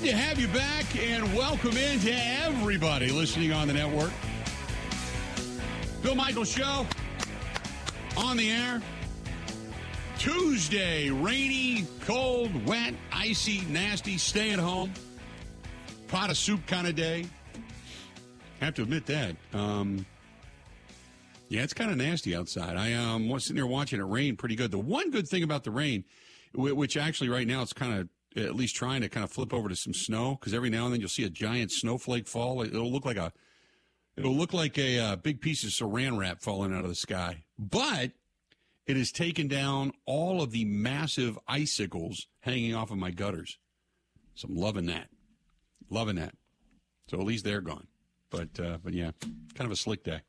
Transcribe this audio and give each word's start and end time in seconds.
Good 0.00 0.12
to 0.12 0.16
have 0.16 0.38
you 0.38 0.48
back 0.48 0.96
and 0.96 1.34
welcome 1.34 1.76
in 1.76 2.00
to 2.00 2.10
everybody 2.10 3.10
listening 3.10 3.52
on 3.52 3.68
the 3.68 3.74
network. 3.74 4.10
Bill 6.02 6.14
Michaels 6.14 6.50
Show 6.50 6.86
on 8.16 8.38
the 8.38 8.50
air. 8.50 8.80
Tuesday, 10.16 11.10
rainy, 11.10 11.86
cold, 12.06 12.66
wet, 12.66 12.94
icy, 13.12 13.60
nasty, 13.66 14.16
stay 14.16 14.52
at 14.52 14.58
home, 14.58 14.90
pot 16.08 16.30
of 16.30 16.38
soup 16.38 16.66
kind 16.66 16.86
of 16.86 16.94
day. 16.94 17.26
Have 18.60 18.74
to 18.76 18.82
admit 18.84 19.04
that. 19.04 19.36
Um, 19.52 20.06
yeah, 21.50 21.62
it's 21.62 21.74
kind 21.74 21.90
of 21.90 21.98
nasty 21.98 22.34
outside. 22.34 22.78
I 22.78 22.94
um, 22.94 23.28
was 23.28 23.44
sitting 23.44 23.56
there 23.56 23.66
watching 23.66 24.00
it 24.00 24.04
rain 24.04 24.34
pretty 24.36 24.56
good. 24.56 24.70
The 24.70 24.78
one 24.78 25.10
good 25.10 25.28
thing 25.28 25.42
about 25.42 25.62
the 25.62 25.70
rain, 25.70 26.04
which 26.54 26.96
actually 26.96 27.28
right 27.28 27.46
now 27.46 27.60
it's 27.60 27.74
kind 27.74 27.92
of 28.00 28.08
at 28.36 28.54
least 28.54 28.76
trying 28.76 29.00
to 29.00 29.08
kind 29.08 29.24
of 29.24 29.30
flip 29.30 29.52
over 29.52 29.68
to 29.68 29.76
some 29.76 29.94
snow 29.94 30.36
because 30.38 30.54
every 30.54 30.70
now 30.70 30.84
and 30.84 30.92
then 30.92 31.00
you'll 31.00 31.08
see 31.08 31.24
a 31.24 31.30
giant 31.30 31.72
snowflake 31.72 32.28
fall. 32.28 32.62
It'll 32.62 32.90
look 32.90 33.04
like 33.04 33.16
a 33.16 33.32
it'll 34.16 34.36
look 34.36 34.52
like 34.52 34.78
a 34.78 34.98
uh, 34.98 35.16
big 35.16 35.40
piece 35.40 35.64
of 35.64 35.70
saran 35.70 36.18
wrap 36.18 36.40
falling 36.40 36.72
out 36.72 36.84
of 36.84 36.88
the 36.88 36.94
sky. 36.94 37.44
But 37.58 38.12
it 38.86 38.96
has 38.96 39.12
taken 39.12 39.48
down 39.48 39.92
all 40.06 40.42
of 40.42 40.52
the 40.52 40.64
massive 40.64 41.38
icicles 41.48 42.26
hanging 42.40 42.74
off 42.74 42.90
of 42.90 42.98
my 42.98 43.10
gutters. 43.10 43.58
So 44.34 44.48
I'm 44.48 44.56
loving 44.56 44.86
that, 44.86 45.08
loving 45.90 46.16
that. 46.16 46.34
So 47.08 47.18
at 47.18 47.26
least 47.26 47.44
they're 47.44 47.60
gone. 47.60 47.86
But 48.30 48.60
uh, 48.60 48.78
but 48.82 48.94
yeah, 48.94 49.10
kind 49.54 49.66
of 49.66 49.72
a 49.72 49.76
slick 49.76 50.04
day. 50.04 50.20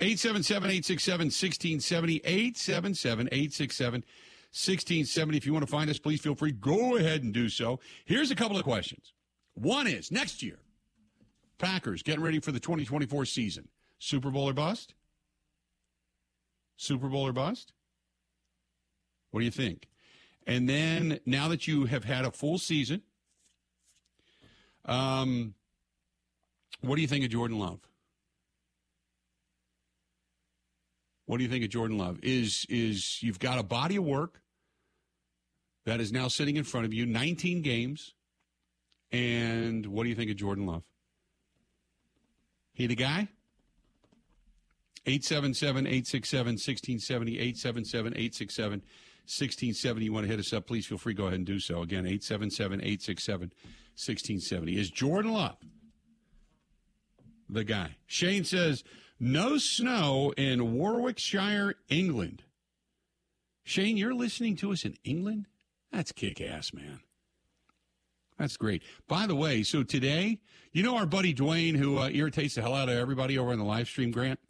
877 0.00 0.68
867 0.68 1.26
1670. 1.26 2.16
877 2.24 3.28
867 3.28 4.04
1670. 4.52 5.38
If 5.38 5.46
you 5.46 5.54
want 5.54 5.64
to 5.64 5.70
find 5.70 5.88
us, 5.88 5.98
please 5.98 6.20
feel 6.20 6.34
free. 6.34 6.52
Go 6.52 6.96
ahead 6.96 7.22
and 7.22 7.32
do 7.32 7.48
so. 7.48 7.80
Here's 8.04 8.30
a 8.30 8.34
couple 8.34 8.58
of 8.58 8.64
questions. 8.64 9.14
One 9.54 9.86
is 9.86 10.12
next 10.12 10.42
year, 10.42 10.58
Packers 11.58 12.02
getting 12.02 12.22
ready 12.22 12.38
for 12.38 12.52
the 12.52 12.60
2024 12.60 13.24
season. 13.24 13.68
Super 13.98 14.30
Bowl 14.30 14.48
or 14.48 14.52
bust? 14.52 14.92
Super 16.76 17.08
Bowl 17.08 17.26
or 17.26 17.32
bust? 17.32 17.72
What 19.30 19.40
do 19.40 19.46
you 19.46 19.50
think? 19.50 19.88
And 20.46 20.68
then 20.68 21.18
now 21.24 21.48
that 21.48 21.66
you 21.66 21.86
have 21.86 22.04
had 22.04 22.26
a 22.26 22.30
full 22.30 22.58
season, 22.58 23.00
um, 24.84 25.54
what 26.82 26.96
do 26.96 27.00
you 27.00 27.08
think 27.08 27.24
of 27.24 27.30
Jordan 27.30 27.58
Love? 27.58 27.80
What 31.24 31.38
do 31.38 31.44
you 31.44 31.48
think 31.48 31.64
of 31.64 31.70
Jordan 31.70 31.96
Love? 31.96 32.18
Is 32.22 32.66
is 32.68 33.22
you've 33.22 33.38
got 33.38 33.58
a 33.58 33.62
body 33.62 33.96
of 33.96 34.04
work 34.04 34.41
that 35.84 36.00
is 36.00 36.12
now 36.12 36.28
sitting 36.28 36.56
in 36.56 36.64
front 36.64 36.86
of 36.86 36.94
you, 36.94 37.06
19 37.06 37.62
games, 37.62 38.14
and 39.10 39.86
what 39.86 40.04
do 40.04 40.08
you 40.08 40.14
think 40.14 40.30
of 40.30 40.36
Jordan 40.36 40.66
Love? 40.66 40.82
He 42.72 42.86
the 42.86 42.94
guy? 42.94 43.28
877 45.04 45.86
867 45.86 46.46
1670, 46.52 47.32
877 47.38 48.12
867 48.12 48.72
1670. 49.26 50.04
You 50.04 50.12
want 50.12 50.24
to 50.24 50.30
hit 50.30 50.38
us 50.38 50.52
up, 50.52 50.66
please 50.66 50.86
feel 50.86 50.98
free. 50.98 51.14
Go 51.14 51.24
ahead 51.24 51.38
and 51.38 51.46
do 51.46 51.58
so. 51.58 51.82
Again, 51.82 52.06
877 52.06 52.80
867 52.80 53.48
1670. 53.48 54.78
Is 54.78 54.90
Jordan 54.90 55.32
Love 55.32 55.56
the 57.48 57.64
guy? 57.64 57.96
Shane 58.06 58.44
says, 58.44 58.84
no 59.18 59.58
snow 59.58 60.32
in 60.36 60.74
Warwickshire, 60.74 61.74
England. 61.88 62.42
Shane, 63.64 63.96
you're 63.96 64.14
listening 64.14 64.56
to 64.56 64.72
us 64.72 64.84
in 64.84 64.96
England? 65.04 65.46
That's 65.92 66.12
kick 66.12 66.40
ass, 66.40 66.72
man. 66.72 67.00
That's 68.38 68.56
great. 68.56 68.82
By 69.08 69.26
the 69.26 69.36
way, 69.36 69.62
so 69.62 69.82
today, 69.82 70.40
you 70.72 70.82
know 70.82 70.96
our 70.96 71.06
buddy 71.06 71.34
Dwayne 71.34 71.76
who 71.76 71.98
uh, 71.98 72.08
irritates 72.08 72.54
the 72.54 72.62
hell 72.62 72.74
out 72.74 72.88
of 72.88 72.96
everybody 72.96 73.38
over 73.38 73.52
in 73.52 73.58
the 73.58 73.64
live 73.64 73.88
stream, 73.88 74.10
Grant? 74.10 74.40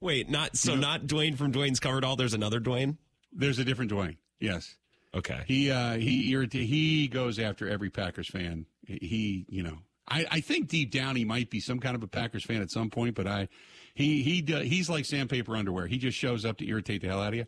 Wait, 0.00 0.28
not 0.28 0.56
so 0.56 0.72
you 0.72 0.78
know, 0.78 0.88
not 0.88 1.02
Dwayne 1.02 1.36
from 1.36 1.52
Dwayne's 1.52 1.80
Covered 1.80 2.04
All. 2.04 2.16
There's 2.16 2.34
another 2.34 2.60
Dwayne. 2.60 2.96
There's 3.32 3.58
a 3.58 3.64
different 3.64 3.90
Dwayne. 3.90 4.16
Yes. 4.40 4.76
Okay. 5.14 5.42
He 5.46 5.70
uh, 5.70 5.94
he 5.94 6.32
irrita- 6.32 6.66
he 6.66 7.08
goes 7.08 7.38
after 7.38 7.68
every 7.68 7.90
Packers 7.90 8.28
fan. 8.28 8.66
He 8.86 9.44
you 9.48 9.62
know 9.62 9.78
I, 10.08 10.26
I 10.30 10.40
think 10.40 10.68
deep 10.68 10.90
down 10.90 11.16
he 11.16 11.24
might 11.24 11.50
be 11.50 11.60
some 11.60 11.80
kind 11.80 11.94
of 11.94 12.02
a 12.02 12.08
Packers 12.08 12.44
fan 12.44 12.62
at 12.62 12.70
some 12.70 12.90
point, 12.90 13.14
but 13.14 13.26
I 13.26 13.48
he 13.94 14.22
he 14.22 14.42
he's 14.64 14.88
like 14.88 15.04
sandpaper 15.04 15.56
underwear. 15.56 15.86
He 15.86 15.98
just 15.98 16.16
shows 16.16 16.44
up 16.44 16.58
to 16.58 16.68
irritate 16.68 17.02
the 17.02 17.08
hell 17.08 17.20
out 17.20 17.28
of 17.28 17.34
you. 17.34 17.46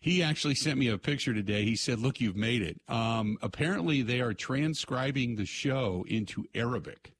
He 0.00 0.22
actually 0.22 0.54
sent 0.54 0.78
me 0.78 0.88
a 0.88 0.98
picture 0.98 1.34
today. 1.34 1.64
He 1.64 1.76
said, 1.76 1.98
"Look, 1.98 2.20
you've 2.20 2.36
made 2.36 2.62
it." 2.62 2.80
Um, 2.88 3.36
apparently, 3.42 4.02
they 4.02 4.20
are 4.20 4.32
transcribing 4.32 5.36
the 5.36 5.44
show 5.44 6.04
into 6.08 6.44
Arabic, 6.54 7.12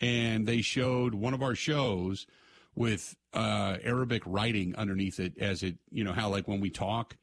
and 0.00 0.46
they 0.46 0.62
showed 0.62 1.14
one 1.14 1.34
of 1.34 1.42
our 1.42 1.54
shows 1.54 2.26
with 2.74 3.14
uh, 3.32 3.76
Arabic 3.82 4.22
writing 4.26 4.74
underneath 4.76 5.20
it, 5.20 5.36
as 5.38 5.62
it 5.62 5.76
you 5.90 6.04
know 6.04 6.12
how 6.12 6.28
like 6.28 6.48
when 6.48 6.60
we 6.60 6.70
talk. 6.70 7.16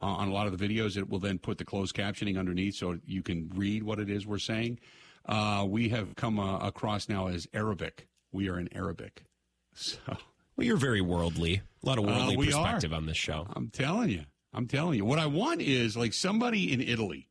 Uh, 0.00 0.06
on 0.06 0.28
a 0.28 0.32
lot 0.32 0.46
of 0.46 0.56
the 0.56 0.68
videos, 0.68 0.96
it 0.96 1.08
will 1.08 1.18
then 1.18 1.40
put 1.40 1.58
the 1.58 1.64
closed 1.64 1.92
captioning 1.92 2.38
underneath 2.38 2.76
so 2.76 2.96
you 3.04 3.20
can 3.20 3.50
read 3.56 3.82
what 3.82 3.98
it 3.98 4.08
is 4.08 4.28
we're 4.28 4.38
saying. 4.38 4.78
Uh, 5.26 5.66
we 5.68 5.88
have 5.88 6.14
come 6.14 6.38
uh, 6.38 6.58
across 6.58 7.08
now 7.08 7.26
as 7.26 7.48
Arabic. 7.52 8.06
We 8.30 8.48
are 8.48 8.58
in 8.58 8.68
Arabic. 8.74 9.24
So 9.74 9.98
well, 10.58 10.66
you're 10.66 10.76
very 10.76 11.00
worldly. 11.00 11.62
A 11.84 11.86
lot 11.86 11.98
of 11.98 12.04
uh, 12.04 12.08
worldly 12.08 12.36
uh, 12.36 12.40
perspective 12.40 12.92
are. 12.92 12.96
on 12.96 13.06
this 13.06 13.16
show. 13.16 13.46
I'm 13.54 13.70
telling 13.70 14.10
you. 14.10 14.24
I'm 14.52 14.66
telling 14.66 14.98
you. 14.98 15.04
What 15.04 15.20
I 15.20 15.26
want 15.26 15.62
is 15.62 15.96
like 15.96 16.12
somebody 16.12 16.72
in 16.72 16.80
Italy. 16.80 17.28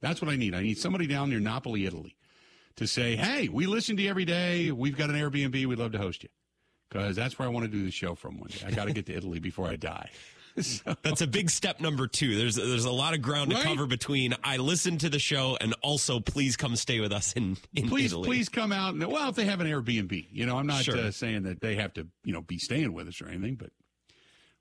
That's 0.00 0.20
what 0.20 0.30
I 0.30 0.36
need. 0.36 0.54
I 0.54 0.62
need 0.62 0.76
somebody 0.76 1.06
down 1.06 1.30
near 1.30 1.38
Napoli, 1.38 1.86
Italy, 1.86 2.16
to 2.76 2.86
say, 2.86 3.14
"Hey, 3.14 3.48
we 3.48 3.66
listen 3.66 3.96
to 3.96 4.02
you 4.02 4.10
every 4.10 4.24
day. 4.24 4.72
We've 4.72 4.96
got 4.96 5.08
an 5.08 5.16
Airbnb. 5.16 5.64
We'd 5.66 5.78
love 5.78 5.92
to 5.92 5.98
host 5.98 6.24
you." 6.24 6.30
Because 6.88 7.14
that's 7.14 7.38
where 7.38 7.46
I 7.46 7.50
want 7.50 7.64
to 7.64 7.70
do 7.70 7.84
the 7.84 7.90
show 7.92 8.14
from 8.16 8.38
one 8.38 8.50
day. 8.50 8.66
I 8.66 8.72
got 8.72 8.86
to 8.86 8.92
get 8.92 9.06
to 9.06 9.14
Italy 9.14 9.38
before 9.38 9.68
I 9.68 9.76
die. 9.76 10.10
So. 10.60 10.94
That's 11.02 11.20
a 11.20 11.26
big 11.26 11.50
step 11.50 11.80
number 11.80 12.06
two. 12.06 12.36
There's 12.36 12.54
there's 12.54 12.84
a 12.84 12.92
lot 12.92 13.14
of 13.14 13.22
ground 13.22 13.52
right? 13.52 13.62
to 13.62 13.68
cover 13.68 13.86
between 13.86 14.34
I 14.44 14.58
listen 14.58 14.98
to 14.98 15.08
the 15.08 15.18
show 15.18 15.58
and 15.60 15.74
also 15.82 16.20
please 16.20 16.56
come 16.56 16.76
stay 16.76 17.00
with 17.00 17.12
us 17.12 17.32
in, 17.32 17.56
in 17.74 17.88
please 17.88 18.12
Italy. 18.12 18.28
please 18.28 18.48
come 18.48 18.70
out 18.70 18.94
and 18.94 19.04
well 19.04 19.28
if 19.28 19.34
they 19.34 19.46
have 19.46 19.60
an 19.60 19.66
Airbnb, 19.66 20.28
you 20.30 20.46
know 20.46 20.56
I'm 20.56 20.66
not 20.66 20.84
sure. 20.84 20.96
uh, 20.96 21.10
saying 21.10 21.42
that 21.42 21.60
they 21.60 21.74
have 21.74 21.92
to 21.94 22.06
you 22.24 22.32
know 22.32 22.40
be 22.40 22.58
staying 22.58 22.92
with 22.92 23.08
us 23.08 23.20
or 23.20 23.28
anything, 23.28 23.56
but 23.56 23.70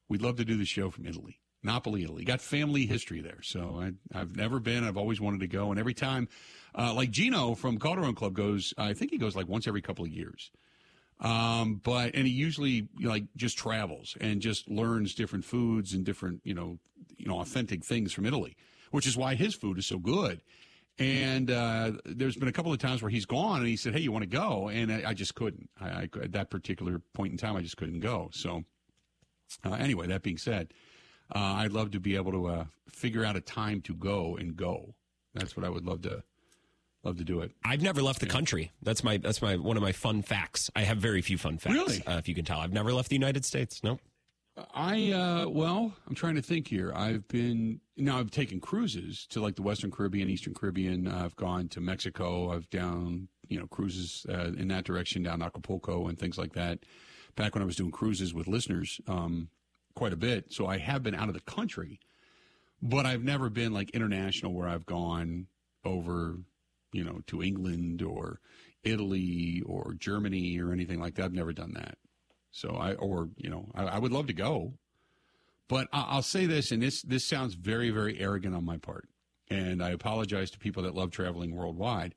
we'd 0.09 0.21
love 0.21 0.37
to 0.37 0.45
do 0.45 0.57
the 0.57 0.65
show 0.65 0.89
from 0.89 1.05
Italy. 1.05 1.39
Napoli, 1.63 2.03
Italy. 2.03 2.25
Got 2.25 2.41
family 2.41 2.85
history 2.85 3.21
there. 3.21 3.41
So 3.41 3.79
I, 4.13 4.17
have 4.17 4.35
never 4.35 4.59
been. 4.59 4.83
I've 4.83 4.97
always 4.97 5.21
wanted 5.21 5.39
to 5.39 5.47
go. 5.47 5.71
And 5.71 5.79
every 5.79 5.93
time, 5.93 6.27
uh, 6.77 6.93
like 6.93 7.09
Gino 7.09 7.55
from 7.55 7.79
Calderone 7.79 8.15
Club 8.15 8.33
goes, 8.33 8.73
I 8.77 8.93
think 8.93 9.11
he 9.11 9.17
goes 9.17 9.35
like 9.35 9.47
once 9.47 9.67
every 9.67 9.81
couple 9.81 10.03
of 10.03 10.11
years. 10.11 10.51
Um, 11.19 11.81
but 11.83 12.15
and 12.15 12.27
he 12.27 12.33
usually 12.33 12.87
you 12.97 13.05
know, 13.05 13.09
like 13.09 13.25
just 13.35 13.57
travels 13.57 14.17
and 14.19 14.41
just 14.41 14.69
learns 14.69 15.13
different 15.13 15.45
foods 15.45 15.93
and 15.93 16.03
different 16.03 16.41
you 16.43 16.53
know 16.53 16.79
you 17.17 17.27
know 17.27 17.39
authentic 17.39 17.83
things 17.83 18.13
from 18.13 18.25
Italy, 18.25 18.55
which 18.91 19.07
is 19.07 19.15
why 19.15 19.35
his 19.35 19.55
food 19.55 19.77
is 19.77 19.85
so 19.85 19.97
good. 19.97 20.41
And 20.99 21.49
uh, 21.49 21.93
there's 22.05 22.35
been 22.35 22.47
a 22.47 22.51
couple 22.51 22.71
of 22.71 22.77
times 22.77 23.01
where 23.01 23.09
he's 23.09 23.25
gone 23.25 23.59
and 23.59 23.67
he 23.67 23.77
said, 23.77 23.93
"Hey, 23.93 24.01
you 24.01 24.11
want 24.11 24.23
to 24.23 24.29
go?" 24.29 24.69
And 24.69 24.91
I, 24.91 25.09
I 25.09 25.13
just 25.13 25.33
couldn't. 25.33 25.69
I, 25.79 25.87
I, 25.87 26.09
at 26.21 26.33
that 26.33 26.49
particular 26.49 27.01
point 27.13 27.31
in 27.31 27.37
time, 27.37 27.55
I 27.55 27.61
just 27.61 27.77
couldn't 27.77 28.01
go. 28.01 28.29
So 28.31 28.63
uh, 29.65 29.73
anyway, 29.73 30.07
that 30.07 30.21
being 30.21 30.37
said, 30.37 30.73
uh, 31.33 31.39
I'd 31.39 31.71
love 31.71 31.91
to 31.91 31.99
be 31.99 32.15
able 32.15 32.31
to 32.31 32.47
uh, 32.47 32.65
figure 32.89 33.25
out 33.25 33.35
a 33.35 33.41
time 33.41 33.81
to 33.81 33.95
go 33.95 34.35
and 34.35 34.55
go. 34.55 34.93
That's 35.33 35.57
what 35.57 35.65
I 35.65 35.69
would 35.69 35.85
love 35.85 36.03
to 36.03 36.23
Love 37.03 37.17
to 37.17 37.25
do 37.25 37.41
it. 37.41 37.51
I've 37.65 37.81
never 37.81 38.01
left 38.01 38.21
the 38.21 38.25
country. 38.25 38.71
That's 38.81 39.03
my 39.03 39.17
that's 39.17 39.41
my 39.41 39.57
one 39.57 39.75
of 39.75 39.83
my 39.83 39.91
fun 39.91 40.21
facts. 40.21 40.69
I 40.75 40.83
have 40.83 40.97
very 40.97 41.21
few 41.21 41.37
fun 41.37 41.57
facts. 41.57 41.75
Really? 41.75 42.01
Uh, 42.07 42.17
if 42.17 42.29
you 42.29 42.35
can 42.35 42.45
tell, 42.45 42.59
I've 42.59 42.71
never 42.71 42.93
left 42.93 43.09
the 43.09 43.15
United 43.15 43.43
States. 43.43 43.83
No. 43.83 43.99
I 44.73 45.11
uh, 45.11 45.49
well, 45.49 45.93
I'm 46.07 46.15
trying 46.15 46.35
to 46.35 46.41
think 46.41 46.67
here. 46.67 46.93
I've 46.95 47.27
been 47.27 47.81
now. 47.97 48.19
I've 48.19 48.31
taken 48.31 48.59
cruises 48.59 49.25
to 49.31 49.41
like 49.41 49.55
the 49.55 49.63
Western 49.63 49.91
Caribbean, 49.91 50.29
Eastern 50.29 50.53
Caribbean. 50.53 51.07
Uh, 51.07 51.23
I've 51.25 51.35
gone 51.35 51.67
to 51.69 51.81
Mexico. 51.81 52.51
I've 52.51 52.69
down 52.69 53.27
you 53.49 53.59
know 53.59 53.67
cruises 53.67 54.25
uh, 54.29 54.51
in 54.57 54.67
that 54.69 54.85
direction 54.85 55.23
down 55.23 55.41
Acapulco 55.41 56.07
and 56.07 56.17
things 56.17 56.37
like 56.37 56.53
that. 56.53 56.79
Back 57.35 57.55
when 57.55 57.63
I 57.63 57.65
was 57.65 57.75
doing 57.75 57.91
cruises 57.91 58.33
with 58.33 58.47
listeners, 58.47 59.01
um, 59.07 59.49
quite 59.95 60.13
a 60.13 60.17
bit. 60.17 60.53
So 60.53 60.67
I 60.67 60.77
have 60.77 61.01
been 61.01 61.15
out 61.15 61.29
of 61.29 61.33
the 61.33 61.41
country, 61.41 61.99
but 62.81 63.07
I've 63.07 63.23
never 63.23 63.49
been 63.49 63.73
like 63.73 63.89
international 63.89 64.53
where 64.53 64.69
I've 64.69 64.85
gone 64.85 65.47
over 65.83 66.37
you 66.93 67.03
know, 67.03 67.21
to 67.27 67.43
England 67.43 68.01
or 68.01 68.39
Italy 68.83 69.61
or 69.65 69.93
Germany 69.93 70.59
or 70.59 70.71
anything 70.71 70.99
like 70.99 71.15
that. 71.15 71.25
I've 71.25 71.33
never 71.33 71.53
done 71.53 71.73
that. 71.75 71.97
So 72.51 72.75
I, 72.75 72.93
or, 72.93 73.29
you 73.37 73.49
know, 73.49 73.69
I, 73.73 73.83
I 73.83 73.99
would 73.99 74.11
love 74.11 74.27
to 74.27 74.33
go. 74.33 74.73
But 75.67 75.87
I, 75.91 76.15
will 76.15 76.21
say 76.21 76.45
this, 76.45 76.71
and 76.71 76.81
this, 76.81 77.01
this 77.01 77.25
sounds 77.25 77.55
very, 77.55 77.89
very 77.89 78.19
arrogant 78.19 78.55
on 78.55 78.65
my 78.65 78.77
part. 78.77 79.07
And 79.49 79.83
I 79.83 79.89
apologize 79.89 80.51
to 80.51 80.59
people 80.59 80.83
that 80.83 80.95
love 80.95 81.11
traveling 81.11 81.55
worldwide. 81.55 82.15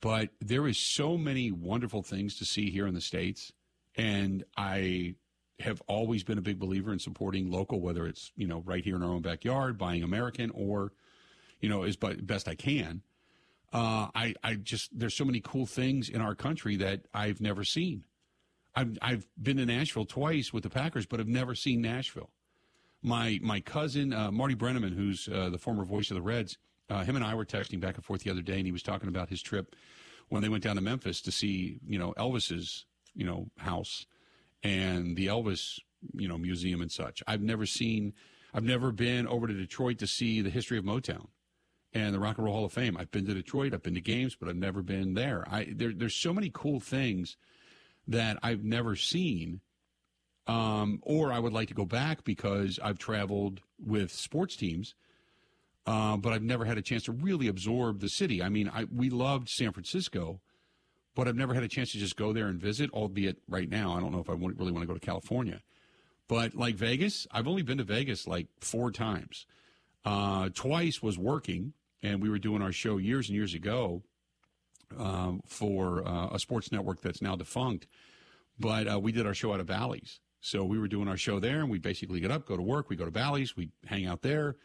But 0.00 0.30
there 0.40 0.66
is 0.66 0.78
so 0.78 1.16
many 1.16 1.50
wonderful 1.50 2.02
things 2.02 2.36
to 2.38 2.44
see 2.44 2.70
here 2.70 2.86
in 2.86 2.94
the 2.94 3.00
States. 3.00 3.52
And 3.96 4.44
I 4.56 5.16
have 5.60 5.82
always 5.88 6.22
been 6.22 6.38
a 6.38 6.42
big 6.42 6.58
believer 6.58 6.92
in 6.92 6.98
supporting 6.98 7.50
local, 7.50 7.80
whether 7.80 8.06
it's, 8.06 8.30
you 8.36 8.46
know, 8.46 8.62
right 8.66 8.84
here 8.84 8.96
in 8.96 9.02
our 9.02 9.12
own 9.12 9.22
backyard, 9.22 9.78
buying 9.78 10.02
American, 10.02 10.50
or 10.54 10.92
you 11.60 11.68
know, 11.68 11.82
as 11.82 11.96
best 11.96 12.48
I 12.48 12.54
can. 12.54 13.02
Uh, 13.72 14.08
I 14.14 14.34
I 14.42 14.54
just 14.54 14.98
there's 14.98 15.14
so 15.14 15.24
many 15.24 15.40
cool 15.40 15.66
things 15.66 16.08
in 16.08 16.20
our 16.20 16.34
country 16.34 16.76
that 16.76 17.06
I've 17.12 17.40
never 17.40 17.64
seen. 17.64 18.04
I've 18.74 18.98
I've 19.02 19.26
been 19.40 19.56
to 19.56 19.66
Nashville 19.66 20.04
twice 20.04 20.52
with 20.52 20.62
the 20.62 20.70
Packers, 20.70 21.06
but 21.06 21.20
I've 21.20 21.28
never 21.28 21.54
seen 21.54 21.80
Nashville. 21.80 22.30
My 23.02 23.38
my 23.42 23.60
cousin 23.60 24.12
uh, 24.12 24.30
Marty 24.30 24.54
Brennaman, 24.54 24.94
who's 24.94 25.28
uh, 25.28 25.50
the 25.50 25.58
former 25.58 25.84
voice 25.84 26.10
of 26.10 26.14
the 26.14 26.22
Reds, 26.22 26.58
uh, 26.88 27.02
him 27.02 27.16
and 27.16 27.24
I 27.24 27.34
were 27.34 27.44
texting 27.44 27.80
back 27.80 27.96
and 27.96 28.04
forth 28.04 28.22
the 28.22 28.30
other 28.30 28.42
day, 28.42 28.56
and 28.56 28.66
he 28.66 28.72
was 28.72 28.82
talking 28.82 29.08
about 29.08 29.28
his 29.28 29.42
trip 29.42 29.74
when 30.28 30.42
they 30.42 30.48
went 30.48 30.62
down 30.62 30.76
to 30.76 30.82
Memphis 30.82 31.20
to 31.22 31.32
see 31.32 31.78
you 31.86 31.98
know 31.98 32.14
Elvis's 32.16 32.86
you 33.14 33.26
know 33.26 33.48
house 33.58 34.06
and 34.62 35.16
the 35.16 35.26
Elvis 35.26 35.80
you 36.14 36.28
know 36.28 36.38
museum 36.38 36.80
and 36.80 36.92
such. 36.92 37.22
I've 37.26 37.42
never 37.42 37.66
seen. 37.66 38.14
I've 38.54 38.64
never 38.64 38.92
been 38.92 39.26
over 39.26 39.46
to 39.46 39.52
Detroit 39.52 39.98
to 39.98 40.06
see 40.06 40.40
the 40.40 40.50
history 40.50 40.78
of 40.78 40.84
Motown 40.84 41.26
and 41.96 42.14
the 42.14 42.20
Rock 42.20 42.36
and 42.36 42.44
Roll 42.44 42.54
Hall 42.54 42.64
of 42.66 42.72
Fame. 42.72 42.96
I've 42.98 43.10
been 43.10 43.24
to 43.24 43.32
Detroit, 43.32 43.72
I've 43.72 43.82
been 43.82 43.94
to 43.94 44.00
games, 44.02 44.36
but 44.38 44.48
I've 44.50 44.56
never 44.56 44.82
been 44.82 45.14
there. 45.14 45.46
I 45.50 45.68
there, 45.74 45.92
there's 45.92 46.14
so 46.14 46.34
many 46.34 46.50
cool 46.52 46.78
things 46.78 47.36
that 48.06 48.38
I've 48.42 48.62
never 48.62 48.94
seen, 48.96 49.60
um, 50.46 51.00
or 51.02 51.32
I 51.32 51.38
would 51.38 51.54
like 51.54 51.68
to 51.68 51.74
go 51.74 51.86
back 51.86 52.22
because 52.22 52.78
I've 52.82 52.98
traveled 52.98 53.62
with 53.84 54.12
sports 54.12 54.56
teams, 54.56 54.94
uh, 55.86 56.18
but 56.18 56.34
I've 56.34 56.42
never 56.42 56.66
had 56.66 56.76
a 56.76 56.82
chance 56.82 57.04
to 57.04 57.12
really 57.12 57.48
absorb 57.48 58.00
the 58.00 58.10
city. 58.10 58.42
I 58.42 58.50
mean, 58.50 58.70
I, 58.72 58.84
we 58.84 59.08
loved 59.08 59.48
San 59.48 59.72
Francisco, 59.72 60.40
but 61.14 61.26
I've 61.26 61.34
never 61.34 61.54
had 61.54 61.62
a 61.62 61.68
chance 61.68 61.92
to 61.92 61.98
just 61.98 62.16
go 62.16 62.34
there 62.34 62.48
and 62.48 62.60
visit. 62.60 62.90
Albeit 62.90 63.38
right 63.48 63.70
now, 63.70 63.96
I 63.96 64.00
don't 64.00 64.12
know 64.12 64.20
if 64.20 64.28
I 64.28 64.34
really 64.34 64.72
want 64.72 64.82
to 64.82 64.86
go 64.86 64.94
to 64.94 65.00
California, 65.00 65.62
but 66.28 66.54
like 66.54 66.74
Vegas, 66.74 67.26
I've 67.30 67.48
only 67.48 67.62
been 67.62 67.78
to 67.78 67.84
Vegas 67.84 68.26
like 68.26 68.48
four 68.60 68.90
times. 68.92 69.46
Uh, 70.04 70.50
twice 70.54 71.02
was 71.02 71.18
working, 71.18 71.72
and 72.02 72.22
we 72.22 72.28
were 72.28 72.38
doing 72.38 72.62
our 72.62 72.72
show 72.72 72.98
years 72.98 73.28
and 73.28 73.36
years 73.36 73.54
ago 73.54 74.02
um, 74.98 75.40
for 75.46 76.06
uh, 76.06 76.28
a 76.32 76.38
sports 76.38 76.70
network 76.72 77.00
that's 77.02 77.22
now 77.22 77.36
defunct. 77.36 77.86
But 78.58 78.90
uh, 78.90 78.98
we 78.98 79.12
did 79.12 79.26
our 79.26 79.34
show 79.34 79.52
out 79.52 79.60
of 79.60 79.66
Bally's. 79.66 80.20
So 80.40 80.64
we 80.64 80.78
were 80.78 80.88
doing 80.88 81.08
our 81.08 81.16
show 81.16 81.40
there, 81.40 81.60
and 81.60 81.70
we 81.70 81.78
basically 81.78 82.20
get 82.20 82.30
up, 82.30 82.46
go 82.46 82.56
to 82.56 82.62
work, 82.62 82.88
we 82.88 82.96
go 82.96 83.04
to 83.04 83.10
Bally's, 83.10 83.56
we 83.56 83.70
hang 83.86 84.06
out 84.06 84.22
there, 84.22 84.56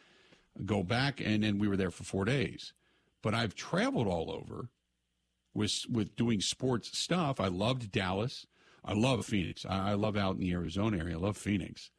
go 0.65 0.83
back, 0.83 1.19
and 1.19 1.43
then 1.43 1.57
we 1.57 1.67
were 1.67 1.77
there 1.77 1.91
for 1.91 2.03
four 2.03 2.25
days. 2.25 2.73
But 3.21 3.33
I've 3.33 3.55
traveled 3.55 4.07
all 4.07 4.31
over 4.31 4.69
with 5.53 5.85
with 5.89 6.15
doing 6.15 6.41
sports 6.41 6.97
stuff. 6.97 7.39
I 7.39 7.47
loved 7.47 7.91
Dallas. 7.91 8.45
I 8.83 8.93
love 8.93 9.25
Phoenix. 9.25 9.65
I, 9.65 9.91
I 9.91 9.93
love 9.93 10.17
out 10.17 10.35
in 10.35 10.41
the 10.41 10.51
Arizona 10.53 10.97
area. 10.97 11.15
I 11.15 11.19
love 11.19 11.37
Phoenix. 11.37 11.91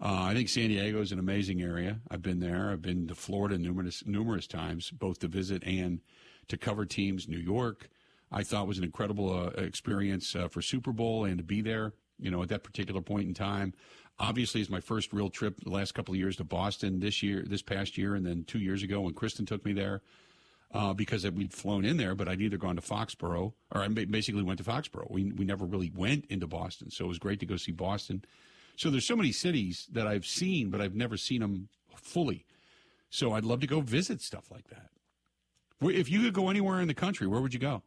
Uh, 0.00 0.22
I 0.22 0.34
think 0.34 0.48
San 0.48 0.68
Diego 0.68 1.00
is 1.00 1.10
an 1.10 1.18
amazing 1.18 1.60
area. 1.60 1.98
I've 2.10 2.22
been 2.22 2.38
there. 2.38 2.70
I've 2.70 2.82
been 2.82 3.08
to 3.08 3.14
Florida 3.14 3.58
numerous 3.58 4.06
numerous 4.06 4.46
times, 4.46 4.90
both 4.90 5.18
to 5.20 5.28
visit 5.28 5.64
and 5.64 6.00
to 6.46 6.56
cover 6.56 6.84
teams. 6.84 7.28
New 7.28 7.38
York, 7.38 7.88
I 8.30 8.44
thought 8.44 8.68
was 8.68 8.78
an 8.78 8.84
incredible 8.84 9.32
uh, 9.32 9.60
experience 9.60 10.36
uh, 10.36 10.48
for 10.48 10.62
Super 10.62 10.92
Bowl 10.92 11.24
and 11.24 11.38
to 11.38 11.44
be 11.44 11.62
there. 11.62 11.94
You 12.20 12.30
know, 12.30 12.42
at 12.42 12.48
that 12.48 12.62
particular 12.64 13.00
point 13.00 13.26
in 13.26 13.34
time, 13.34 13.74
obviously, 14.20 14.60
it's 14.60 14.70
my 14.70 14.80
first 14.80 15.12
real 15.12 15.30
trip 15.30 15.60
the 15.60 15.70
last 15.70 15.94
couple 15.94 16.14
of 16.14 16.18
years 16.18 16.36
to 16.36 16.44
Boston. 16.44 17.00
This 17.00 17.22
year, 17.22 17.44
this 17.44 17.62
past 17.62 17.98
year, 17.98 18.14
and 18.14 18.24
then 18.24 18.44
two 18.44 18.60
years 18.60 18.84
ago 18.84 19.00
when 19.00 19.14
Kristen 19.14 19.46
took 19.46 19.64
me 19.64 19.72
there. 19.72 20.02
Uh, 20.70 20.92
because 20.92 21.24
we'd 21.30 21.54
flown 21.54 21.82
in 21.82 21.96
there, 21.96 22.14
but 22.14 22.28
I'd 22.28 22.42
either 22.42 22.58
gone 22.58 22.76
to 22.76 22.82
Foxborough 22.82 23.54
or 23.72 23.80
I 23.80 23.88
basically 23.88 24.42
went 24.42 24.58
to 24.58 24.64
Foxborough. 24.64 25.10
We, 25.10 25.32
we 25.32 25.46
never 25.46 25.64
really 25.64 25.90
went 25.96 26.26
into 26.28 26.46
Boston. 26.46 26.90
So 26.90 27.06
it 27.06 27.08
was 27.08 27.18
great 27.18 27.40
to 27.40 27.46
go 27.46 27.56
see 27.56 27.72
Boston. 27.72 28.22
So 28.78 28.90
there's 28.90 29.04
so 29.04 29.16
many 29.16 29.32
cities 29.32 29.88
that 29.90 30.06
I've 30.06 30.24
seen, 30.24 30.70
but 30.70 30.80
I've 30.80 30.94
never 30.94 31.16
seen 31.16 31.40
them 31.40 31.68
fully. 31.96 32.46
So 33.10 33.32
I'd 33.32 33.44
love 33.44 33.58
to 33.60 33.66
go 33.66 33.80
visit 33.80 34.22
stuff 34.22 34.52
like 34.52 34.68
that. 34.68 34.90
If 35.80 36.08
you 36.08 36.22
could 36.22 36.32
go 36.32 36.48
anywhere 36.48 36.80
in 36.80 36.86
the 36.86 36.94
country, 36.94 37.26
where 37.26 37.40
would 37.40 37.52
you 37.52 37.58
go? 37.58 37.82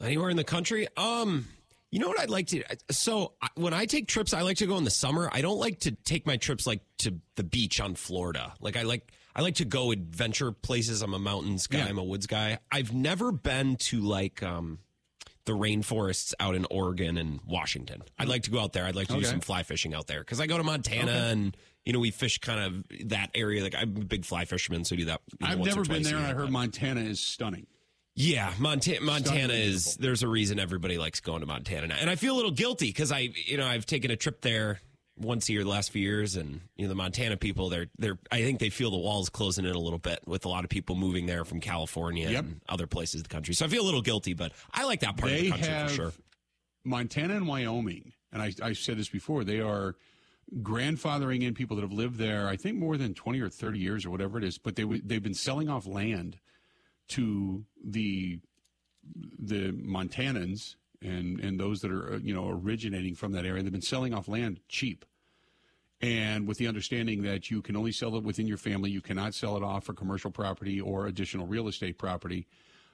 Anywhere 0.00 0.30
in 0.30 0.36
the 0.36 0.44
country? 0.44 0.86
Um, 0.96 1.48
you 1.90 1.98
know 1.98 2.06
what 2.06 2.20
I'd 2.20 2.30
like 2.30 2.46
to 2.48 2.62
so 2.90 3.32
when 3.56 3.74
I 3.74 3.86
take 3.86 4.06
trips, 4.06 4.32
I 4.32 4.42
like 4.42 4.58
to 4.58 4.66
go 4.66 4.76
in 4.76 4.84
the 4.84 4.90
summer. 4.90 5.28
I 5.32 5.40
don't 5.40 5.58
like 5.58 5.80
to 5.80 5.90
take 5.90 6.26
my 6.26 6.36
trips 6.36 6.64
like 6.64 6.82
to 6.98 7.14
the 7.34 7.42
beach 7.42 7.80
on 7.80 7.96
Florida. 7.96 8.54
Like 8.60 8.76
I 8.76 8.82
like 8.82 9.10
I 9.34 9.40
like 9.42 9.56
to 9.56 9.64
go 9.64 9.90
adventure 9.90 10.52
places. 10.52 11.02
I'm 11.02 11.12
a 11.12 11.18
mountains 11.18 11.66
guy, 11.66 11.78
yeah. 11.78 11.86
I'm 11.86 11.98
a 11.98 12.04
woods 12.04 12.28
guy. 12.28 12.58
I've 12.70 12.92
never 12.92 13.32
been 13.32 13.76
to 13.76 14.00
like 14.00 14.44
um 14.44 14.78
the 15.46 15.52
rainforests 15.52 16.34
out 16.38 16.54
in 16.54 16.66
Oregon 16.70 17.16
and 17.16 17.40
Washington. 17.46 18.02
I'd 18.18 18.28
like 18.28 18.42
to 18.42 18.50
go 18.50 18.60
out 18.60 18.72
there. 18.72 18.84
I'd 18.84 18.94
like 18.94 19.08
to 19.08 19.14
okay. 19.14 19.22
do 19.22 19.28
some 19.28 19.40
fly 19.40 19.62
fishing 19.62 19.94
out 19.94 20.06
there 20.06 20.20
because 20.20 20.40
I 20.40 20.46
go 20.46 20.58
to 20.58 20.64
Montana 20.64 21.10
okay. 21.10 21.30
and 21.30 21.56
you 21.84 21.92
know 21.92 22.00
we 22.00 22.10
fish 22.10 22.38
kind 22.38 22.60
of 22.60 23.08
that 23.08 23.30
area. 23.34 23.62
Like 23.62 23.74
I'm 23.74 23.96
a 23.96 24.04
big 24.04 24.24
fly 24.24 24.44
fisherman, 24.44 24.84
so 24.84 24.94
I 24.94 24.98
do 24.98 25.04
that. 25.06 25.22
You 25.40 25.46
know, 25.46 25.52
I've 25.52 25.58
never 25.60 25.84
been 25.84 26.02
there, 26.02 26.16
and 26.16 26.26
I 26.26 26.34
heard 26.34 26.50
Montana 26.50 27.00
is 27.00 27.20
stunning. 27.20 27.66
Yeah, 28.14 28.52
Montana. 28.58 29.00
Montana 29.02 29.52
is. 29.52 29.96
There's 29.96 30.22
a 30.22 30.28
reason 30.28 30.58
everybody 30.58 30.98
likes 30.98 31.20
going 31.20 31.40
to 31.40 31.46
Montana 31.46 31.88
now, 31.88 31.96
and 32.00 32.10
I 32.10 32.16
feel 32.16 32.34
a 32.34 32.36
little 32.36 32.50
guilty 32.50 32.86
because 32.86 33.12
I, 33.12 33.30
you 33.46 33.56
know, 33.56 33.66
I've 33.66 33.86
taken 33.86 34.10
a 34.10 34.16
trip 34.16 34.40
there 34.40 34.80
once 35.18 35.48
a 35.48 35.52
year 35.52 35.62
the 35.62 35.70
last 35.70 35.90
few 35.90 36.02
years, 36.02 36.36
and 36.36 36.60
you 36.76 36.84
know 36.84 36.88
the 36.88 36.94
Montana 36.94 37.36
people, 37.36 37.68
they're 37.68 37.86
they're 37.98 38.18
I 38.30 38.42
think 38.42 38.58
they 38.58 38.70
feel 38.70 38.90
the 38.90 38.98
walls 38.98 39.28
closing 39.28 39.64
in 39.64 39.74
a 39.74 39.78
little 39.78 39.98
bit 39.98 40.20
with 40.26 40.44
a 40.44 40.48
lot 40.48 40.64
of 40.64 40.70
people 40.70 40.96
moving 40.96 41.26
there 41.26 41.44
from 41.44 41.60
California 41.60 42.30
yep. 42.30 42.44
and 42.44 42.60
other 42.68 42.86
places 42.86 43.20
of 43.20 43.28
the 43.28 43.32
country. 43.32 43.54
So 43.54 43.64
I 43.64 43.68
feel 43.68 43.82
a 43.82 43.86
little 43.86 44.02
guilty, 44.02 44.34
but 44.34 44.52
I 44.72 44.84
like 44.84 45.00
that 45.00 45.16
part 45.16 45.30
they 45.30 45.48
of 45.48 45.60
the 45.60 45.66
country 45.66 45.88
for 45.88 45.94
sure. 45.94 46.12
Montana 46.84 47.36
and 47.36 47.48
Wyoming, 47.48 48.12
and 48.32 48.42
I 48.42 48.52
I 48.62 48.72
said 48.72 48.98
this 48.98 49.08
before, 49.08 49.44
they 49.44 49.60
are 49.60 49.96
grandfathering 50.60 51.42
in 51.42 51.54
people 51.54 51.76
that 51.76 51.82
have 51.82 51.92
lived 51.92 52.18
there. 52.18 52.48
I 52.48 52.56
think 52.56 52.76
more 52.76 52.96
than 52.96 53.14
twenty 53.14 53.40
or 53.40 53.48
thirty 53.48 53.78
years 53.78 54.04
or 54.04 54.10
whatever 54.10 54.38
it 54.38 54.44
is, 54.44 54.58
but 54.58 54.76
they 54.76 54.84
they've 54.84 55.22
been 55.22 55.34
selling 55.34 55.68
off 55.68 55.86
land 55.86 56.38
to 57.08 57.64
the 57.84 58.40
the 59.38 59.72
Montanans 59.72 60.74
and 61.02 61.40
and 61.40 61.58
those 61.58 61.80
that 61.80 61.90
are 61.90 62.18
you 62.18 62.34
know 62.34 62.48
originating 62.48 63.14
from 63.14 63.32
that 63.32 63.44
area. 63.44 63.62
They've 63.62 63.72
been 63.72 63.82
selling 63.82 64.14
off 64.14 64.28
land 64.28 64.60
cheap, 64.68 65.04
and 66.00 66.46
with 66.46 66.58
the 66.58 66.68
understanding 66.68 67.22
that 67.22 67.50
you 67.50 67.62
can 67.62 67.76
only 67.76 67.92
sell 67.92 68.16
it 68.16 68.22
within 68.22 68.46
your 68.46 68.58
family. 68.58 68.90
You 68.90 69.00
cannot 69.00 69.34
sell 69.34 69.56
it 69.56 69.62
off 69.62 69.84
for 69.84 69.94
commercial 69.94 70.30
property 70.30 70.80
or 70.80 71.06
additional 71.06 71.46
real 71.46 71.68
estate 71.68 71.98
property, 71.98 72.46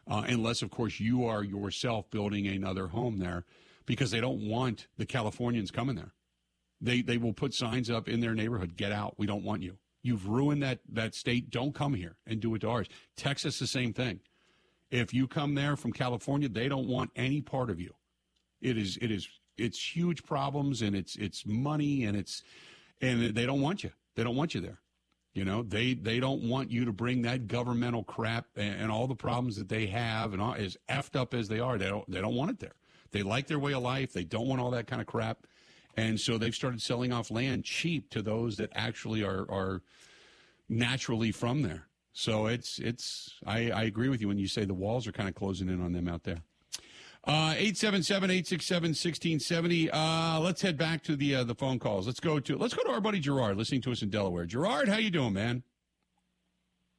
uh, 0.09 0.25
unless 0.27 0.63
of 0.63 0.71
course 0.71 1.01
you 1.01 1.25
are 1.27 1.43
yourself 1.43 2.11
building 2.11 2.47
another 2.47 2.89
home 2.89 3.19
there, 3.19 3.45
because 3.87 4.11
they 4.11 4.21
don't 4.21 4.49
want 4.49 4.87
the 4.97 5.07
Californians 5.07 5.71
coming 5.71 5.97
there. 5.97 6.13
They 6.81 7.03
they 7.03 7.19
will 7.19 7.33
put 7.33 7.55
signs 7.55 7.91
up 7.91 8.09
in 8.09 8.21
their 8.21 8.35
neighborhood. 8.35 8.77
Get 8.77 8.93
out. 8.93 9.15
We 9.19 9.27
don't 9.27 9.45
want 9.45 9.63
you. 9.63 9.79
You've 10.03 10.29
ruined 10.29 10.63
that 10.63 10.81
that 10.89 11.15
state. 11.15 11.51
Don't 11.51 11.75
come 11.75 11.95
here 11.95 12.17
and 12.27 12.41
do 12.41 12.55
it 12.55 12.61
to 12.61 12.69
ours. 12.69 12.89
Texas, 13.17 13.59
the 13.59 13.67
same 13.67 13.93
thing. 13.93 14.21
If 14.91 15.15
you 15.15 15.27
come 15.27 15.55
there 15.55 15.75
from 15.75 15.93
California, 15.93 16.49
they 16.49 16.69
don't 16.69 16.87
want 16.87 17.13
any 17.17 17.41
part 17.41 17.71
of 17.71 17.81
you. 17.81 17.95
It 18.63 18.79
is 18.79 18.97
it 19.03 19.11
is 19.11 19.29
it's 19.59 19.97
huge 19.97 20.25
problems 20.25 20.83
and 20.83 20.97
it's 20.97 21.17
it's 21.17 21.45
money 21.45 22.05
and 22.05 22.17
it's 22.17 22.43
and 23.01 23.35
they 23.35 23.45
don't 23.45 23.61
want 23.61 23.85
you. 23.85 23.91
They 24.15 24.25
don't 24.25 24.37
want 24.37 24.55
you 24.55 24.61
there. 24.61 24.79
You 25.35 25.45
know, 25.45 25.63
they 25.63 25.95
they 25.95 26.21
don't 26.21 26.49
want 26.49 26.71
you 26.71 26.85
to 26.85 26.93
bring 26.93 27.23
that 27.23 27.47
governmental 27.47 28.05
crap 28.05 28.47
and, 28.57 28.83
and 28.83 28.93
all 28.93 29.07
the 29.07 29.15
problems 29.15 29.57
that 29.57 29.69
they 29.69 29.87
have 29.87 30.33
and 30.33 30.43
all, 30.43 30.55
as 30.55 30.77
effed 30.89 31.19
up 31.19 31.33
as 31.33 31.49
they 31.49 31.59
are. 31.59 31.79
They 31.79 31.89
don't 31.89 32.11
they 32.11 32.21
don't 32.21 32.35
want 32.35 32.51
it 32.51 32.59
there. 32.59 32.75
They 33.13 33.23
like 33.23 33.47
their 33.47 33.59
way 33.59 33.73
of 33.73 33.83
life. 33.83 34.13
They 34.13 34.25
don't 34.25 34.47
want 34.47 34.61
all 34.61 34.71
that 34.73 34.87
kind 34.87 35.01
of 35.01 35.07
crap, 35.07 35.47
and 35.97 36.21
so 36.21 36.37
they've 36.37 36.55
started 36.55 36.83
selling 36.83 37.13
off 37.13 37.31
land 37.31 37.65
cheap 37.65 38.11
to 38.11 38.21
those 38.21 38.57
that 38.57 38.71
actually 38.75 39.23
are 39.23 39.51
are 39.51 39.83
naturally 40.69 41.33
from 41.33 41.63
there. 41.63 41.89
So 42.13 42.47
it's 42.47 42.79
it's 42.79 43.35
I, 43.47 43.71
I 43.71 43.83
agree 43.85 44.11
with 44.11 44.21
you 44.21 44.29
when 44.29 44.39
you 44.39 44.49
say 44.49 44.67
the 44.67 44.75
walls 44.75 45.07
are 45.07 45.13
kind 45.13 45.31
of 45.31 45.35
closing 45.35 45.71
in 45.71 45.83
on 45.83 45.93
them 45.93 46.09
out 46.09 46.25
there. 46.25 46.43
Uh, 47.25 47.55
877-867-1670. 47.55 49.91
Uh, 49.93 50.41
let's 50.41 50.61
head 50.61 50.77
back 50.77 51.05
to 51.05 51.15
the 51.15 51.37
uh, 51.37 51.45
the 51.45 51.55
phone 51.55 51.79
calls. 51.79 52.05
Let's 52.07 52.19
go 52.19 52.41
to 52.41 52.59
let's 52.59 52.75
go 52.75 52.83
to 52.83 52.91
our 52.91 53.01
buddy 53.01 53.21
Gerard 53.21 53.57
listening 53.57 53.81
to 53.83 53.93
us 53.93 54.03
in 54.03 54.11
Delaware. 54.11 54.45
Gerard, 54.45 54.89
how 54.89 54.97
you 54.97 55.11
doing, 55.11 55.33
man? 55.33 55.63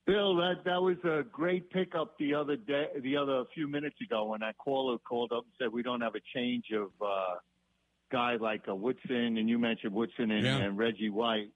Bill, 0.06 0.36
that 0.38 0.64
that 0.64 0.82
was 0.82 0.96
a 1.04 1.24
great 1.30 1.70
pickup 1.72 2.18
the 2.18 2.34
other 2.34 2.56
day, 2.56 2.88
the 3.02 3.18
other 3.18 3.44
few 3.54 3.68
minutes 3.68 3.98
ago 4.02 4.24
when 4.26 4.40
that 4.40 4.58
caller 4.58 4.98
called 4.98 5.34
up 5.34 5.44
and 5.44 5.52
said 5.60 5.68
we 5.74 5.84
don't 5.84 6.02
have 6.02 6.16
a 6.16 6.22
change 6.34 6.68
of 6.74 6.92
uh, 7.06 7.36
guy 8.12 8.36
like 8.36 8.68
a 8.68 8.76
Woodson, 8.76 9.38
and 9.38 9.50
you 9.50 9.60
mentioned 9.60 9.94
Woodson 9.94 10.32
and, 10.32 10.46
yeah. 10.46 10.58
and 10.58 10.78
Reggie 10.78 11.10
White. 11.10 11.50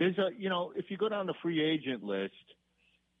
There's 0.00 0.18
a, 0.18 0.30
you 0.36 0.48
know, 0.48 0.72
if 0.74 0.86
you 0.88 0.96
go 0.96 1.08
down 1.08 1.26
the 1.26 1.34
free 1.42 1.62
agent 1.62 2.02
list, 2.02 2.34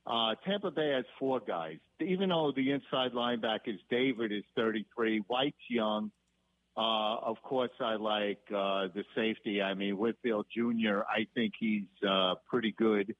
uh, 0.06 0.34
Tampa 0.46 0.70
Bay 0.70 0.92
has 0.94 1.04
four 1.18 1.40
guys. 1.40 1.76
Even 2.00 2.30
though 2.30 2.52
the 2.54 2.70
inside 2.72 3.12
linebackers, 3.12 3.78
David 3.90 4.32
is 4.32 4.44
33, 4.56 5.22
White's 5.26 5.56
young. 5.68 6.10
Uh, 6.76 7.16
of 7.16 7.36
course, 7.42 7.70
I 7.80 7.96
like 7.96 8.40
uh, 8.48 8.88
the 8.94 9.04
safety. 9.14 9.60
I 9.60 9.74
mean, 9.74 9.98
Winfield 9.98 10.46
Jr., 10.56 11.00
I 11.08 11.26
think 11.34 11.54
he's 11.58 11.84
uh, 12.08 12.36
pretty 12.48 12.72
good. 12.72 13.14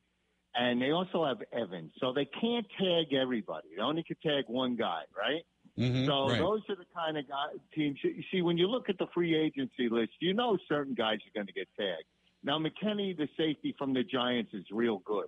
And 0.54 0.80
they 0.80 0.90
also 0.90 1.24
have 1.24 1.38
Evans. 1.52 1.92
So 2.00 2.12
they 2.12 2.24
can't 2.24 2.66
tag 2.78 3.12
everybody. 3.12 3.68
They 3.76 3.82
only 3.82 4.02
can 4.02 4.16
tag 4.24 4.44
one 4.48 4.76
guy, 4.76 5.02
right? 5.16 5.42
Mm-hmm, 5.78 6.06
so 6.06 6.28
right. 6.28 6.38
those 6.38 6.60
are 6.68 6.76
the 6.76 6.86
kind 6.94 7.16
of 7.16 7.28
guy, 7.28 7.46
teams. 7.74 7.98
You 8.02 8.22
see, 8.32 8.42
when 8.42 8.58
you 8.58 8.66
look 8.66 8.88
at 8.88 8.98
the 8.98 9.06
free 9.14 9.36
agency 9.36 9.88
list, 9.88 10.12
you 10.20 10.34
know 10.34 10.58
certain 10.68 10.94
guys 10.94 11.18
are 11.18 11.34
going 11.34 11.46
to 11.46 11.52
get 11.52 11.68
tagged. 11.78 12.04
Now, 12.42 12.58
McKinney, 12.58 13.16
the 13.16 13.28
safety 13.36 13.74
from 13.78 13.94
the 13.94 14.02
Giants, 14.02 14.52
is 14.54 14.64
real 14.72 14.98
good. 15.04 15.26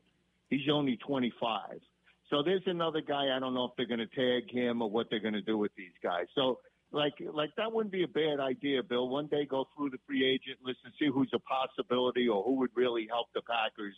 He's 0.53 0.69
only 0.71 0.99
25. 0.99 1.81
So 2.29 2.43
there's 2.43 2.63
another 2.67 3.01
guy. 3.01 3.35
I 3.35 3.39
don't 3.41 3.55
know 3.55 3.65
if 3.65 3.71
they're 3.77 3.87
going 3.87 4.07
to 4.07 4.07
tag 4.07 4.51
him 4.51 4.83
or 4.83 4.91
what 4.91 5.07
they're 5.09 5.21
going 5.21 5.33
to 5.33 5.41
do 5.41 5.57
with 5.57 5.73
these 5.79 5.97
guys. 6.03 6.27
So 6.35 6.59
like 6.93 7.15
like 7.33 7.51
that 7.57 7.73
wouldn't 7.73 7.93
be 7.93 8.05
a 8.05 8.09
bad 8.09 8.39
idea, 8.39 8.83
Bill. 8.83 9.09
One 9.09 9.29
day 9.29 9.47
go 9.47 9.67
through 9.75 9.91
the 9.91 9.99
free 10.07 10.27
agent 10.27 10.59
list 10.63 10.81
and 10.85 10.93
see 10.99 11.09
who's 11.13 11.31
a 11.33 11.39
possibility 11.39 12.29
or 12.29 12.43
who 12.43 12.57
would 12.57 12.71
really 12.75 13.07
help 13.09 13.29
the 13.35 13.41
Packers, 13.43 13.95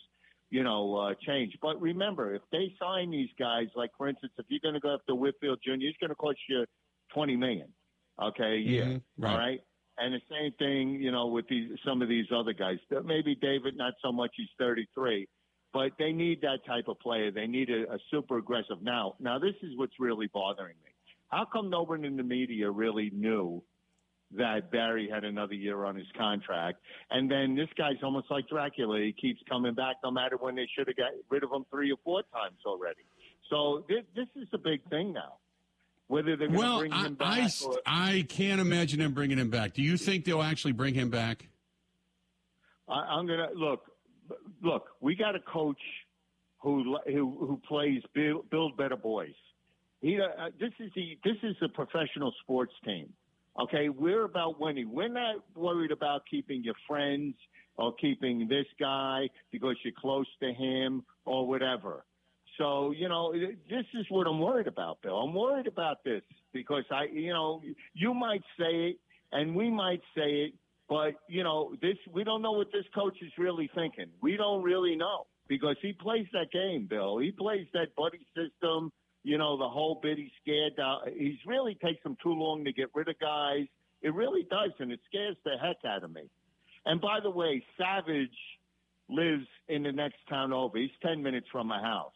you 0.49 0.63
know, 0.63 0.95
uh, 0.95 1.13
change. 1.27 1.57
But 1.61 1.81
remember, 1.81 2.35
if 2.35 2.41
they 2.53 2.73
sign 2.79 3.11
these 3.11 3.29
guys, 3.37 3.67
like 3.75 3.91
for 3.97 4.07
instance, 4.07 4.31
if 4.37 4.45
you're 4.47 4.61
going 4.63 4.75
to 4.75 4.79
go 4.79 4.93
after 4.93 5.13
Winfield 5.13 5.59
Jr., 5.61 5.73
it's 5.79 5.97
going 5.97 6.09
to 6.09 6.15
cost 6.15 6.37
you 6.47 6.65
twenty 7.13 7.35
million, 7.35 7.67
okay, 8.21 8.53
a 8.53 8.57
year, 8.57 8.85
Mm-hmm. 8.85 9.23
Right. 9.23 9.31
all 9.31 9.37
right. 9.37 9.59
And 9.97 10.13
the 10.13 10.21
same 10.29 10.51
thing, 10.59 11.01
you 11.01 11.11
know, 11.11 11.27
with 11.27 11.47
these 11.49 11.71
some 11.85 12.01
of 12.01 12.07
these 12.07 12.27
other 12.33 12.53
guys. 12.53 12.77
Maybe 13.03 13.35
David, 13.35 13.75
not 13.75 13.93
so 14.01 14.13
much. 14.13 14.31
He's 14.35 14.49
33, 14.57 15.27
but 15.75 15.91
they 15.99 16.13
need 16.13 16.39
that 16.39 16.59
type 16.65 16.87
of 16.87 16.97
player. 17.01 17.31
They 17.31 17.47
need 17.47 17.69
a, 17.69 17.93
a 17.93 17.97
super 18.09 18.37
aggressive. 18.37 18.81
Now, 18.81 19.15
now 19.19 19.37
this 19.37 19.55
is 19.61 19.71
what's 19.75 19.99
really 19.99 20.27
bothering 20.27 20.77
me. 20.85 20.91
How 21.27 21.43
come 21.51 21.69
no 21.69 21.83
one 21.83 22.05
in 22.05 22.15
the 22.15 22.23
media 22.23 22.71
really 22.71 23.11
knew 23.13 23.61
that 24.37 24.71
Barry 24.71 25.09
had 25.13 25.25
another 25.25 25.53
year 25.53 25.83
on 25.83 25.97
his 25.97 26.07
contract? 26.17 26.79
And 27.11 27.29
then 27.29 27.57
this 27.57 27.67
guy's 27.77 28.01
almost 28.01 28.31
like 28.31 28.47
Dracula. 28.47 28.99
He 29.01 29.11
keeps 29.11 29.41
coming 29.49 29.73
back 29.73 29.97
no 30.01 30.11
matter 30.11 30.37
when 30.37 30.55
they 30.55 30.65
should 30.77 30.87
have 30.87 30.95
got 30.95 31.11
rid 31.29 31.43
of 31.43 31.51
him 31.51 31.65
three 31.69 31.91
or 31.91 31.97
four 32.05 32.21
times 32.33 32.59
already. 32.65 33.01
So 33.49 33.83
this, 33.89 34.05
this 34.15 34.27
is 34.41 34.47
a 34.53 34.57
big 34.57 34.81
thing 34.89 35.11
now. 35.11 35.33
Whether 36.07 36.37
they're 36.37 36.47
going 36.47 36.53
to 36.53 36.57
Well, 36.57 36.79
bring 36.79 36.93
I, 36.93 37.05
him 37.05 37.15
back 37.15 37.39
I, 37.39 37.65
or, 37.65 37.77
I 37.85 38.25
can't 38.29 38.61
imagine 38.61 38.99
them 38.99 39.13
bringing 39.13 39.39
him 39.39 39.49
back. 39.49 39.73
Do 39.73 39.81
you 39.81 39.97
think 39.97 40.23
they'll 40.23 40.41
actually 40.41 40.71
bring 40.71 40.93
him 40.93 41.09
back? 41.09 41.49
I, 42.87 42.93
I'm 42.93 43.27
gonna 43.27 43.49
look. 43.55 43.81
Look, 44.63 44.87
we 45.01 45.15
got 45.15 45.35
a 45.35 45.39
coach 45.39 45.81
who 46.59 46.97
who 47.05 47.37
who 47.39 47.61
plays 47.67 48.01
build, 48.13 48.49
build 48.49 48.77
better 48.77 48.95
boys. 48.95 49.33
He 50.01 50.19
uh, 50.19 50.49
this 50.59 50.71
is 50.79 50.91
the 50.95 51.17
this 51.23 51.37
is 51.43 51.55
a 51.61 51.69
professional 51.69 52.33
sports 52.41 52.73
team. 52.83 53.13
Okay, 53.61 53.89
we're 53.89 54.25
about 54.25 54.59
winning. 54.59 54.91
We're 54.91 55.07
not 55.07 55.37
worried 55.55 55.91
about 55.91 56.23
keeping 56.29 56.63
your 56.63 56.75
friends 56.87 57.35
or 57.77 57.93
keeping 57.95 58.47
this 58.47 58.65
guy 58.79 59.29
because 59.51 59.75
you're 59.83 59.93
close 59.99 60.27
to 60.41 60.53
him 60.53 61.03
or 61.25 61.47
whatever. 61.47 62.03
So 62.57 62.91
you 62.91 63.09
know, 63.09 63.33
this 63.33 63.85
is 63.93 64.05
what 64.09 64.27
I'm 64.27 64.39
worried 64.39 64.67
about, 64.67 65.01
Bill. 65.01 65.17
I'm 65.17 65.33
worried 65.33 65.67
about 65.67 66.03
this 66.03 66.23
because 66.53 66.83
I, 66.91 67.05
you 67.11 67.33
know, 67.33 67.61
you 67.93 68.13
might 68.13 68.43
say 68.57 68.89
it 68.89 68.99
and 69.31 69.55
we 69.55 69.69
might 69.69 70.01
say 70.15 70.45
it, 70.45 70.53
but 70.87 71.13
you 71.27 71.43
know, 71.43 71.73
this 71.81 71.97
we 72.11 72.23
don't 72.23 72.41
know 72.41 72.53
what 72.53 72.67
this 72.71 72.85
coach 72.93 73.17
is 73.21 73.31
really 73.37 73.69
thinking. 73.73 74.07
We 74.21 74.37
don't 74.37 74.63
really 74.63 74.95
know 74.95 75.25
because 75.47 75.75
he 75.81 75.93
plays 75.93 76.27
that 76.33 76.51
game, 76.51 76.87
Bill. 76.89 77.17
He 77.17 77.31
plays 77.31 77.67
that 77.73 77.95
buddy 77.95 78.25
system. 78.35 78.91
You 79.23 79.39
know, 79.39 79.57
the 79.57 79.67
whole 79.67 79.99
bit 80.01 80.17
he's 80.17 80.29
scared. 80.41 80.73
Uh, 80.79 81.09
he's 81.17 81.39
really 81.47 81.75
takes 81.83 82.05
him 82.05 82.15
too 82.21 82.33
long 82.33 82.63
to 82.65 82.71
get 82.71 82.89
rid 82.93 83.07
of 83.09 83.17
guys. 83.19 83.65
It 84.01 84.13
really 84.13 84.43
does, 84.43 84.71
and 84.79 84.91
it 84.91 84.99
scares 85.07 85.35
the 85.43 85.57
heck 85.59 85.77
out 85.85 86.03
of 86.03 86.11
me. 86.11 86.29
And 86.85 87.01
by 87.01 87.19
the 87.21 87.31
way, 87.31 87.63
Savage 87.77 88.37
lives 89.09 89.47
in 89.67 89.81
the 89.83 89.91
next 89.91 90.17
town 90.29 90.53
over. 90.53 90.77
He's 90.77 90.91
ten 91.01 91.23
minutes 91.23 91.47
from 91.51 91.67
my 91.67 91.81
house 91.81 92.13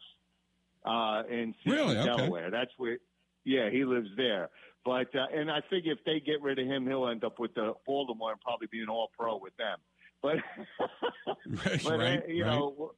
uh, 0.84 1.22
in 1.28 1.54
Really? 1.66 1.96
Okay. 1.96 2.06
Delaware. 2.06 2.50
That's 2.50 2.70
where. 2.76 2.98
Yeah, 3.44 3.70
he 3.70 3.84
lives 3.84 4.08
there. 4.16 4.50
But 4.84 5.14
uh, 5.14 5.26
and 5.34 5.50
I 5.50 5.60
figure 5.68 5.92
if 5.92 6.04
they 6.04 6.20
get 6.20 6.40
rid 6.42 6.58
of 6.58 6.66
him, 6.66 6.86
he'll 6.86 7.08
end 7.08 7.24
up 7.24 7.38
with 7.38 7.54
the 7.54 7.74
Baltimore 7.86 8.32
and 8.32 8.40
probably 8.40 8.68
be 8.70 8.80
an 8.80 8.88
All 8.88 9.10
Pro 9.16 9.36
with 9.36 9.56
them. 9.56 9.78
But 10.22 10.36
Right, 11.46 11.82
but 11.82 11.98
right, 11.98 12.22
uh, 12.22 12.26
you 12.26 12.44
right. 12.44 12.54
know, 12.54 12.92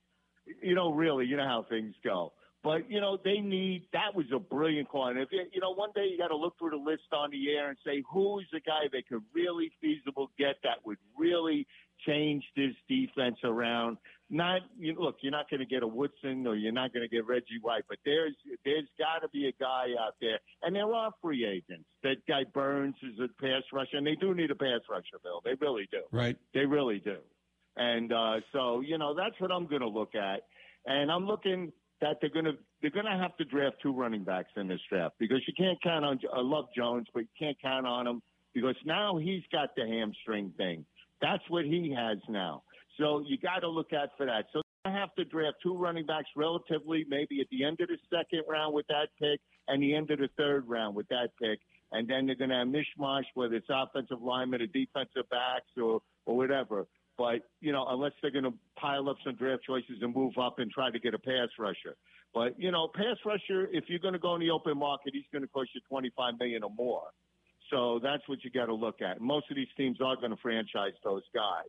you 0.62 0.75
know, 0.75 0.93
really, 0.93 1.27
you 1.27 1.37
know 1.37 1.47
how 1.47 1.67
things 1.69 1.95
go. 2.05 2.33
But 2.62 2.89
you 2.89 3.01
know, 3.01 3.19
they 3.23 3.39
need. 3.39 3.89
That 3.93 4.15
was 4.15 4.27
a 4.33 4.39
brilliant 4.39 4.89
call. 4.89 5.09
And 5.09 5.19
if 5.19 5.29
you, 5.33 5.43
you 5.53 5.61
know, 5.61 5.75
one 5.75 5.91
day 5.95 6.07
you 6.11 6.19
got 6.19 6.29
to 6.29 6.37
look 6.37 6.59
through 6.59 6.71
the 6.71 6.77
list 6.77 7.03
on 7.12 7.31
the 7.31 7.51
air 7.51 7.69
and 7.69 7.79
say 7.85 8.03
who 8.11 8.39
is 8.39 8.47
the 8.53 8.61
guy 8.61 8.83
they 8.93 9.03
could 9.03 9.23
really 9.35 9.73
feasible 9.81 10.31
get 10.39 10.57
that 10.62 10.85
would 10.85 10.99
really 11.19 11.67
change 12.07 12.45
this 12.57 12.75
defense 12.89 13.39
around. 13.43 13.97
Not 14.35 14.62
you 14.79 14.97
look, 14.99 15.17
you're 15.21 15.31
not 15.31 15.51
going 15.51 15.61
to 15.61 15.67
get 15.67 15.83
a 15.83 15.87
Woodson 15.87 16.47
or 16.47 16.57
you're 16.57 16.73
not 16.73 16.95
going 16.95 17.07
to 17.07 17.15
get 17.15 17.27
Reggie 17.27 17.61
White, 17.61 17.85
but 17.87 17.99
there's 18.03 18.35
there's 18.65 18.89
got 18.99 19.21
to 19.21 19.29
be 19.29 19.47
a 19.47 19.53
guy 19.62 19.89
out 20.01 20.15
there, 20.23 20.39
and 20.62 20.75
there 20.75 20.91
are 20.93 21.12
free 21.21 21.45
agents. 21.45 21.85
That 22.03 22.17
guy 22.27 22.45
Burns 22.55 22.97
is 23.03 23.21
a 23.21 23.29
pass 23.41 23.62
rusher, 23.75 23.99
and 23.99 24.07
they 24.07 24.15
do 24.15 24.35
need 24.35 24.51
a 24.51 24.55
pass 24.55 24.81
rusher, 24.91 25.19
Bill. 25.23 25.43
They 25.45 25.53
really 25.61 25.87
do. 25.93 26.01
Right. 26.11 26.39
They 26.55 26.65
really 26.65 26.99
do. 26.99 27.19
And 27.77 28.12
uh, 28.12 28.41
so, 28.53 28.81
you 28.81 28.99
know, 28.99 29.15
that's 29.15 29.39
what 29.39 29.53
I'm 29.53 29.67
going 29.67 29.81
to 29.83 29.89
look 29.89 30.15
at. 30.15 30.45
And 30.87 31.11
I'm 31.11 31.27
looking 31.27 31.73
that 32.01 32.17
they're 32.21 32.31
going 32.31 32.47
to 32.47 32.57
they're 32.81 32.91
going 32.91 33.07
to 33.07 33.12
have 33.12 33.37
to 33.37 33.45
draft 33.45 33.77
two 33.83 33.93
running 33.93 34.25
backs 34.25 34.51
in 34.57 34.67
this 34.67 34.81
draft 34.89 35.15
because 35.19 35.41
you 35.47 35.55
can't 35.57 35.81
count 35.83 36.05
on. 36.05 36.19
I 36.35 36.41
love 36.41 36.67
Jones, 36.77 37.07
but 37.15 37.21
you 37.21 37.29
can't 37.39 37.57
count 37.62 37.87
on 37.87 38.07
him 38.07 38.23
because 38.55 38.77
now 38.85 39.19
he's 39.19 39.43
got 39.53 39.77
the 39.77 39.87
hamstring 39.87 40.53
thing. 40.57 40.85
That's 41.21 41.43
what 41.49 41.65
he 41.65 41.95
has 41.97 42.19
now. 42.29 42.65
So 42.99 43.23
you 43.27 43.39
got 43.39 43.61
to 43.61 43.69
look 43.69 43.93
out 43.93 44.11
for 44.17 44.27
that. 44.27 44.47
So 44.53 44.63
I 44.85 44.91
have 44.91 45.15
to 45.15 45.25
draft 45.25 45.57
two 45.63 45.77
running 45.77 46.07
backs 46.07 46.29
relatively, 46.37 47.05
maybe 47.09 47.41
at 47.41 47.47
the 47.51 47.65
end 47.65 47.81
of 47.81 47.89
the 47.89 47.99
second 48.11 48.45
round 48.49 48.75
with 48.75 48.87
that 48.89 49.09
pick 49.19 49.41
and 49.69 49.83
the 49.83 49.95
end 49.95 50.11
of 50.11 50.19
the 50.19 50.29
third 50.37 50.69
round 50.69 50.97
with 50.97 51.09
that 51.09 51.29
pick. 51.41 51.61
And 51.93 52.09
then 52.09 52.27
they're 52.27 52.37
going 52.37 52.51
to 52.51 52.57
have 52.57 52.69
mishmash, 52.69 53.25
whether 53.35 53.55
it's 53.55 53.69
offensive 53.71 54.23
linemen 54.23 54.63
or 54.63 54.67
defensive 54.67 55.29
backs 55.31 55.71
or, 55.77 56.01
or 56.27 56.37
whatever. 56.37 56.87
But, 57.19 57.43
you 57.61 57.71
know, 57.71 57.87
unless 57.89 58.13
they're 58.23 58.31
going 58.31 58.45
to 58.45 58.55
pile 58.79 59.09
up 59.09 59.17
some 59.25 59.37
draft 59.37 59.63
choices 59.65 59.99
and 60.01 60.15
move 60.15 60.33
up 60.41 60.59
and 60.59 60.71
try 60.71 60.91
to 60.91 60.99
get 60.99 61.15
a 61.15 61.19
pass 61.19 61.49
rusher. 61.59 61.95
But, 62.35 62.59
you 62.59 62.71
know, 62.71 62.89
pass 62.95 63.19
rusher, 63.27 63.69
if 63.71 63.85
you're 63.89 63.99
going 63.99 64.15
to 64.15 64.19
go 64.19 64.35
in 64.35 64.41
the 64.41 64.51
open 64.51 64.79
market, 64.79 65.13
he's 65.13 65.29
going 65.31 65.43
to 65.43 65.49
cost 65.49 65.71
you 65.75 65.83
25 65.89 66.35
million 66.41 66.63
or 66.63 66.71
more. 66.71 67.09
So 67.71 68.01
that's 68.03 68.27
what 68.27 68.43
you 68.43 68.51
got 68.51 68.67
to 68.67 68.75
look 68.75 69.03
at. 69.03 69.21
Most 69.21 69.51
of 69.51 69.57
these 69.57 69.69
teams 69.77 69.99
are 70.05 70.17
going 70.17 70.31
to 70.31 70.37
franchise 70.43 70.93
those 71.05 71.23
guys. 71.35 71.69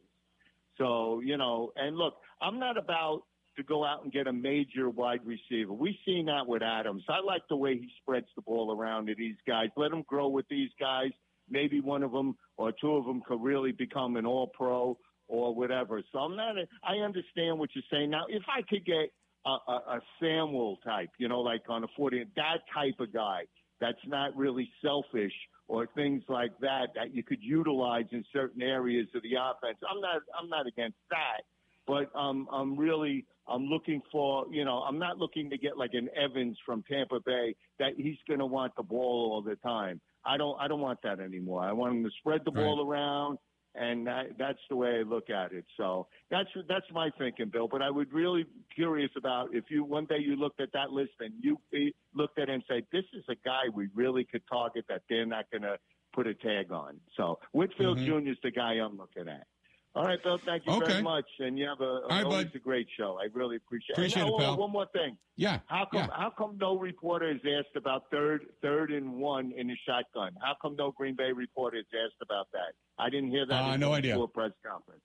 So, 0.78 1.22
you 1.24 1.38
know, 1.38 1.72
and 1.76 1.98
look, 1.98 2.16
I'm 2.42 2.60
not 2.60 2.78
about 2.78 3.24
to 3.58 3.64
go 3.64 3.86
out 3.86 4.04
and 4.04 4.12
get 4.12 4.28
a 4.28 4.34
major 4.34 4.90
wide 4.90 5.22
receiver. 5.26 5.74
We've 5.74 5.96
seen 6.06 6.26
that 6.26 6.48
with 6.48 6.64
Adams. 6.64 7.04
I 7.08 7.20
like 7.20 7.44
the 7.50 7.56
way 7.56 7.76
he 7.76 7.90
spreads 8.02 8.26
the 8.36 8.42
ball 8.42 8.76
around 8.76 9.08
to 9.08 9.16
these 9.16 9.36
guys. 9.48 9.70
Let 9.78 9.92
him 9.92 10.04
grow 10.08 10.28
with 10.28 10.48
these 10.50 10.72
guys. 10.80 11.12
Maybe 11.50 11.80
one 11.80 12.04
of 12.04 12.12
them 12.12 12.36
or 12.58 12.72
two 12.72 12.96
of 12.96 13.06
them 13.06 13.22
could 13.28 13.42
really 13.42 13.72
become 13.72 14.16
an 14.16 14.26
all 14.26 14.48
pro 14.48 14.98
or 15.28 15.54
whatever. 15.54 16.02
So 16.12 16.20
I'm 16.20 16.36
not, 16.36 16.58
a, 16.58 16.66
I 16.84 17.04
understand 17.04 17.60
what 17.60 17.70
you're 17.76 17.84
saying. 17.92 18.10
Now, 18.10 18.24
if 18.28 18.44
I 18.48 18.62
could 18.68 18.86
get 18.86 19.12
a, 19.46 19.50
a, 19.50 19.74
a 19.74 20.00
Samuel 20.20 20.80
type, 20.84 21.10
you 21.20 21.28
know, 21.28 21.42
like 21.42 21.62
on 21.70 21.84
a 21.84 21.88
40, 21.96 22.26
that 22.36 22.60
type 22.74 23.00
of 23.00 23.14
guy 23.14 23.44
that's 23.80 23.98
not 24.08 24.36
really 24.36 24.70
selfish 24.82 25.34
or 25.68 25.88
things 25.96 26.24
like 26.28 26.52
that 26.60 26.90
that 26.96 27.14
you 27.14 27.24
could 27.24 27.42
utilize 27.42 28.06
in 28.12 28.24
certain 28.34 28.62
areas 28.62 29.08
of 29.16 29.22
the 29.24 29.36
offense. 29.36 29.78
I'm 29.90 30.02
not 30.02 30.22
I'm 30.40 30.50
not 30.50 30.68
against 30.68 30.98
that, 31.10 31.42
but 31.88 32.12
um, 32.18 32.48
I'm 32.52 32.78
really 32.78 33.26
I'm 33.48 33.64
looking 33.66 34.02
for 34.12 34.46
you 34.52 34.66
know 34.66 34.80
I'm 34.80 35.00
not 35.00 35.18
looking 35.18 35.50
to 35.50 35.58
get 35.58 35.78
like 35.78 35.92
an 35.94 36.10
Evans 36.16 36.58
from 36.66 36.84
Tampa 36.90 37.20
Bay 37.26 37.56
that 37.80 37.94
he's 37.98 38.18
going 38.28 38.40
to 38.40 38.46
want 38.46 38.76
the 38.76 38.84
ball 38.84 39.32
all 39.32 39.42
the 39.42 39.56
time. 39.58 40.00
I 40.26 40.38
don't 40.38 40.60
I 40.60 40.68
don't 40.68 40.82
want 40.82 41.00
that 41.04 41.20
anymore. 41.20 41.64
I 41.64 41.72
want 41.72 41.96
him 41.96 42.04
to 42.04 42.12
spread 42.20 42.42
the 42.46 42.52
ball 42.52 42.88
around. 42.88 43.38
And 43.76 44.06
that, 44.06 44.38
that's 44.38 44.60
the 44.70 44.76
way 44.76 45.00
I 45.00 45.02
look 45.02 45.30
at 45.30 45.52
it. 45.52 45.66
So 45.78 46.08
that's 46.30 46.50
that's 46.70 46.86
my 46.94 47.10
thinking, 47.18 47.50
Bill. 47.50 47.68
But 47.68 47.82
I 47.82 47.90
would 47.90 48.14
really 48.14 48.46
curious 48.76 49.10
about 49.18 49.50
if 49.54 49.66
you 49.70 49.84
one 49.84 50.06
day 50.06 50.20
you 50.20 50.36
looked 50.36 50.62
at 50.62 50.72
that 50.74 50.92
list 50.92 51.14
and 51.20 51.34
you 51.42 51.58
eh, 51.74 51.90
looked 52.14 52.38
at 52.38 52.50
it 52.50 52.54
and 52.54 52.64
said, 52.68 52.84
"This 52.92 53.06
is 53.14 53.24
a 53.30 53.36
guy 53.44 53.64
we 53.74 53.90
really 53.96 54.26
could 54.26 54.44
target 54.48 54.86
that 54.90 55.02
they're 55.10 55.26
not 55.26 55.46
going 55.52 55.64
to 55.64 55.78
put 56.14 56.28
a 56.28 56.36
tag 56.36 56.72
on." 56.72 57.00
So 57.18 57.40
Winfield 57.52 57.98
mm-hmm. 57.98 58.26
Jr. 58.26 58.30
is 58.30 58.38
the 58.44 58.52
guy 58.52 58.74
I'm 58.74 58.96
looking 58.98 59.28
at. 59.28 59.48
All 59.96 60.06
right, 60.06 60.22
Bill. 60.24 60.40
Thank 60.44 60.66
you 60.66 60.74
Okay. 60.74 60.92
very 60.94 61.04
much, 61.04 61.26
and 61.38 61.58
you 61.58 61.68
have 61.68 61.80
a, 61.80 62.02
right, 62.10 62.24
always 62.24 62.46
bud. 62.46 62.56
a 62.56 62.60
great 62.60 62.88
show. 62.98 63.20
I 63.22 63.28
really 63.32 63.58
appreciate. 63.58 63.96
Appreciate 63.96 64.24
and, 64.24 64.30
it, 64.30 64.34
oh, 64.36 64.40
pal. 64.40 64.58
One 64.58 64.72
more 64.72 64.88
thing. 64.92 65.18
Yeah. 65.36 65.60
How 65.68 65.86
come 65.86 66.02
yeah. 66.02 66.08
how 66.16 66.32
come 66.36 66.58
no 66.60 66.80
reporter 66.80 67.30
is 67.30 67.42
asked 67.46 67.76
about 67.76 68.10
third 68.10 68.46
third 68.62 68.92
and 68.92 69.14
one 69.14 69.52
in 69.56 69.68
the 69.68 69.76
shotgun? 69.88 70.34
How 70.42 70.56
come 70.60 70.76
no 70.76 70.92
Green 70.92 71.16
Bay 71.16 71.32
reporter 71.32 71.78
is 71.78 71.86
asked 71.94 72.22
about 72.24 72.48
that? 72.54 72.74
I 72.98 73.12
didn't 73.12 73.30
hear 73.30 73.46
that. 73.46 73.54
Uh, 73.54 73.78
no 73.78 73.94
idea. 73.94 74.14
before 74.14 74.30
press 74.30 74.52
conference. 74.66 75.02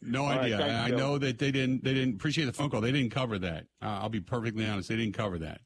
No 0.00 0.24
right, 0.24 0.40
idea. 0.40 0.58
thank 0.58 0.70
I, 0.72 0.84
I 0.86 0.90
know 0.90 1.18
that 1.18 1.38
they 1.38 1.50
didn't. 1.50 1.84
They 1.84 1.92
didn't 1.92 2.14
appreciate 2.14 2.46
the 2.46 2.52
phone 2.54 2.70
call. 2.70 2.80
They 2.80 2.92
didn't 2.92 3.12
cover 3.12 3.38
that. 3.40 3.66
Uh, 3.82 4.00
I'll 4.02 4.08
be 4.08 4.20
perfectly 4.20 4.66
honest. 4.66 4.88
They 4.88 4.96
didn't 4.96 5.14
cover 5.14 5.38
that. 5.38 5.60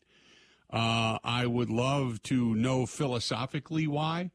Uh, 0.70 1.18
I 1.24 1.46
would 1.46 1.70
love 1.70 2.22
to 2.24 2.54
know 2.54 2.86
philosophically 2.86 3.86
why. 3.86 4.30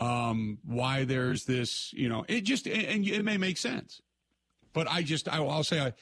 Um, 0.00 0.58
why 0.64 1.04
there's 1.04 1.44
this, 1.44 1.92
you 1.92 2.08
know, 2.08 2.24
it 2.28 2.42
just 2.42 2.68
and 2.68 3.04
it 3.04 3.24
may 3.24 3.36
make 3.36 3.58
sense, 3.58 4.00
but 4.72 4.86
I 4.88 5.02
just 5.02 5.28
I, 5.28 5.38
I'll 5.38 5.64
say 5.64 5.80
I. 5.80 5.92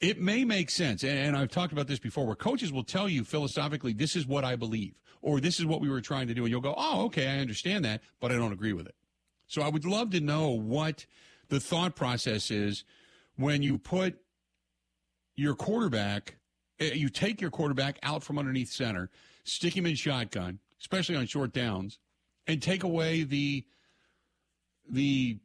It 0.00 0.20
may 0.20 0.44
make 0.44 0.70
sense, 0.70 1.02
and, 1.02 1.18
and 1.18 1.36
I've 1.36 1.50
talked 1.50 1.72
about 1.72 1.88
this 1.88 1.98
before, 1.98 2.24
where 2.24 2.36
coaches 2.36 2.72
will 2.72 2.84
tell 2.84 3.08
you 3.08 3.24
philosophically, 3.24 3.92
this 3.92 4.14
is 4.14 4.28
what 4.28 4.44
I 4.44 4.54
believe, 4.54 4.94
or 5.20 5.40
this 5.40 5.58
is 5.58 5.66
what 5.66 5.80
we 5.80 5.88
were 5.90 6.00
trying 6.00 6.28
to 6.28 6.34
do, 6.34 6.44
and 6.44 6.50
you'll 6.52 6.60
go, 6.60 6.74
oh, 6.76 7.06
okay, 7.06 7.26
I 7.26 7.38
understand 7.40 7.84
that, 7.84 8.02
but 8.20 8.30
I 8.30 8.36
don't 8.36 8.52
agree 8.52 8.72
with 8.72 8.86
it. 8.86 8.94
So 9.48 9.62
I 9.62 9.68
would 9.68 9.84
love 9.84 10.10
to 10.10 10.20
know 10.20 10.50
what 10.50 11.06
the 11.48 11.58
thought 11.58 11.96
process 11.96 12.52
is 12.52 12.84
when 13.36 13.62
you 13.62 13.78
put 13.78 14.20
your 15.34 15.54
quarterback, 15.54 16.36
eh, 16.78 16.92
you 16.94 17.08
take 17.08 17.40
your 17.40 17.50
quarterback 17.50 17.98
out 18.02 18.22
from 18.22 18.38
underneath 18.38 18.70
center, 18.70 19.10
stick 19.44 19.76
him 19.76 19.86
in 19.86 19.94
shotgun, 19.94 20.58
especially 20.80 21.16
on 21.16 21.26
short 21.26 21.52
downs, 21.52 21.98
and 22.48 22.60
take 22.60 22.82
away 22.82 23.22
the 23.22 23.64
the 24.90 25.38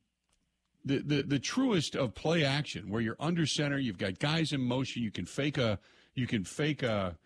the, 0.86 1.00
the 1.00 1.24
the 1.24 1.40
truest 1.40 1.96
of 1.96 2.16
play 2.16 2.44
action 2.44 2.90
where 2.90 3.02
you're 3.02 3.18
under 3.20 3.46
center, 3.46 3.78
you've 3.78 3.98
got 3.98 4.20
guys 4.20 4.54
in 4.54 4.62
motion, 4.62 5.04
you 5.04 5.12
can 5.12 5.26
fake 5.26 5.58
a 5.58 5.80
you 6.16 6.26
can 6.26 6.44
fake 6.44 6.82
a 6.82 7.18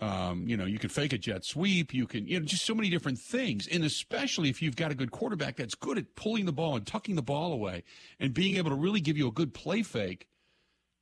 um, 0.00 0.48
you 0.48 0.56
know, 0.56 0.64
you 0.64 0.80
can 0.80 0.90
fake 0.90 1.12
a 1.12 1.18
jet 1.18 1.44
sweep. 1.44 1.94
You 1.94 2.08
can, 2.08 2.26
you 2.26 2.40
know, 2.40 2.44
just 2.44 2.64
so 2.64 2.74
many 2.74 2.90
different 2.90 3.20
things. 3.20 3.68
And 3.68 3.84
especially 3.84 4.48
if 4.48 4.60
you've 4.60 4.74
got 4.74 4.90
a 4.90 4.96
good 4.96 5.12
quarterback 5.12 5.54
that's 5.56 5.76
good 5.76 5.96
at 5.96 6.16
pulling 6.16 6.44
the 6.44 6.52
ball 6.52 6.74
and 6.74 6.84
tucking 6.84 7.14
the 7.14 7.22
ball 7.22 7.52
away 7.52 7.84
and 8.18 8.34
being 8.34 8.56
able 8.56 8.70
to 8.70 8.76
really 8.76 9.00
give 9.00 9.16
you 9.16 9.28
a 9.28 9.32
good 9.32 9.54
play 9.54 9.84
fake 9.84 10.26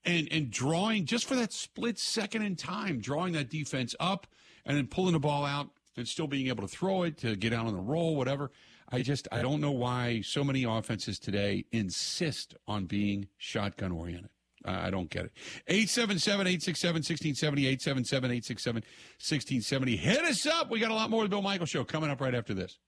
and, 0.05 0.29
and 0.31 0.51
drawing 0.51 1.07
just 1.07 1.25
for 1.25 1.35
that 1.37 1.51
split 1.51 1.99
second 1.99 2.43
in 2.43 2.57
time, 2.57 3.01
drawing 3.01 3.33
that 3.33 3.49
defense 3.49 3.95
up 3.99 4.27
and 4.67 4.77
then 4.77 4.87
pulling 4.87 5.15
the 5.15 5.19
ball 5.19 5.47
out 5.47 5.71
and 6.01 6.09
still 6.09 6.27
being 6.27 6.49
able 6.49 6.67
to 6.67 6.69
throw 6.69 7.05
it 7.05 7.17
to 7.19 7.37
get 7.37 7.53
out 7.53 7.67
on 7.67 7.75
the 7.75 7.81
roll, 7.81 8.17
whatever. 8.17 8.51
I 8.93 9.03
just, 9.03 9.29
I 9.31 9.41
don't 9.41 9.61
know 9.61 9.71
why 9.71 10.21
so 10.23 10.43
many 10.43 10.65
offenses 10.65 11.21
today 11.21 11.65
insist 11.71 12.57
on 12.67 12.87
being 12.87 13.29
shotgun 13.39 13.93
oriented. 13.93 14.31
I 14.65 14.91
don't 14.91 15.09
get 15.09 15.27
it. 15.27 15.33
877 15.69 16.47
867 16.47 16.95
1670, 16.97 17.67
877 17.67 18.31
867 18.31 18.83
1670. 18.83 19.97
Hit 19.97 20.21
us 20.25 20.47
up. 20.47 20.71
We 20.71 20.81
got 20.81 20.91
a 20.91 20.95
lot 20.95 21.09
more 21.09 21.23
of 21.23 21.31
the 21.31 21.35
Bill 21.35 21.43
Michael 21.43 21.67
Show 21.67 21.85
coming 21.85 22.11
up 22.11 22.21
right 22.21 22.35
after 22.35 22.53
this. 22.53 22.79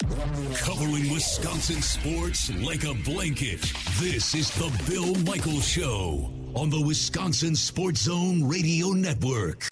Covering 0.00 1.12
Wisconsin 1.12 1.82
sports 1.82 2.54
like 2.62 2.84
a 2.84 2.94
blanket. 3.04 3.60
This 3.98 4.34
is 4.34 4.50
the 4.52 4.72
Bill 4.88 5.14
Michael 5.24 5.60
Show 5.60 6.32
on 6.54 6.70
the 6.70 6.80
Wisconsin 6.80 7.56
Sports 7.56 8.02
Zone 8.02 8.48
Radio 8.48 8.90
Network. 8.90 9.68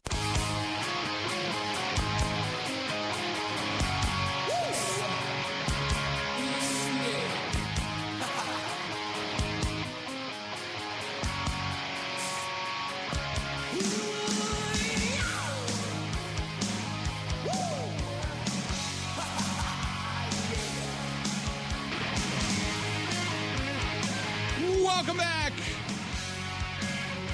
Welcome 25.07 25.25
back. 25.25 25.53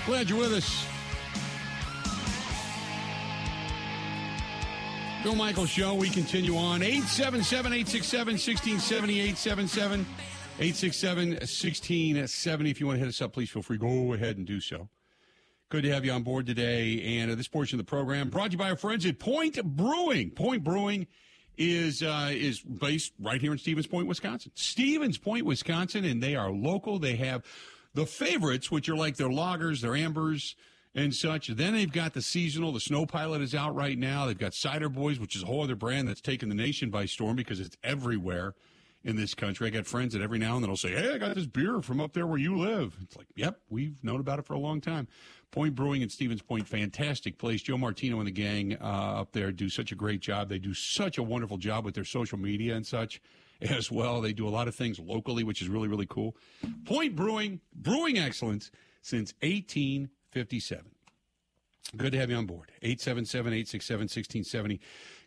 Glad 0.05 0.29
you're 0.29 0.39
with 0.39 0.53
us. 0.53 0.87
Bill 5.23 5.35
Michael 5.35 5.65
Show. 5.65 5.95
We 5.95 6.11
continue 6.11 6.59
on. 6.59 6.83
877 6.83 7.73
867 7.73 8.35
1670. 8.35 9.21
877 9.21 10.01
867 10.59 11.29
1670. 11.31 12.71
If 12.71 12.79
you 12.79 12.89
want 12.89 12.97
to 12.97 13.01
hit 13.01 13.09
us 13.09 13.23
up, 13.23 13.33
please 13.33 13.49
feel 13.49 13.63
free. 13.63 13.79
Go 13.79 14.13
ahead 14.13 14.37
and 14.37 14.47
do 14.47 14.61
so. 14.61 14.91
Good 15.71 15.85
to 15.85 15.93
have 15.95 16.05
you 16.05 16.13
on 16.13 16.25
board 16.25 16.45
today. 16.45 17.21
And 17.21 17.31
uh, 17.31 17.37
this 17.37 17.49
portion 17.49 17.81
of 17.81 17.87
the 17.87 17.89
program 17.89 18.29
brought 18.29 18.49
to 18.49 18.53
you 18.53 18.59
by 18.59 18.69
our 18.69 18.77
friends 18.77 19.07
at 19.07 19.19
Point 19.19 19.65
Brewing. 19.65 20.29
Point 20.29 20.63
Brewing 20.63 21.07
is 21.57 22.03
uh, 22.03 22.31
is 22.33 22.61
based 22.61 23.13
right 23.21 23.41
here 23.41 23.53
in 23.53 23.59
Stevens 23.59 23.87
Point, 23.87 24.07
Wisconsin. 24.07 24.53
Stevens 24.55 25.19
Point, 25.19 25.45
Wisconsin, 25.45 26.05
and 26.05 26.23
they 26.23 26.35
are 26.35 26.51
local. 26.51 26.99
They 26.99 27.17
have 27.17 27.45
the 27.95 28.07
favorites, 28.07 28.71
which 28.71 28.89
are 28.89 28.97
like 28.97 29.17
their 29.17 29.29
lagers, 29.29 29.81
their 29.81 29.95
ambers, 29.95 30.57
and 30.95 31.15
such. 31.15 31.49
Then 31.49 31.75
they've 31.75 31.93
got 31.93 32.15
the 32.15 32.23
seasonal. 32.23 32.73
The 32.73 32.81
Snow 32.81 33.07
Pilot 33.07 33.43
is 33.43 33.55
out 33.55 33.75
right 33.75 33.99
now. 33.99 34.27
They've 34.27 34.39
got 34.39 34.55
Cider 34.55 34.89
Boys, 34.89 35.19
which 35.19 35.37
is 35.37 35.43
a 35.43 35.47
whole 35.47 35.63
other 35.63 35.77
brand 35.77 36.09
that's 36.09 36.21
taken 36.21 36.49
the 36.49 36.55
nation 36.55 36.91
by 36.91 37.07
storm 37.07 37.37
because 37.37 37.61
it's 37.61 37.77
everywhere 37.83 38.55
in 39.05 39.17
this 39.17 39.35
country. 39.35 39.67
I 39.67 39.71
got 39.71 39.87
friends 39.87 40.13
that 40.15 40.23
every 40.23 40.39
now 40.39 40.55
and 40.55 40.63
then 40.63 40.71
will 40.71 40.77
say, 40.77 40.93
"Hey, 40.93 41.13
I 41.15 41.19
got 41.19 41.35
this 41.35 41.47
beer 41.47 41.83
from 41.83 42.01
up 42.01 42.13
there 42.13 42.27
where 42.27 42.39
you 42.39 42.57
live." 42.57 42.97
It's 43.03 43.17
like, 43.17 43.27
"Yep, 43.35 43.61
we've 43.69 44.03
known 44.03 44.21
about 44.21 44.39
it 44.39 44.47
for 44.47 44.55
a 44.55 44.59
long 44.59 44.81
time." 44.81 45.09
Point 45.53 45.75
Brewing 45.75 46.01
in 46.01 46.09
Stevens 46.09 46.41
Point, 46.41 46.67
fantastic 46.67 47.37
place. 47.37 47.63
Joe 47.63 47.77
Martino 47.77 48.19
and 48.19 48.27
the 48.27 48.33
gang 48.33 48.77
uh, 48.81 49.21
up 49.21 49.33
there 49.33 49.53
do 49.53 49.69
such 49.69 49.93
a 49.93 49.95
great 49.95 50.21
job. 50.21 50.49
They 50.49 50.59
do 50.59 50.73
such 50.73 51.19
a 51.19 51.23
wonderful 51.23 51.59
job 51.59 51.85
with 51.85 51.95
their 51.95 52.05
social 52.05 52.39
media 52.39 52.75
and 52.75 52.87
such 52.87 53.21
as 53.61 53.93
well. 53.93 54.23
They 54.23 54.33
do 54.33 54.49
a 54.49 54.51
lot 54.51 54.67
of 54.67 54.75
things 54.75 54.99
locally, 54.99 55.45
which 55.45 55.61
is 55.61 55.69
really, 55.69 55.89
really 55.89 56.07
cool. 56.07 56.35
Point 56.87 57.15
Brewing, 57.15 57.61
brewing 57.75 58.19
excellence 58.19 58.71
since 59.03 59.35
1857. 59.43 60.87
Good 61.99 62.13
to 62.13 62.19
have 62.19 62.31
you 62.31 62.37
on 62.37 62.47
board. 62.47 62.73
877 62.81 63.53
867 63.53 64.01
1670. 64.05 64.81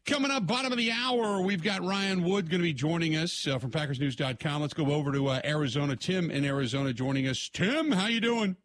Coming 0.07 0.31
up, 0.31 0.47
bottom 0.47 0.71
of 0.71 0.79
the 0.79 0.91
hour, 0.91 1.41
we've 1.41 1.61
got 1.61 1.83
Ryan 1.83 2.23
Wood 2.23 2.49
going 2.49 2.61
to 2.61 2.65
be 2.65 2.73
joining 2.73 3.15
us 3.15 3.47
uh, 3.47 3.59
from 3.59 3.69
PackersNews.com. 3.69 4.61
Let's 4.61 4.73
go 4.73 4.91
over 4.91 5.11
to 5.11 5.27
uh, 5.27 5.41
Arizona. 5.45 5.95
Tim 5.95 6.31
in 6.31 6.43
Arizona 6.45 6.93
joining 6.93 7.27
us. 7.27 7.49
Tim, 7.53 7.91
how 7.91 8.07
you 8.07 8.19
doing? 8.19 8.55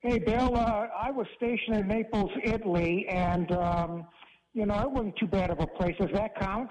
Hey, 0.00 0.18
Bill. 0.18 0.56
Uh, 0.56 0.86
I 0.96 1.10
was 1.10 1.26
stationed 1.36 1.76
in 1.76 1.88
Naples, 1.88 2.30
Italy, 2.44 3.06
and 3.08 3.50
um, 3.52 4.06
you 4.54 4.64
know 4.64 4.78
it 4.80 4.90
wasn't 4.90 5.16
too 5.16 5.26
bad 5.26 5.50
of 5.50 5.58
a 5.58 5.66
place. 5.66 5.96
Does 5.98 6.10
that 6.12 6.38
count? 6.38 6.70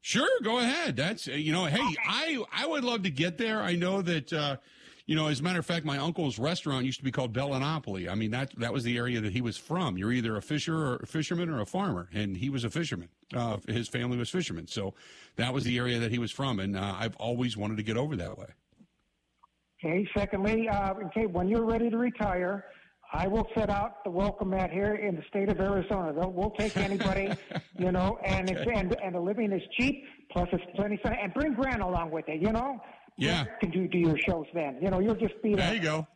Sure, 0.00 0.28
go 0.42 0.58
ahead. 0.58 0.96
That's 0.96 1.28
uh, 1.28 1.32
you 1.32 1.52
know, 1.52 1.66
hey, 1.66 1.82
I 2.08 2.42
I 2.52 2.66
would 2.66 2.84
love 2.84 3.02
to 3.02 3.10
get 3.10 3.36
there. 3.36 3.60
I 3.60 3.74
know 3.74 4.00
that 4.00 4.32
uh, 4.32 4.56
you 5.04 5.14
know, 5.14 5.28
as 5.28 5.40
a 5.40 5.42
matter 5.42 5.58
of 5.58 5.66
fact, 5.66 5.84
my 5.84 5.98
uncle's 5.98 6.38
restaurant 6.38 6.86
used 6.86 6.98
to 6.98 7.04
be 7.04 7.12
called 7.12 7.34
Bellinopoli. 7.34 8.10
I 8.10 8.14
mean, 8.14 8.30
that 8.30 8.50
that 8.58 8.72
was 8.72 8.82
the 8.82 8.96
area 8.96 9.20
that 9.20 9.32
he 9.32 9.42
was 9.42 9.58
from. 9.58 9.98
You're 9.98 10.12
either 10.12 10.36
a 10.36 10.42
fisher 10.42 10.74
or 10.74 10.96
a 10.96 11.06
fisherman 11.06 11.50
or 11.50 11.60
a 11.60 11.66
farmer, 11.66 12.08
and 12.14 12.36
he 12.36 12.48
was 12.48 12.64
a 12.64 12.70
fisherman. 12.70 13.10
Uh, 13.34 13.58
his 13.68 13.88
family 13.88 14.16
was 14.16 14.30
fishermen, 14.30 14.66
so 14.68 14.94
that 15.36 15.52
was 15.52 15.64
the 15.64 15.76
area 15.76 15.98
that 15.98 16.12
he 16.12 16.18
was 16.18 16.32
from, 16.32 16.60
and 16.60 16.76
uh, 16.76 16.94
I've 16.98 17.16
always 17.16 17.56
wanted 17.56 17.76
to 17.76 17.82
get 17.82 17.98
over 17.98 18.16
that 18.16 18.38
way. 18.38 18.46
Okay. 19.84 20.06
Secondly, 20.16 20.68
uh, 20.68 20.94
okay, 21.06 21.26
when 21.26 21.48
you're 21.48 21.64
ready 21.64 21.90
to 21.90 21.98
retire, 21.98 22.64
I 23.12 23.26
will 23.28 23.46
set 23.54 23.70
out 23.70 24.02
the 24.04 24.10
welcome 24.10 24.50
mat 24.50 24.70
here 24.70 24.94
in 24.94 25.16
the 25.16 25.22
state 25.28 25.48
of 25.48 25.60
Arizona. 25.60 26.12
They'll, 26.12 26.32
we'll 26.32 26.50
take 26.50 26.76
anybody, 26.76 27.30
you 27.78 27.92
know, 27.92 28.18
and 28.24 28.50
it's, 28.50 28.60
and 28.74 28.96
and 29.02 29.14
the 29.14 29.20
living 29.20 29.52
is 29.52 29.62
cheap. 29.78 30.04
Plus, 30.32 30.48
it's 30.52 30.64
plenty 30.74 30.98
fun. 31.02 31.14
And 31.20 31.32
bring 31.34 31.54
Grant 31.54 31.82
along 31.82 32.10
with 32.10 32.24
you. 32.28 32.34
You 32.34 32.52
know. 32.52 32.80
Yeah. 33.18 33.44
Grant 33.44 33.60
Can 33.60 33.70
do 33.70 33.88
do 33.88 33.98
your 33.98 34.18
shows 34.18 34.46
then. 34.54 34.78
You 34.82 34.90
know, 34.90 34.98
you'll 35.00 35.14
just 35.14 35.40
be 35.42 35.54
There 35.54 35.68
the 35.70 35.76
you 35.76 35.82
go. 35.82 36.06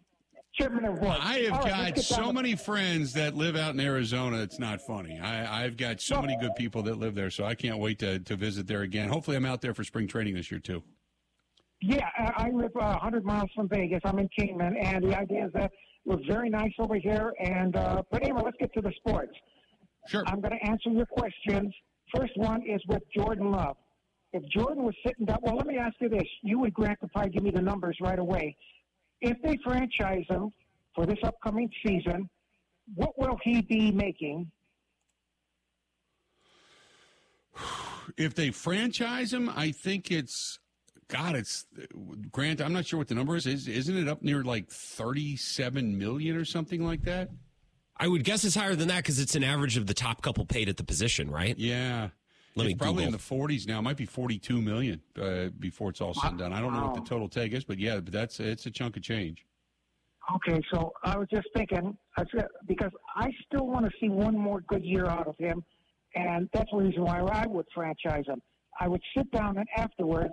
chairman 0.54 0.84
of 0.86 1.00
board. 1.00 1.16
I 1.20 1.38
have 1.40 1.52
right, 1.52 1.68
got 1.70 1.78
let's 1.84 2.08
get 2.08 2.16
down 2.16 2.26
so 2.26 2.32
many 2.32 2.56
friends 2.56 3.12
that 3.12 3.36
live 3.36 3.56
out 3.56 3.74
in 3.74 3.80
Arizona. 3.80 4.38
It's 4.42 4.58
not 4.58 4.80
funny. 4.82 5.18
I, 5.20 5.64
I've 5.64 5.76
got 5.76 6.00
so 6.00 6.20
many 6.20 6.36
good 6.40 6.54
people 6.56 6.82
that 6.84 6.98
live 6.98 7.14
there, 7.14 7.30
so 7.30 7.44
I 7.44 7.54
can't 7.54 7.78
wait 7.78 7.98
to, 8.00 8.18
to 8.18 8.36
visit 8.36 8.66
there 8.66 8.82
again. 8.82 9.08
Hopefully, 9.08 9.36
I'm 9.36 9.46
out 9.46 9.60
there 9.60 9.74
for 9.74 9.84
spring 9.84 10.08
training 10.08 10.34
this 10.34 10.50
year 10.50 10.60
too. 10.60 10.82
Yeah, 11.82 12.08
I 12.18 12.46
I 12.46 12.50
live 12.50 12.72
uh, 12.76 12.98
100 13.00 13.24
miles 13.24 13.50
from 13.54 13.68
Vegas. 13.68 14.00
I'm 14.04 14.18
in 14.18 14.28
Kingman, 14.38 14.76
and 14.76 15.02
the 15.02 15.18
idea 15.18 15.46
is 15.46 15.52
that 15.54 15.72
we're 16.04 16.18
very 16.26 16.50
nice 16.50 16.72
over 16.78 16.96
here. 16.96 17.32
And 17.40 17.74
uh, 17.76 18.02
but 18.10 18.22
anyway, 18.22 18.42
let's 18.44 18.56
get 18.58 18.72
to 18.74 18.80
the 18.80 18.92
sports. 18.96 19.32
Sure. 20.08 20.24
I'm 20.26 20.40
going 20.40 20.58
to 20.58 20.66
answer 20.66 20.90
your 20.90 21.06
questions. 21.06 21.74
First 22.14 22.32
one 22.36 22.62
is 22.66 22.80
with 22.88 23.02
Jordan 23.16 23.50
Love. 23.50 23.76
If 24.32 24.42
Jordan 24.50 24.84
was 24.84 24.94
sitting 25.04 25.26
down, 25.26 25.38
well, 25.42 25.56
let 25.56 25.66
me 25.66 25.78
ask 25.78 25.94
you 26.00 26.08
this: 26.08 26.26
You 26.42 26.58
would 26.60 26.74
Grant 26.74 27.00
could 27.00 27.12
probably 27.12 27.30
give 27.30 27.42
me 27.42 27.50
the 27.50 27.62
numbers 27.62 27.96
right 28.00 28.18
away. 28.18 28.56
If 29.20 29.40
they 29.42 29.56
franchise 29.64 30.24
him 30.28 30.52
for 30.94 31.06
this 31.06 31.18
upcoming 31.22 31.70
season, 31.84 32.28
what 32.94 33.18
will 33.18 33.38
he 33.42 33.62
be 33.62 33.90
making? 33.90 34.50
if 38.16 38.34
they 38.34 38.50
franchise 38.50 39.32
him, 39.32 39.50
I 39.54 39.70
think 39.70 40.10
it's 40.10 40.58
God. 41.10 41.36
It's 41.36 41.66
Grant. 42.32 42.60
I'm 42.60 42.72
not 42.72 42.86
sure 42.86 42.98
what 42.98 43.08
the 43.08 43.14
number 43.14 43.36
is. 43.36 43.46
is 43.46 43.68
isn't 43.68 43.96
it 43.96 44.08
up 44.08 44.22
near 44.22 44.42
like 44.42 44.68
37 44.68 45.98
million 45.98 46.36
or 46.36 46.44
something 46.44 46.84
like 46.84 47.02
that? 47.02 47.30
I 47.96 48.08
would 48.08 48.24
guess 48.24 48.44
it's 48.44 48.54
higher 48.54 48.74
than 48.74 48.88
that 48.88 48.98
because 48.98 49.18
it's 49.18 49.34
an 49.34 49.44
average 49.44 49.76
of 49.76 49.86
the 49.86 49.94
top 49.94 50.22
couple 50.22 50.46
paid 50.46 50.70
at 50.70 50.78
the 50.78 50.84
position, 50.84 51.30
right? 51.30 51.58
Yeah. 51.58 52.08
Let 52.56 52.64
it's 52.64 52.74
me 52.74 52.78
probably 52.78 53.04
in 53.04 53.12
the 53.12 53.18
40s 53.18 53.68
now. 53.68 53.78
It 53.78 53.82
might 53.82 53.96
be 53.96 54.06
42 54.06 54.60
million 54.60 55.00
uh, 55.20 55.48
before 55.58 55.90
it's 55.90 56.00
all 56.00 56.14
said 56.14 56.30
and 56.30 56.38
done. 56.38 56.52
I 56.52 56.60
don't 56.60 56.72
know 56.72 56.86
what 56.86 56.94
the 56.94 57.08
total 57.08 57.28
take 57.28 57.52
is, 57.52 57.64
but 57.64 57.78
yeah, 57.78 58.00
but 58.00 58.12
that's 58.12 58.40
it's 58.40 58.66
a 58.66 58.70
chunk 58.70 58.96
of 58.96 59.02
change. 59.02 59.44
Okay, 60.34 60.60
so 60.72 60.92
I 61.04 61.16
was 61.16 61.28
just 61.30 61.48
thinking 61.56 61.96
I 62.16 62.24
said, 62.34 62.46
because 62.66 62.90
I 63.16 63.30
still 63.46 63.66
want 63.66 63.86
to 63.86 63.92
see 64.00 64.08
one 64.08 64.36
more 64.36 64.60
good 64.62 64.84
year 64.84 65.06
out 65.06 65.26
of 65.26 65.36
him, 65.38 65.64
and 66.14 66.48
that's 66.52 66.70
the 66.70 66.78
reason 66.78 67.02
why 67.02 67.20
I 67.20 67.46
would 67.46 67.66
franchise 67.74 68.24
him. 68.26 68.40
I 68.80 68.88
would 68.88 69.02
sit 69.16 69.30
down 69.30 69.58
and 69.58 69.66
afterwards, 69.76 70.32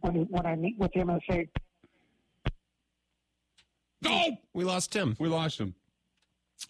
when 0.00 0.14
when 0.30 0.46
I 0.46 0.56
meet 0.56 0.78
with 0.78 0.94
him, 0.94 1.10
and 1.10 1.20
say, 1.28 1.48
Oh, 4.04 4.30
We 4.52 4.64
lost 4.64 4.92
Tim. 4.92 5.16
we 5.18 5.28
lost 5.28 5.58
him. 5.60 5.74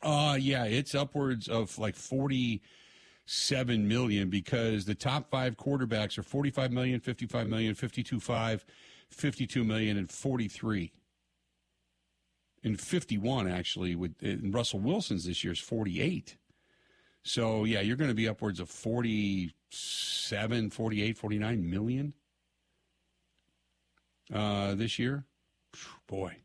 Uh 0.02 0.36
yeah, 0.40 0.64
it's 0.64 0.94
upwards 0.94 1.48
of 1.48 1.78
like 1.78 1.96
47 1.96 3.88
million 3.88 4.30
because 4.30 4.84
the 4.84 4.94
top 4.94 5.30
5 5.30 5.56
quarterbacks 5.56 6.18
are 6.18 6.22
45 6.22 6.72
million, 6.72 7.00
55 7.00 7.48
million, 7.48 7.74
52 7.74 8.20
5, 8.20 8.64
52 9.10 9.64
million 9.64 9.96
and 9.98 10.10
43. 10.10 10.92
and 12.64 12.80
51 12.80 13.48
actually. 13.48 13.94
With 13.94 14.14
and 14.22 14.54
Russell 14.54 14.80
Wilson's 14.80 15.24
this 15.26 15.44
year 15.44 15.52
is 15.52 15.58
48. 15.58 16.36
So 17.24 17.64
yeah, 17.64 17.80
you're 17.80 17.96
going 17.96 18.10
to 18.10 18.14
be 18.14 18.28
upwards 18.28 18.60
of 18.60 18.68
47, 18.70 20.70
48, 20.70 21.18
49 21.18 21.70
million 21.70 22.14
uh, 24.32 24.74
this 24.74 24.98
year. 24.98 25.24
Boy. 26.06 26.36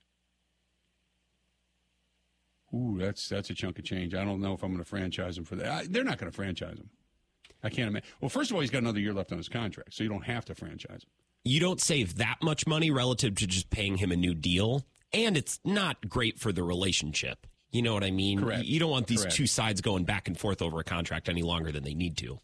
Ooh, 2.74 2.98
that's 3.00 3.30
that's 3.30 3.50
a 3.50 3.54
chunk 3.54 3.80
of 3.80 3.86
change. 3.86 4.14
I 4.14 4.26
don't 4.26 4.42
know 4.42 4.54
if 4.54 4.64
I'm 4.64 4.72
going 4.72 4.84
to 4.84 4.90
franchise 4.90 5.38
him 5.38 5.46
for 5.46 5.56
that. 5.56 5.72
I, 5.72 5.88
they're 5.90 6.04
not 6.04 6.18
going 6.18 6.32
to 6.32 6.36
franchise 6.36 6.78
him. 6.78 6.90
I 7.64 7.70
can't 7.70 7.90
imagine. 7.90 8.08
Well, 8.22 8.30
first 8.30 8.52
of 8.52 8.56
all, 8.56 8.62
he's 8.62 8.70
got 8.70 8.82
another 8.82 9.00
year 9.00 9.14
left 9.14 9.32
on 9.32 9.38
his 9.38 9.50
contract, 9.50 9.94
so 9.94 10.04
you 10.04 10.10
don't 10.10 10.26
have 10.26 10.46
to 10.46 10.56
franchise 10.56 11.04
him. 11.04 11.10
You 11.44 11.60
don't 11.60 11.82
save 11.82 12.18
that 12.18 12.38
much 12.44 12.68
money 12.68 12.92
relative 12.92 13.36
to 13.36 13.48
just 13.48 13.70
paying 13.70 13.98
him 13.98 14.12
a 14.12 14.16
new 14.16 14.34
deal, 14.34 14.86
and 15.14 15.38
it's 15.38 15.60
not 15.64 16.10
great 16.10 16.40
for 16.40 16.52
the 16.52 16.64
relationship. 16.64 17.48
You 17.72 17.82
know 17.82 17.94
what 17.94 18.04
I 18.04 18.12
mean? 18.12 18.42
Correct. 18.42 18.66
You 18.66 18.80
don't 18.80 18.92
want 18.92 19.08
these 19.08 19.22
Correct. 19.22 19.36
two 19.36 19.48
sides 19.48 19.82
going 19.82 20.04
back 20.04 20.28
and 20.28 20.38
forth 20.38 20.62
over 20.62 20.80
a 20.80 20.84
contract 20.84 21.30
any 21.30 21.42
longer 21.42 21.72
than 21.72 21.84
they 21.84 21.94
need 21.94 22.18
to. 22.18 22.40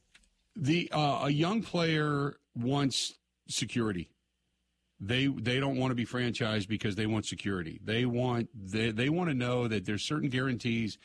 The 0.56 0.90
uh, 0.92 1.22
a 1.24 1.30
young 1.30 1.64
player 1.64 2.36
wants 2.56 3.14
security. 3.48 4.10
They 5.06 5.28
they 5.28 5.60
don't 5.60 5.78
want 5.78 5.92
to 5.92 5.96
be 5.96 6.06
franchised 6.06 6.68
because 6.68 6.96
they 6.96 7.08
want 7.08 7.26
security. 7.26 7.80
They 7.84 8.06
want 8.06 8.50
they 8.56 8.92
they 8.92 9.10
want 9.10 9.30
to 9.30 9.34
know 9.34 9.68
that 9.68 9.86
there's 9.86 10.04
certain 10.04 10.30
guarantees 10.30 10.98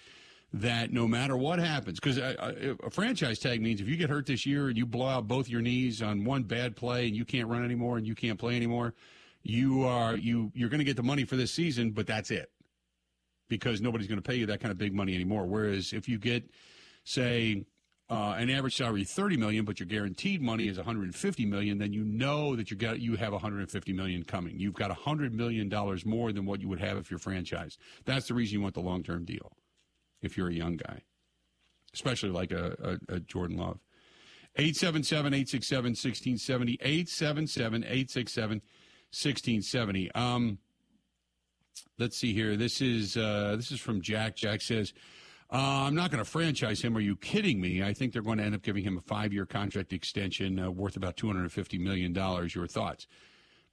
that 0.52 0.92
no 0.92 1.06
matter 1.06 1.36
what 1.36 1.58
happens, 1.58 1.98
because 2.00 2.16
a, 2.16 2.40
uh, 2.40 2.52
a, 2.60 2.70
uh, 2.70 2.74
a 2.84 2.90
franchise 2.90 3.38
tag 3.38 3.60
means 3.60 3.80
if 3.80 3.88
you 3.88 3.96
get 3.96 4.08
hurt 4.08 4.26
this 4.26 4.46
year 4.46 4.68
and 4.68 4.78
you 4.78 4.86
blow 4.86 5.06
out 5.06 5.26
both 5.26 5.48
your 5.48 5.60
knees 5.60 6.00
on 6.00 6.24
one 6.24 6.42
bad 6.44 6.76
play 6.76 7.06
and 7.06 7.16
you 7.16 7.24
can't 7.24 7.48
run 7.48 7.64
anymore 7.64 7.98
and 7.98 8.06
you 8.06 8.14
can't 8.14 8.38
play 8.38 8.56
anymore, 8.56 8.94
you 9.42 9.84
are 9.84 10.16
you 10.16 10.52
you're 10.54 10.70
going 10.70 10.78
to 10.78 10.84
get 10.84 10.96
the 10.96 11.02
money 11.02 11.24
for 11.24 11.36
this 11.36 11.52
season, 11.52 11.90
but 11.90 12.06
that's 12.06 12.30
it 12.30 12.50
because 13.48 13.80
nobody's 13.80 14.06
going 14.06 14.20
to 14.20 14.26
pay 14.28 14.36
you 14.36 14.46
that 14.46 14.60
kind 14.60 14.70
of 14.70 14.78
big 14.78 14.94
money 14.94 15.14
anymore. 15.14 15.46
Whereas 15.46 15.92
if 15.92 16.08
you 16.08 16.18
get, 16.18 16.48
say, 17.04 17.64
uh, 18.10 18.34
an 18.38 18.48
average 18.48 18.76
salary 18.76 19.04
30 19.04 19.36
million, 19.36 19.64
but 19.64 19.78
your 19.78 19.86
guaranteed 19.86 20.40
money 20.40 20.68
is 20.68 20.78
150 20.78 21.46
million, 21.46 21.78
then 21.78 21.92
you 21.92 22.04
know 22.04 22.56
that 22.56 22.70
you 22.70 22.76
got 22.76 23.00
you 23.00 23.16
have 23.16 23.32
150 23.32 23.92
million 23.92 24.24
coming. 24.24 24.58
You've 24.58 24.74
got 24.74 24.88
100 24.88 25.34
million 25.34 25.68
dollars 25.68 26.06
more 26.06 26.32
than 26.32 26.46
what 26.46 26.60
you 26.60 26.68
would 26.68 26.80
have 26.80 26.96
if 26.96 27.10
you're 27.10 27.20
franchised. 27.20 27.76
That's 28.06 28.28
the 28.28 28.34
reason 28.34 28.54
you 28.54 28.62
want 28.62 28.74
the 28.74 28.80
long 28.80 29.02
term 29.02 29.24
deal. 29.24 29.52
If 30.22 30.36
you're 30.36 30.48
a 30.48 30.54
young 30.54 30.76
guy, 30.76 31.02
especially 31.94 32.30
like 32.30 32.50
a, 32.50 32.98
a, 33.08 33.16
a 33.16 33.20
Jordan 33.20 33.56
Love. 33.56 33.78
877 34.56 35.34
867 35.34 35.90
1670. 35.90 36.78
877 36.80 37.84
867 37.84 38.50
1670. 39.10 40.12
Um, 40.12 40.58
let's 41.98 42.16
see 42.16 42.32
here. 42.32 42.56
This 42.56 42.80
is 42.80 43.16
uh, 43.16 43.54
this 43.56 43.70
is 43.70 43.80
from 43.80 44.00
Jack. 44.00 44.34
Jack 44.34 44.62
says, 44.62 44.92
uh, 45.50 45.86
"I'm 45.86 45.94
not 45.94 46.10
going 46.10 46.22
to 46.22 46.30
franchise 46.30 46.82
him. 46.82 46.96
Are 46.96 47.00
you 47.00 47.16
kidding 47.16 47.60
me? 47.60 47.82
I 47.82 47.94
think 47.94 48.12
they're 48.12 48.22
going 48.22 48.38
to 48.38 48.44
end 48.44 48.54
up 48.54 48.62
giving 48.62 48.84
him 48.84 48.98
a 48.98 49.00
five 49.02 49.32
year 49.32 49.46
contract 49.46 49.92
extension 49.92 50.58
uh, 50.58 50.70
worth 50.70 50.96
about 50.96 51.16
250 51.16 51.78
million 51.78 52.12
dollars. 52.12 52.54
Your 52.54 52.66
thoughts? 52.66 53.06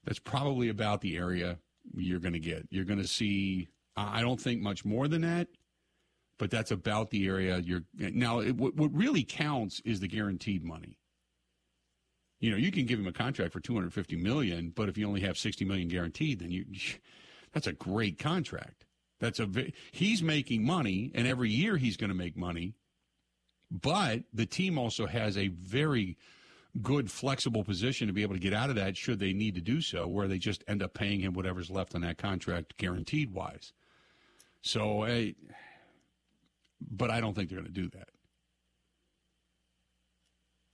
That's 0.05 0.19
probably 0.19 0.69
about 0.69 1.01
the 1.01 1.17
area 1.17 1.57
you're 1.95 2.19
going 2.19 2.33
to 2.33 2.39
get. 2.39 2.67
You're 2.69 2.85
going 2.85 3.01
to 3.01 3.07
see. 3.07 3.67
I 3.97 4.21
don't 4.21 4.39
think 4.39 4.61
much 4.61 4.85
more 4.85 5.07
than 5.07 5.21
that." 5.21 5.47
But 6.37 6.51
that's 6.51 6.71
about 6.71 7.11
the 7.11 7.27
area 7.27 7.59
you're 7.59 7.83
now. 7.93 8.39
It, 8.39 8.57
what, 8.57 8.75
what 8.75 8.93
really 8.93 9.23
counts 9.23 9.81
is 9.85 9.99
the 9.99 10.07
guaranteed 10.07 10.63
money. 10.63 10.97
You 12.39 12.51
know, 12.51 12.57
you 12.57 12.71
can 12.71 12.85
give 12.85 12.99
him 12.99 13.07
a 13.07 13.13
contract 13.13 13.53
for 13.53 13.59
250 13.59 14.17
million, 14.17 14.71
but 14.75 14.89
if 14.89 14.97
you 14.97 15.07
only 15.07 15.21
have 15.21 15.37
60 15.37 15.65
million 15.65 15.87
guaranteed, 15.87 16.39
then 16.39 16.51
you 16.51 16.65
that's 17.53 17.67
a 17.67 17.73
great 17.73 18.19
contract. 18.19 18.84
That's 19.19 19.39
a 19.39 19.49
he's 19.91 20.21
making 20.21 20.65
money, 20.65 21.11
and 21.15 21.27
every 21.27 21.49
year 21.49 21.77
he's 21.77 21.97
going 21.97 22.09
to 22.09 22.15
make 22.15 22.35
money. 22.35 22.75
But 23.71 24.23
the 24.33 24.45
team 24.45 24.77
also 24.77 25.05
has 25.05 25.37
a 25.37 25.47
very 25.47 26.17
good 26.81 27.09
flexible 27.09 27.63
position 27.63 28.07
to 28.07 28.13
be 28.13 28.21
able 28.21 28.35
to 28.35 28.39
get 28.39 28.53
out 28.53 28.69
of 28.69 28.75
that 28.75 28.97
should 28.97 29.19
they 29.19 29.33
need 29.33 29.55
to 29.55 29.61
do 29.61 29.81
so, 29.81 30.07
where 30.07 30.27
they 30.27 30.37
just 30.37 30.63
end 30.67 30.83
up 30.83 30.93
paying 30.93 31.21
him 31.21 31.33
whatever's 31.33 31.69
left 31.69 31.95
on 31.95 32.01
that 32.01 32.17
contract, 32.17 32.77
guaranteed 32.77 33.33
wise. 33.33 33.71
So, 34.61 35.03
eh, 35.03 35.31
but 36.81 37.09
I 37.09 37.21
don't 37.21 37.33
think 37.33 37.49
they're 37.49 37.59
going 37.59 37.73
to 37.73 37.81
do 37.81 37.89
that. 37.89 38.09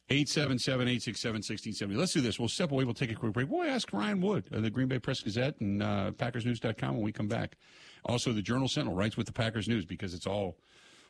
877 0.09 0.87
867 0.87 1.35
1670. 1.35 1.95
Let's 1.97 2.11
do 2.11 2.19
this. 2.19 2.37
We'll 2.37 2.49
step 2.49 2.71
away. 2.71 2.83
We'll 2.83 2.93
take 2.93 3.11
a 3.11 3.15
quick 3.15 3.31
break. 3.31 3.49
We'll 3.49 3.63
ask 3.63 3.93
Ryan 3.93 4.19
Wood 4.19 4.45
of 4.51 4.61
the 4.61 4.69
Green 4.69 4.87
Bay 4.87 4.99
Press 4.99 5.21
Gazette 5.21 5.59
and 5.61 5.81
uh, 5.81 6.11
PackersNews.com 6.17 6.95
when 6.95 7.03
we 7.03 7.13
come 7.13 7.29
back. 7.29 7.55
Also, 8.05 8.31
the 8.31 8.41
Journal 8.41 8.67
Sentinel 8.67 8.95
writes 8.95 9.17
with 9.17 9.27
the 9.27 9.33
Packers 9.33 9.67
News 9.67 9.85
because 9.85 10.13
it's 10.13 10.27
all 10.27 10.57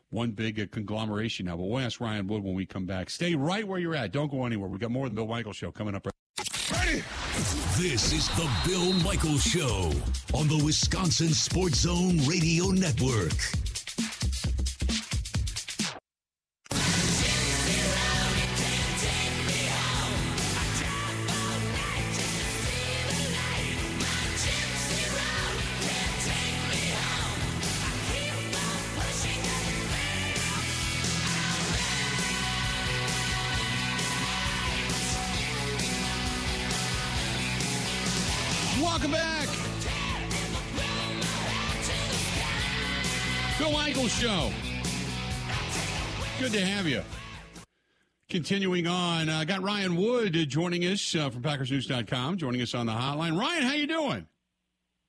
one 0.10 0.32
big 0.32 0.60
uh, 0.60 0.66
conglomeration 0.72 1.46
now. 1.46 1.58
But 1.58 1.64
we'll 1.64 1.80
ask 1.80 2.00
Ryan 2.00 2.28
Wood 2.28 2.44
when 2.44 2.54
we 2.54 2.66
come 2.66 2.86
back. 2.86 3.10
Stay 3.10 3.36
right 3.36 3.68
where 3.68 3.80
you're 3.80 3.96
at. 3.96 4.12
Don't 4.12 4.30
go 4.30 4.46
anywhere. 4.46 4.70
We've 4.70 4.80
got 4.80 4.92
more 4.92 5.06
of 5.06 5.12
the 5.12 5.16
Bill 5.16 5.28
Michael 5.28 5.54
Show 5.54 5.72
coming 5.72 5.96
up. 5.96 6.08
Ready? 6.72 7.04
This 7.78 8.14
is 8.14 8.28
the 8.30 8.50
Bill 8.68 8.94
Michaels 9.04 9.44
Show 9.44 9.92
on 10.34 10.48
the 10.48 10.62
Wisconsin 10.64 11.30
Sports 11.30 11.80
Zone 11.80 12.18
Radio 12.28 12.68
Network. 12.68 13.34
Bill 43.62 43.72
Michaels 43.74 44.12
Show. 44.12 44.52
Good 46.40 46.52
to 46.54 46.66
have 46.66 46.88
you. 46.88 47.04
Continuing 48.28 48.88
on, 48.88 49.30
I 49.30 49.42
uh, 49.42 49.44
got 49.44 49.62
Ryan 49.62 49.98
Wood 49.98 50.34
joining 50.50 50.82
us 50.86 51.16
uh, 51.16 51.30
from 51.30 51.44
PackersNews.com, 51.44 52.38
joining 52.38 52.64
us 52.64 52.74
on 52.74 52.88
the 52.88 52.92
hotline. 52.92 53.40
Ryan, 53.40 53.62
how 53.62 53.74
you 53.74 53.86
doing? 53.86 54.26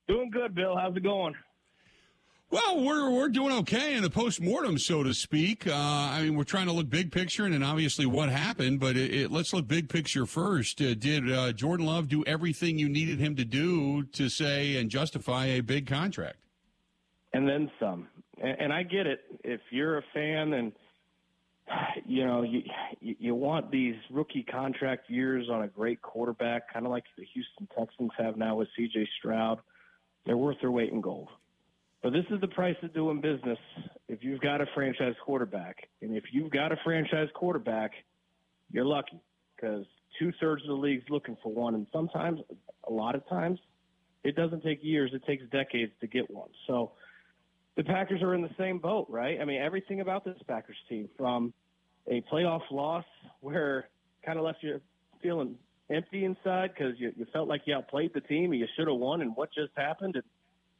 Doing 0.07 0.29
good, 0.29 0.53
Bill. 0.53 0.77
How's 0.77 0.95
it 0.95 1.01
going? 1.01 1.33
Well, 2.51 2.83
we're 2.85 3.09
we're 3.09 3.29
doing 3.29 3.55
okay 3.61 3.95
in 3.95 4.03
the 4.03 4.11
post 4.11 4.39
mortem, 4.39 4.77
so 4.77 5.01
to 5.01 5.15
speak. 5.15 5.65
Uh, 5.65 5.73
I 5.73 6.21
mean, 6.21 6.35
we're 6.35 6.43
trying 6.43 6.67
to 6.67 6.73
look 6.73 6.87
big 6.87 7.11
picture, 7.11 7.45
and 7.45 7.55
then 7.55 7.63
obviously 7.63 8.05
what 8.05 8.29
happened. 8.29 8.79
But 8.79 8.95
it, 8.97 9.15
it, 9.15 9.31
let's 9.31 9.51
look 9.51 9.67
big 9.67 9.89
picture 9.89 10.27
first. 10.27 10.79
Uh, 10.79 10.93
did 10.93 11.31
uh, 11.31 11.53
Jordan 11.53 11.87
Love 11.87 12.07
do 12.07 12.23
everything 12.25 12.77
you 12.77 12.87
needed 12.87 13.17
him 13.17 13.35
to 13.35 13.45
do 13.45 14.03
to 14.11 14.29
say 14.29 14.75
and 14.75 14.91
justify 14.91 15.45
a 15.45 15.61
big 15.61 15.87
contract? 15.87 16.37
And 17.33 17.49
then 17.49 17.71
some. 17.79 18.07
And, 18.43 18.59
and 18.59 18.73
I 18.73 18.83
get 18.83 19.07
it. 19.07 19.21
If 19.43 19.61
you're 19.71 19.97
a 19.97 20.03
fan 20.13 20.53
and 20.53 20.71
you 22.05 22.25
know 22.25 22.43
you 22.43 22.63
you 22.99 23.33
want 23.33 23.71
these 23.71 23.95
rookie 24.11 24.43
contract 24.43 25.09
years 25.09 25.47
on 25.49 25.63
a 25.63 25.67
great 25.67 26.01
quarterback, 26.01 26.71
kind 26.71 26.85
of 26.85 26.91
like 26.91 27.05
the 27.17 27.25
Houston 27.33 27.67
Texans 27.75 28.11
have 28.17 28.37
now 28.37 28.57
with 28.57 28.67
C.J. 28.75 29.07
Stroud, 29.17 29.59
they're 30.25 30.37
worth 30.37 30.57
their 30.61 30.71
weight 30.71 30.91
in 30.91 31.01
gold. 31.01 31.29
But 32.03 32.11
this 32.11 32.25
is 32.29 32.41
the 32.41 32.49
price 32.49 32.75
of 32.83 32.93
doing 32.93 33.21
business 33.21 33.57
if 34.09 34.23
you've 34.23 34.41
got 34.41 34.59
a 34.59 34.65
franchise 34.75 35.15
quarterback. 35.23 35.87
And 36.01 36.17
if 36.17 36.25
you've 36.33 36.51
got 36.51 36.73
a 36.73 36.75
franchise 36.83 37.29
quarterback, 37.33 37.91
you're 38.69 38.83
lucky 38.83 39.21
because 39.55 39.85
two 40.19 40.33
thirds 40.41 40.63
of 40.63 40.67
the 40.67 40.73
league's 40.73 41.05
looking 41.09 41.37
for 41.41 41.53
one. 41.53 41.75
And 41.75 41.87
sometimes, 41.93 42.41
a 42.85 42.91
lot 42.91 43.15
of 43.15 43.25
times, 43.29 43.57
it 44.25 44.35
doesn't 44.35 44.63
take 44.63 44.83
years, 44.83 45.11
it 45.13 45.25
takes 45.25 45.43
decades 45.49 45.93
to 46.01 46.07
get 46.07 46.29
one. 46.29 46.49
So 46.67 46.91
the 47.75 47.83
Packers 47.83 48.21
are 48.21 48.35
in 48.35 48.41
the 48.41 48.53
same 48.57 48.79
boat, 48.79 49.07
right? 49.09 49.39
I 49.41 49.45
mean, 49.45 49.61
everything 49.61 50.01
about 50.01 50.23
this 50.25 50.37
Packers 50.47 50.77
team 50.89 51.09
from 51.17 51.53
a 52.07 52.21
playoff 52.31 52.61
loss 52.71 53.05
where 53.41 53.87
kind 54.25 54.37
of 54.37 54.45
left 54.45 54.59
you 54.61 54.79
feeling 55.21 55.55
empty 55.89 56.25
inside 56.25 56.71
because 56.75 56.99
you, 56.99 57.11
you 57.15 57.25
felt 57.33 57.47
like 57.47 57.61
you 57.65 57.75
outplayed 57.75 58.13
the 58.13 58.21
team 58.21 58.51
and 58.51 58.59
you 58.59 58.67
should 58.75 58.87
have 58.87 58.97
won, 58.97 59.21
and 59.21 59.35
what 59.35 59.49
just 59.53 59.71
happened? 59.75 60.15
And 60.15 60.23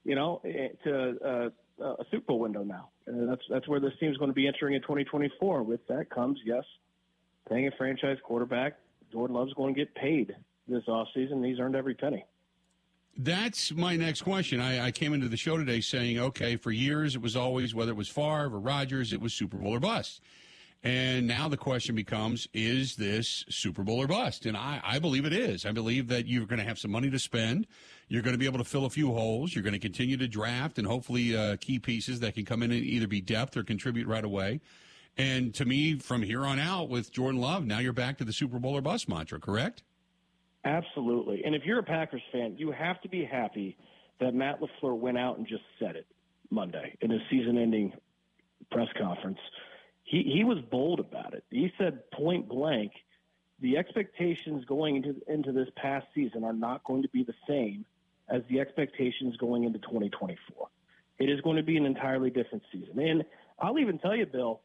you 0.04 0.16
know, 0.16 0.42
to 0.84 1.18
uh, 1.26 1.50
a 1.82 2.06
Super 2.12 2.26
Bowl 2.28 2.40
window 2.40 2.64
now. 2.64 2.90
And 3.08 3.30
that's 3.30 3.42
that's 3.50 3.68
where 3.68 3.80
this 3.80 3.94
team's 4.00 4.18
going 4.18 4.30
to 4.30 4.36
be 4.36 4.48
entering 4.48 4.76
in 4.76 4.82
2024. 4.82 5.64
With 5.64 5.86
that 5.88 6.10
comes, 6.10 6.40
yes, 6.46 6.64
paying 7.50 7.68
a 7.68 7.72
franchise 7.78 8.18
quarterback. 8.24 8.78
Jordan 9.12 9.36
Love's 9.36 9.54
going 9.54 9.74
to 9.74 9.80
get 9.80 9.94
paid 9.96 10.36
this 10.68 10.84
offseason. 10.88 11.46
He's 11.46 11.60
earned 11.60 11.76
every 11.76 11.94
penny. 11.94 12.26
That's 13.16 13.72
my 13.72 13.96
next 13.96 14.24
question. 14.24 14.60
I, 14.60 14.88
I, 14.88 14.92
came 14.92 15.14
into 15.14 15.28
the 15.28 15.38
show 15.38 15.56
today 15.56 15.82
saying, 15.82 16.18
okay, 16.18 16.56
for 16.56 16.72
years 16.72 17.16
it 17.16 17.22
was 17.22 17.36
always 17.36 17.76
whether 17.76 17.92
it 17.92 17.98
was 17.98 18.10
Favre 18.10 18.46
or 18.46 18.60
Rodgers, 18.60 19.14
it 19.14 19.22
was 19.22 19.34
Super 19.34 19.58
Bowl 19.58 19.76
or 19.76 19.80
bust. 19.80 20.22
And 20.84 21.28
now 21.28 21.48
the 21.48 21.56
question 21.56 21.96
becomes 21.96 22.48
is 22.54 22.96
this 22.96 23.46
Super 23.50 23.84
Bowl 23.84 24.02
or 24.02 24.08
bust? 24.08 24.48
And 24.48 24.58
I, 24.58 24.82
I 24.84 25.00
believe 25.00 25.26
it 25.26 25.32
is. 25.32 25.66
I 25.66 25.72
believe 25.72 26.08
that 26.08 26.28
you're 26.28 26.48
going 26.48 26.60
to 26.60 26.66
have 26.66 26.80
some 26.80 26.92
money 26.92 27.12
to 27.12 27.20
spend. 27.20 27.68
You're 28.10 28.24
going 28.24 28.34
to 28.34 28.40
be 28.40 28.48
able 28.48 28.58
to 28.58 28.66
fill 28.66 28.86
a 28.86 28.90
few 28.90 29.12
holes. 29.12 29.54
You're 29.54 29.64
going 29.64 29.74
to 29.74 29.80
continue 29.80 30.18
to 30.18 30.28
draft 30.28 30.80
and 30.80 30.88
hopefully 30.88 31.38
uh, 31.38 31.58
key 31.62 31.78
pieces 31.78 32.20
that 32.22 32.34
can 32.34 32.46
come 32.46 32.64
in 32.64 32.72
and 32.72 32.84
either 32.84 33.08
be 33.08 33.22
depth 33.22 33.56
or 33.56 33.64
contribute 33.64 34.08
right 34.08 34.26
away. 34.26 34.60
And 35.16 35.54
to 35.54 35.66
me, 35.66 36.00
from 36.00 36.24
here 36.24 36.44
on 36.44 36.60
out 36.60 36.90
with 36.90 37.12
Jordan 37.12 37.40
Love, 37.40 37.66
now 37.66 37.78
you're 37.78 37.94
back 37.94 38.18
to 38.18 38.26
the 38.26 38.34
Super 38.34 38.58
Bowl 38.58 38.76
or 38.76 38.82
bust 38.82 39.08
mantra, 39.08 39.40
correct? 39.40 39.84
Absolutely. 40.66 41.44
And 41.46 41.56
if 41.56 41.64
you're 41.66 41.80
a 41.80 41.84
Packers 41.84 42.22
fan, 42.32 42.56
you 42.58 42.72
have 42.72 43.02
to 43.02 43.10
be 43.10 43.26
happy 43.26 43.78
that 44.20 44.34
Matt 44.34 44.62
LaFleur 44.62 44.98
went 44.98 45.18
out 45.18 45.38
and 45.38 45.48
just 45.48 45.64
said 45.80 45.96
it 45.96 46.08
Monday 46.50 46.98
in 47.02 47.10
his 47.10 47.22
season 47.30 47.58
ending 47.58 47.94
press 48.72 48.88
conference. 48.98 49.40
He, 50.04 50.24
he 50.24 50.44
was 50.44 50.60
bold 50.72 51.00
about 51.00 51.34
it. 51.34 51.44
He 51.50 51.72
said 51.78 52.10
point 52.12 52.48
blank, 52.48 52.92
the 53.60 53.78
expectations 53.78 54.64
going 54.66 54.98
into, 54.98 55.16
into 55.28 55.52
this 55.52 55.68
past 55.76 56.06
season 56.14 56.44
are 56.44 56.54
not 56.54 56.84
going 56.84 57.02
to 57.02 57.10
be 57.10 57.24
the 57.24 57.34
same 57.48 57.86
as 58.30 58.42
the 58.50 58.60
expectations 58.60 59.36
going 59.38 59.64
into 59.64 59.80
2024. 59.80 60.68
It 61.20 61.30
is 61.30 61.42
going 61.42 61.58
to 61.58 61.64
be 61.64 61.78
an 61.78 61.86
entirely 61.86 62.30
different 62.30 62.64
season. 62.72 63.00
And 63.00 63.24
I'll 63.60 63.80
even 63.80 64.00
tell 64.00 64.16
you, 64.16 64.26
Bill, 64.26 64.62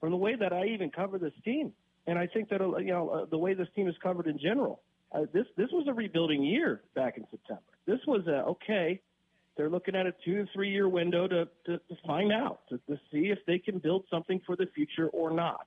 from 0.00 0.10
the 0.10 0.16
way 0.16 0.34
that 0.36 0.52
I 0.52 0.66
even 0.66 0.90
cover 0.90 1.18
this 1.18 1.32
team, 1.44 1.72
and 2.06 2.18
I 2.18 2.26
think 2.26 2.48
that 2.48 2.60
you 2.60 2.86
know 2.86 3.26
the 3.30 3.38
way 3.38 3.54
this 3.54 3.68
team 3.76 3.86
is 3.88 3.94
covered 4.02 4.26
in 4.26 4.38
general, 4.38 4.80
uh, 5.14 5.26
this 5.32 5.46
this 5.56 5.68
was 5.72 5.86
a 5.88 5.92
rebuilding 5.92 6.42
year 6.42 6.82
back 6.94 7.16
in 7.16 7.26
September. 7.30 7.62
This 7.86 8.00
was 8.06 8.26
a 8.26 8.44
okay. 8.44 9.00
They're 9.56 9.70
looking 9.70 9.94
at 9.94 10.06
a 10.06 10.14
two 10.24 10.36
to 10.36 10.46
three 10.54 10.70
year 10.70 10.88
window 10.88 11.28
to, 11.28 11.46
to, 11.66 11.76
to 11.76 11.96
find 12.06 12.32
out 12.32 12.60
to, 12.70 12.78
to 12.88 12.98
see 13.10 13.30
if 13.30 13.38
they 13.46 13.58
can 13.58 13.78
build 13.78 14.04
something 14.10 14.40
for 14.46 14.56
the 14.56 14.66
future 14.74 15.08
or 15.08 15.30
not. 15.30 15.66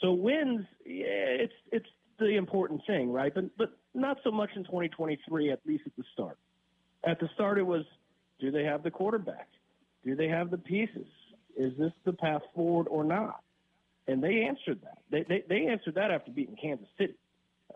So 0.00 0.12
wins, 0.12 0.66
yeah, 0.84 1.04
it's 1.06 1.52
it's 1.70 1.86
the 2.18 2.36
important 2.36 2.82
thing, 2.86 3.12
right? 3.12 3.32
But 3.34 3.56
but 3.56 3.76
not 3.94 4.18
so 4.24 4.30
much 4.30 4.50
in 4.56 4.64
2023, 4.64 5.52
at 5.52 5.60
least 5.66 5.84
at 5.86 5.96
the 5.96 6.04
start. 6.12 6.38
At 7.06 7.20
the 7.20 7.28
start, 7.34 7.58
it 7.58 7.66
was, 7.66 7.84
do 8.40 8.50
they 8.50 8.64
have 8.64 8.82
the 8.82 8.90
quarterback? 8.90 9.48
Do 10.04 10.16
they 10.16 10.28
have 10.28 10.50
the 10.50 10.58
pieces? 10.58 11.06
Is 11.56 11.72
this 11.78 11.92
the 12.04 12.12
path 12.12 12.42
forward 12.54 12.88
or 12.90 13.04
not? 13.04 13.40
And 14.08 14.22
they 14.22 14.42
answered 14.42 14.80
that. 14.82 14.98
They 15.10 15.24
they, 15.28 15.44
they 15.48 15.66
answered 15.66 15.94
that 15.94 16.10
after 16.10 16.30
beating 16.30 16.56
Kansas 16.60 16.88
City. 16.98 17.14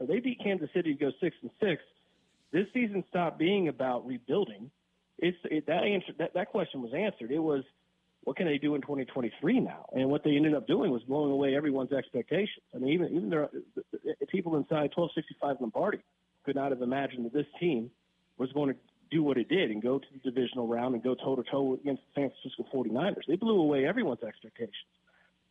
They 0.06 0.20
beat 0.20 0.40
Kansas 0.42 0.70
City 0.74 0.94
to 0.94 0.98
go 0.98 1.12
six 1.20 1.36
and 1.42 1.50
six. 1.60 1.82
This 2.52 2.66
season 2.72 3.04
stopped 3.08 3.38
being 3.38 3.68
about 3.68 4.06
rebuilding. 4.06 4.70
It's 5.18 5.36
it, 5.44 5.66
that 5.66 5.84
answer 5.84 6.12
that 6.18 6.34
that 6.34 6.50
question 6.50 6.82
was 6.82 6.92
answered. 6.94 7.30
It 7.30 7.38
was 7.38 7.64
what 8.24 8.36
can 8.36 8.46
they 8.46 8.58
do 8.58 8.74
in 8.74 8.82
2023 8.82 9.60
now? 9.60 9.86
And 9.92 10.10
what 10.10 10.24
they 10.24 10.36
ended 10.36 10.54
up 10.54 10.66
doing 10.66 10.90
was 10.90 11.02
blowing 11.02 11.30
away 11.30 11.54
everyone's 11.54 11.92
expectations. 11.92 12.64
I 12.74 12.78
mean, 12.78 12.92
even 12.92 13.16
even 13.16 13.30
there, 13.30 13.48
people 14.28 14.56
inside 14.56 14.90
1265 14.94 15.56
Lombardi 15.60 16.00
could 16.44 16.56
not 16.56 16.70
have 16.70 16.82
imagined 16.82 17.26
that 17.26 17.32
this 17.32 17.46
team 17.58 17.90
was 18.38 18.50
going 18.52 18.72
to 18.72 18.76
do 19.10 19.22
what 19.22 19.36
it 19.36 19.48
did 19.48 19.70
and 19.70 19.82
go 19.82 19.98
to 19.98 20.06
the 20.12 20.30
divisional 20.30 20.66
round 20.66 20.94
and 20.94 21.02
go 21.02 21.14
toe 21.14 21.36
to 21.36 21.42
toe 21.50 21.74
against 21.74 22.02
the 22.14 22.22
San 22.22 22.30
Francisco 22.30 22.64
49ers. 22.72 23.26
They 23.26 23.36
blew 23.36 23.60
away 23.60 23.86
everyone's 23.86 24.22
expectations. 24.22 24.76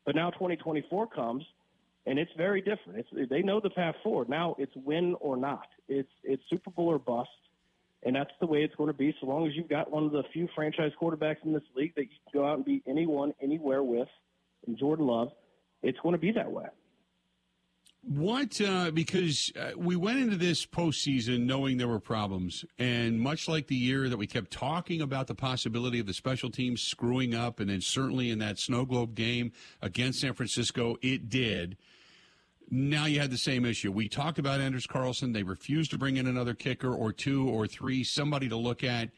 But 0.05 0.15
now 0.15 0.31
2024 0.31 1.07
comes, 1.07 1.43
and 2.05 2.17
it's 2.17 2.31
very 2.37 2.61
different. 2.61 2.99
It's, 2.99 3.29
they 3.29 3.41
know 3.41 3.59
the 3.59 3.69
path 3.69 3.95
forward. 4.03 4.29
Now 4.29 4.55
it's 4.57 4.71
win 4.75 5.15
or 5.19 5.37
not. 5.37 5.67
It's 5.87 6.09
it's 6.23 6.43
Super 6.49 6.71
Bowl 6.71 6.87
or 6.87 6.99
bust, 6.99 7.29
and 8.03 8.15
that's 8.15 8.31
the 8.39 8.47
way 8.47 8.59
it's 8.63 8.75
going 8.75 8.91
to 8.91 8.97
be. 8.97 9.13
So 9.19 9.27
long 9.27 9.47
as 9.47 9.53
you've 9.55 9.69
got 9.69 9.91
one 9.91 10.05
of 10.05 10.11
the 10.11 10.23
few 10.33 10.47
franchise 10.55 10.91
quarterbacks 11.01 11.43
in 11.43 11.53
this 11.53 11.63
league 11.75 11.93
that 11.95 12.03
you 12.03 12.17
can 12.31 12.41
go 12.41 12.47
out 12.47 12.57
and 12.57 12.65
beat 12.65 12.83
anyone 12.87 13.33
anywhere 13.41 13.83
with, 13.83 14.07
and 14.67 14.77
Jordan 14.77 15.07
Love, 15.07 15.29
it's 15.83 15.99
going 15.99 16.13
to 16.13 16.19
be 16.19 16.31
that 16.31 16.51
way. 16.51 16.65
What, 18.01 18.61
uh, 18.61 18.91
because 18.91 19.51
uh, 19.59 19.71
we 19.75 19.97
went 19.97 20.19
into 20.19 20.37
this 20.37 20.65
postseason 20.65 21.41
knowing 21.41 21.77
there 21.77 21.87
were 21.87 21.99
problems. 21.99 22.63
And 22.77 23.19
much 23.19 23.49
like 23.49 23.67
the 23.67 23.75
year 23.75 24.07
that 24.07 24.15
we 24.17 24.25
kept 24.25 24.51
talking 24.51 25.01
about 25.01 25.27
the 25.27 25.35
possibility 25.35 25.99
of 25.99 26.05
the 26.05 26.13
special 26.13 26.49
teams 26.49 26.81
screwing 26.81 27.35
up, 27.35 27.59
and 27.59 27.69
then 27.69 27.81
certainly 27.81 28.31
in 28.31 28.39
that 28.39 28.57
snow 28.57 28.85
globe 28.85 29.15
game 29.15 29.51
against 29.81 30.21
San 30.21 30.33
Francisco, 30.33 30.95
it 31.01 31.29
did. 31.29 31.77
Now 32.71 33.05
you 33.05 33.19
had 33.19 33.31
the 33.31 33.37
same 33.37 33.65
issue. 33.65 33.91
We 33.91 34.07
talked 34.07 34.37
about 34.37 34.61
Anders 34.61 34.85
Carlson. 34.85 35.33
They 35.33 35.43
refused 35.43 35.91
to 35.91 35.97
bring 35.97 36.17
in 36.17 36.27
another 36.27 36.53
kicker 36.53 36.93
or 36.93 37.11
two 37.11 37.49
or 37.49 37.65
three, 37.67 38.03
somebody 38.03 38.47
to 38.49 38.55
look 38.55 38.83
at. 38.83 39.09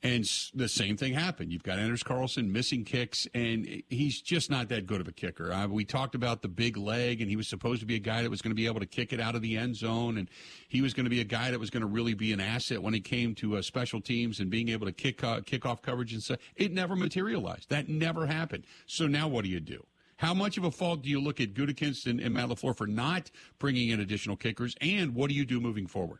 And 0.00 0.24
the 0.54 0.68
same 0.68 0.96
thing 0.96 1.12
happened. 1.12 1.52
You've 1.52 1.64
got 1.64 1.80
Anders 1.80 2.04
Carlson 2.04 2.52
missing 2.52 2.84
kicks, 2.84 3.26
and 3.34 3.82
he's 3.88 4.20
just 4.20 4.48
not 4.48 4.68
that 4.68 4.86
good 4.86 5.00
of 5.00 5.08
a 5.08 5.12
kicker. 5.12 5.52
Uh, 5.52 5.66
we 5.66 5.84
talked 5.84 6.14
about 6.14 6.40
the 6.40 6.46
big 6.46 6.76
leg, 6.76 7.20
and 7.20 7.28
he 7.28 7.34
was 7.34 7.48
supposed 7.48 7.80
to 7.80 7.86
be 7.86 7.96
a 7.96 8.00
guy 8.00 8.22
that 8.22 8.30
was 8.30 8.40
going 8.40 8.52
to 8.52 8.56
be 8.56 8.66
able 8.66 8.78
to 8.78 8.86
kick 8.86 9.12
it 9.12 9.18
out 9.18 9.34
of 9.34 9.42
the 9.42 9.56
end 9.56 9.74
zone, 9.74 10.16
and 10.16 10.30
he 10.68 10.82
was 10.82 10.94
going 10.94 11.02
to 11.02 11.10
be 11.10 11.20
a 11.20 11.24
guy 11.24 11.50
that 11.50 11.58
was 11.58 11.70
going 11.70 11.80
to 11.80 11.88
really 11.88 12.14
be 12.14 12.32
an 12.32 12.38
asset 12.38 12.80
when 12.80 12.94
it 12.94 13.00
came 13.00 13.34
to 13.34 13.56
uh, 13.56 13.62
special 13.62 14.00
teams 14.00 14.38
and 14.38 14.50
being 14.50 14.68
able 14.68 14.86
to 14.86 14.92
kick 14.92 15.24
uh, 15.24 15.40
kick 15.40 15.66
off 15.66 15.82
coverage 15.82 16.12
and 16.12 16.22
stuff. 16.22 16.38
It 16.54 16.72
never 16.72 16.94
materialized. 16.94 17.68
That 17.68 17.88
never 17.88 18.26
happened. 18.26 18.66
So 18.86 19.08
now 19.08 19.26
what 19.26 19.42
do 19.42 19.50
you 19.50 19.58
do? 19.58 19.84
How 20.18 20.34
much 20.34 20.58
of 20.58 20.64
a 20.64 20.70
fault 20.72 21.02
do 21.02 21.08
you 21.08 21.20
look 21.20 21.40
at 21.40 21.54
Gutekunst 21.54 22.06
and, 22.06 22.18
and 22.18 22.34
Matt 22.34 22.48
LaFleur 22.48 22.76
for 22.76 22.88
not 22.88 23.30
bringing 23.60 23.90
in 23.90 24.00
additional 24.00 24.36
kickers, 24.36 24.74
and 24.80 25.14
what 25.14 25.30
do 25.30 25.34
you 25.34 25.46
do 25.46 25.60
moving 25.60 25.86
forward? 25.86 26.18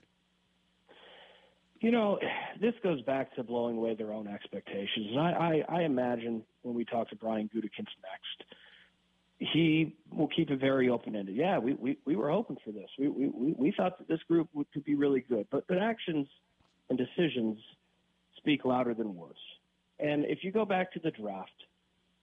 You 1.81 1.91
know, 1.91 2.21
this 2.61 2.75
goes 2.83 3.03
back 3.03 3.35
to 3.35 3.43
blowing 3.43 3.77
away 3.77 3.97
their 3.97 4.13
own 4.13 4.29
expectations. 4.29 5.09
And 5.11 5.19
I, 5.19 5.65
I, 5.69 5.79
I 5.79 5.83
imagine 5.83 6.45
when 6.63 6.77
we 6.77 6.85
talk 6.85 7.11
to 7.11 7.17
Brian 7.17 7.51
Gutekunst 7.53 7.97
next, 8.03 8.55
he 9.39 9.97
will 10.13 10.29
keep 10.29 10.51
it 10.51 10.61
very 10.61 10.89
open 10.89 11.17
ended. 11.17 11.35
Yeah, 11.35 11.59
we, 11.59 11.75
we, 11.75 11.99
we 12.05 12.15
were 12.15 12.31
hoping 12.31 12.57
for 12.65 12.71
this. 12.71 12.89
We, 13.01 13.09
we, 13.09 13.55
we 13.59 13.75
thought 13.77 13.99
that 13.99 14.07
this 14.07 14.21
group 14.29 14.49
would, 14.55 14.71
could 14.73 14.85
be 14.85 14.95
really 14.95 15.25
good. 15.29 15.49
But, 15.51 15.67
but 15.67 15.79
actions 15.79 16.29
and 16.89 16.97
decisions 16.97 17.59
speak 18.37 18.65
louder 18.65 18.95
than 18.95 19.17
words. 19.17 19.39
And 19.99 20.25
if 20.25 20.45
you 20.45 20.53
go 20.53 20.65
back 20.65 20.93
to 20.93 21.01
the 21.01 21.11
draft, 21.11 21.51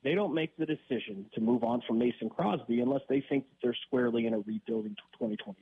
they 0.05 0.13
don't 0.13 0.35
make 0.35 0.55
the 0.55 0.67
decision 0.67 1.25
to 1.33 1.41
move 1.41 1.63
on 1.63 1.81
from 1.87 1.97
Mason 1.97 2.29
Crosby 2.29 2.79
unless 2.79 3.01
they 3.09 3.25
think 3.27 3.45
that 3.49 3.55
they're 3.63 3.77
squarely 3.87 4.27
in 4.27 4.35
a 4.35 4.37
rebuilding 4.37 4.95
2023. 5.13 5.55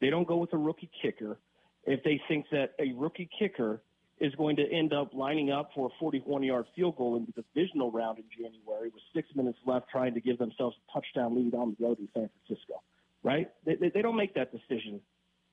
They 0.00 0.08
don't 0.08 0.26
go 0.26 0.38
with 0.38 0.54
a 0.54 0.56
rookie 0.56 0.90
kicker 1.02 1.38
if 1.84 2.02
they 2.02 2.18
think 2.28 2.46
that 2.50 2.72
a 2.78 2.92
rookie 2.96 3.28
kicker 3.38 3.82
is 4.20 4.34
going 4.36 4.56
to 4.56 4.64
end 4.72 4.94
up 4.94 5.12
lining 5.12 5.50
up 5.50 5.70
for 5.74 5.86
a 5.86 5.90
41 6.00 6.42
yard 6.42 6.64
field 6.74 6.96
goal 6.96 7.16
in 7.16 7.26
the 7.26 7.42
divisional 7.42 7.92
round 7.92 8.18
in 8.18 8.24
January 8.34 8.88
with 8.88 9.02
six 9.14 9.28
minutes 9.34 9.58
left 9.66 9.90
trying 9.90 10.14
to 10.14 10.20
give 10.20 10.38
themselves 10.38 10.74
a 10.88 10.92
touchdown 10.92 11.36
lead 11.36 11.54
on 11.54 11.76
the 11.78 11.86
road 11.86 11.98
in 11.98 12.08
San 12.14 12.30
Francisco, 12.46 12.82
right? 13.22 13.50
They, 13.66 13.74
they, 13.74 13.90
they 13.90 14.02
don't 14.02 14.16
make 14.16 14.34
that 14.34 14.50
decision 14.50 15.00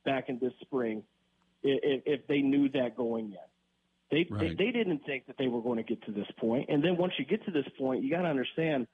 back 0.06 0.30
in 0.30 0.39
this 0.39 0.54
spring 0.62 1.04
if, 1.63 2.01
if 2.06 2.28
they 2.28 2.39
knew 2.39 2.69
that 2.69 2.95
going 2.95 3.25
in. 3.25 3.55
They, 4.12 4.28
right. 4.30 4.58
they, 4.58 4.65
they 4.65 4.72
didn't 4.72 5.02
think 5.06 5.28
that 5.28 5.36
they 5.38 5.48
were 5.48 5.62
going 5.62 5.78
to 5.78 5.84
get 5.84 6.04
to 6.06 6.12
this 6.12 6.28
point. 6.38 6.70
And 6.70 6.84
then 6.84 6.98
once 6.98 7.13
you 7.18 7.26
get 7.26 7.44
to 7.46 7.52
this 7.52 7.65
point, 7.78 8.04
you 8.04 8.10
got 8.10 8.22
to 8.22 8.28
understand 8.28 8.88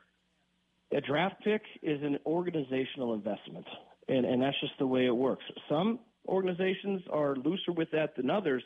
a 0.91 1.01
draft 1.01 1.43
pick 1.43 1.61
is 1.81 2.01
an 2.01 2.17
organizational 2.25 3.13
investment. 3.13 3.65
And, 4.07 4.25
and 4.25 4.41
that's 4.41 4.59
just 4.59 4.73
the 4.79 4.87
way 4.87 5.05
it 5.05 5.15
works. 5.15 5.43
Some 5.69 5.99
organizations 6.27 7.01
are 7.11 7.35
looser 7.35 7.71
with 7.71 7.89
that 7.91 8.15
than 8.15 8.29
others, 8.29 8.63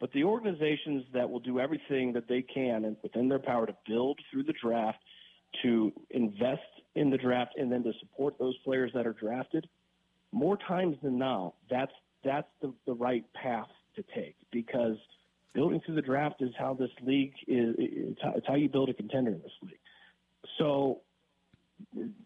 but 0.00 0.12
the 0.12 0.24
organizations 0.24 1.04
that 1.12 1.28
will 1.28 1.40
do 1.40 1.58
everything 1.58 2.12
that 2.12 2.28
they 2.28 2.42
can 2.42 2.84
and 2.84 2.96
within 3.02 3.28
their 3.28 3.38
power 3.38 3.66
to 3.66 3.76
build 3.86 4.18
through 4.30 4.44
the 4.44 4.54
draft, 4.62 4.98
to 5.62 5.92
invest 6.10 6.60
in 6.94 7.10
the 7.10 7.16
draft, 7.16 7.54
and 7.56 7.70
then 7.70 7.82
to 7.82 7.92
support 8.00 8.38
those 8.38 8.56
players 8.64 8.90
that 8.94 9.06
are 9.06 9.12
drafted, 9.12 9.68
more 10.32 10.56
times 10.56 10.96
than 11.02 11.18
now, 11.18 11.54
that's 11.70 11.92
that's 12.24 12.48
the, 12.60 12.72
the 12.86 12.92
right 12.92 13.24
path 13.32 13.68
to 13.96 14.04
take 14.14 14.36
because 14.52 14.96
building 15.54 15.80
through 15.84 15.96
the 15.96 16.02
draft 16.02 16.40
is 16.40 16.50
how 16.58 16.74
this 16.74 16.90
league 17.02 17.34
is. 17.46 17.74
It's 17.78 18.46
how, 18.46 18.54
you 18.54 18.68
build 18.68 18.88
a 18.88 18.94
contender 18.94 19.32
in 19.32 19.40
this 19.40 19.52
league. 19.62 19.78
So 20.58 21.00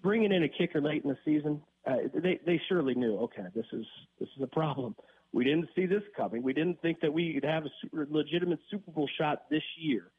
bringing 0.03 0.33
in 0.33 0.43
a 0.43 0.49
kicker 0.49 0.81
late 0.81 1.05
in 1.05 1.11
the 1.11 1.19
season, 1.25 1.63
uh, 1.87 1.97
they 2.15 2.41
they 2.47 2.61
surely 2.69 2.95
knew. 2.95 3.17
Okay, 3.19 3.47
this 3.55 3.67
is 3.73 3.87
this 4.21 4.29
is 4.37 4.43
a 4.43 4.47
problem. 4.47 4.95
We 5.33 5.45
didn't 5.45 5.69
see 5.75 5.87
this 5.87 6.03
coming. 6.17 6.43
We 6.43 6.53
didn't 6.53 6.81
think 6.83 7.01
that 7.01 7.13
we 7.13 7.33
could 7.35 7.45
have 7.45 7.65
a 7.65 7.71
super, 7.81 8.07
legitimate 8.11 8.61
Super 8.71 8.91
Bowl 8.91 9.09
shot 9.19 9.49
this 9.51 9.63
year. 9.79 10.11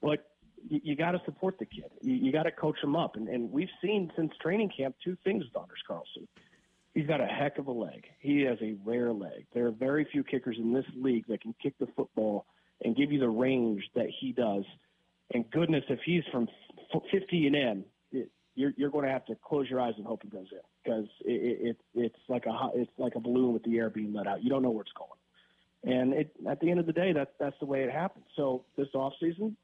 But 0.00 0.30
you, 0.68 0.80
you 0.84 0.96
got 0.96 1.12
to 1.12 1.20
support 1.24 1.58
the 1.58 1.66
kid. 1.66 1.90
You, 2.02 2.14
you 2.14 2.32
got 2.32 2.44
to 2.44 2.52
coach 2.52 2.76
him 2.82 2.94
up. 2.94 3.16
And, 3.16 3.28
and 3.28 3.50
we've 3.50 3.68
seen 3.82 4.12
since 4.16 4.32
training 4.40 4.70
camp 4.76 4.94
two 5.02 5.16
things 5.24 5.44
with 5.44 5.60
Anders 5.60 5.82
Carlson. 5.86 6.28
He's 6.94 7.06
got 7.06 7.20
a 7.20 7.26
heck 7.26 7.58
of 7.58 7.66
a 7.66 7.72
leg. 7.72 8.04
He 8.20 8.42
has 8.42 8.58
a 8.62 8.76
rare 8.84 9.12
leg. 9.12 9.46
There 9.52 9.66
are 9.66 9.72
very 9.72 10.06
few 10.10 10.22
kickers 10.22 10.56
in 10.58 10.72
this 10.72 10.84
league 10.96 11.26
that 11.28 11.42
can 11.42 11.54
kick 11.60 11.74
the 11.78 11.88
football 11.96 12.46
and 12.82 12.96
give 12.96 13.10
you 13.10 13.18
the 13.18 13.28
range 13.28 13.82
that 13.94 14.06
he 14.20 14.32
does. 14.32 14.64
And 15.32 15.50
goodness, 15.50 15.84
if 15.88 16.00
he's 16.04 16.22
from 16.30 16.48
50 17.10 17.46
and 17.46 17.56
in, 17.56 17.84
you're 18.54 18.72
you're 18.76 18.90
going 18.90 19.04
to 19.04 19.10
have 19.10 19.26
to 19.26 19.34
close 19.44 19.68
your 19.68 19.80
eyes 19.80 19.94
and 19.96 20.06
hope 20.06 20.22
he 20.22 20.28
goes 20.28 20.46
in 20.52 20.58
because 20.84 21.08
it, 21.24 21.76
it 21.76 21.76
it's 21.94 22.18
like 22.28 22.46
a 22.46 22.70
it's 22.74 22.90
like 22.98 23.14
a 23.16 23.20
balloon 23.20 23.52
with 23.52 23.64
the 23.64 23.78
air 23.78 23.90
being 23.90 24.12
let 24.12 24.26
out. 24.26 24.44
You 24.44 24.50
don't 24.50 24.62
know 24.62 24.70
where 24.70 24.82
it's 24.82 24.92
going, 24.92 25.98
and 25.98 26.12
it 26.12 26.30
at 26.48 26.60
the 26.60 26.70
end 26.70 26.78
of 26.78 26.86
the 26.86 26.92
day, 26.92 27.12
that's 27.12 27.32
that's 27.40 27.56
the 27.58 27.66
way 27.66 27.82
it 27.82 27.90
happens. 27.90 28.26
So 28.36 28.64
this 28.76 28.86
off 28.94 29.14
season, 29.18 29.56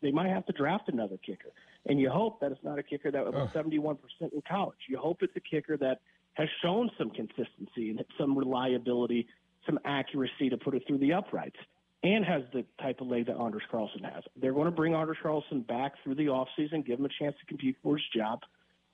they 0.00 0.10
might 0.10 0.28
have 0.28 0.46
to 0.46 0.52
draft 0.52 0.88
another 0.88 1.16
kicker, 1.16 1.50
And 1.86 2.00
you 2.00 2.10
hope 2.10 2.40
that 2.40 2.52
it's 2.52 2.62
not 2.62 2.78
a 2.78 2.82
kicker 2.82 3.10
that 3.10 3.24
was 3.24 3.50
71% 3.50 3.96
in 4.20 4.42
college. 4.48 4.78
You 4.88 4.98
hope 4.98 5.22
it's 5.22 5.36
a 5.36 5.40
kicker 5.40 5.76
that 5.78 6.00
has 6.38 6.48
shown 6.62 6.90
some 6.96 7.10
consistency 7.10 7.90
and 7.90 8.02
some 8.18 8.38
reliability, 8.38 9.26
some 9.66 9.78
accuracy 9.84 10.48
to 10.48 10.56
put 10.56 10.74
it 10.74 10.82
through 10.86 10.98
the 10.98 11.12
uprights, 11.12 11.56
and 12.02 12.24
has 12.24 12.42
the 12.52 12.64
type 12.80 13.00
of 13.00 13.08
leg 13.08 13.26
that 13.26 13.36
Anders 13.36 13.62
Carlson 13.70 14.04
has. 14.04 14.22
They're 14.40 14.52
going 14.52 14.66
to 14.66 14.70
bring 14.70 14.94
Anders 14.94 15.18
Carlson 15.20 15.62
back 15.62 15.92
through 16.02 16.14
the 16.14 16.26
offseason, 16.26 16.86
give 16.86 17.00
him 17.00 17.04
a 17.04 17.10
chance 17.18 17.34
to 17.40 17.46
compete 17.46 17.76
for 17.82 17.96
his 17.96 18.04
job, 18.16 18.40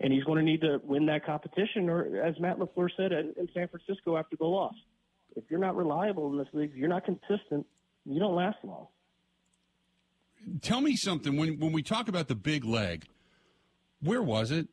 and 0.00 0.12
he's 0.12 0.24
going 0.24 0.38
to 0.38 0.44
need 0.44 0.62
to 0.62 0.80
win 0.82 1.06
that 1.06 1.24
competition, 1.24 1.88
or 1.88 2.24
as 2.24 2.34
Matt 2.40 2.58
LaFleur 2.58 2.88
said 2.96 3.12
in, 3.12 3.34
in 3.38 3.48
San 3.54 3.68
Francisco 3.68 4.16
after 4.16 4.36
the 4.36 4.46
loss, 4.46 4.74
if 5.36 5.44
you're 5.50 5.60
not 5.60 5.76
reliable 5.76 6.32
in 6.32 6.38
this 6.38 6.48
league, 6.52 6.72
you're 6.74 6.88
not 6.88 7.04
consistent, 7.04 7.66
you 8.06 8.18
don't 8.18 8.34
last 8.34 8.56
long 8.64 8.86
tell 10.62 10.80
me 10.80 10.96
something 10.96 11.36
when 11.36 11.58
when 11.58 11.72
we 11.72 11.82
talk 11.82 12.08
about 12.08 12.28
the 12.28 12.34
big 12.34 12.64
leg. 12.64 13.04
Where 14.00 14.22
was 14.22 14.50
it? 14.50 14.68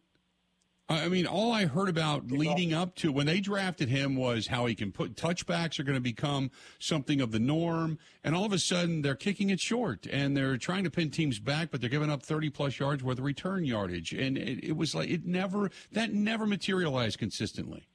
I 0.92 1.08
mean, 1.08 1.26
all 1.26 1.52
I 1.52 1.66
heard 1.66 1.90
about 1.90 2.32
leading 2.32 2.74
up 2.74 2.96
to 2.96 3.12
when 3.12 3.26
they 3.26 3.40
drafted 3.40 3.88
him 3.88 4.16
was 4.16 4.48
how 4.48 4.66
he 4.66 4.76
can 4.76 4.92
put 4.92 5.16
touchbacks 5.16 5.80
are 5.80 5.84
going 5.84 5.96
to 5.96 6.02
become 6.02 6.52
something 6.80 7.22
of 7.22 7.32
the 7.32 7.40
norm, 7.40 7.98
and 8.24 8.36
all 8.36 8.46
of 8.46 8.52
a 8.52 8.60
sudden 8.60 9.02
they're 9.02 9.16
kicking 9.16 9.50
it 9.50 9.60
short 9.60 10.06
and 10.12 10.36
they're 10.36 10.58
trying 10.58 10.84
to 10.84 10.92
pin 10.92 11.10
teams 11.10 11.40
back, 11.40 11.72
but 11.72 11.82
they're 11.82 11.90
giving 11.90 12.10
up 12.10 12.24
thirty 12.24 12.50
plus 12.50 12.80
yards 12.80 13.04
worth 13.04 13.20
of 13.20 13.24
return 13.24 13.64
yardage, 13.64 14.14
and 14.14 14.38
it, 14.38 14.64
it 14.64 14.78
was 14.78 14.94
like 14.94 15.10
it 15.10 15.26
never 15.26 15.72
that 15.94 16.14
never 16.14 16.46
materialized 16.46 17.18
consistently. 17.18 17.88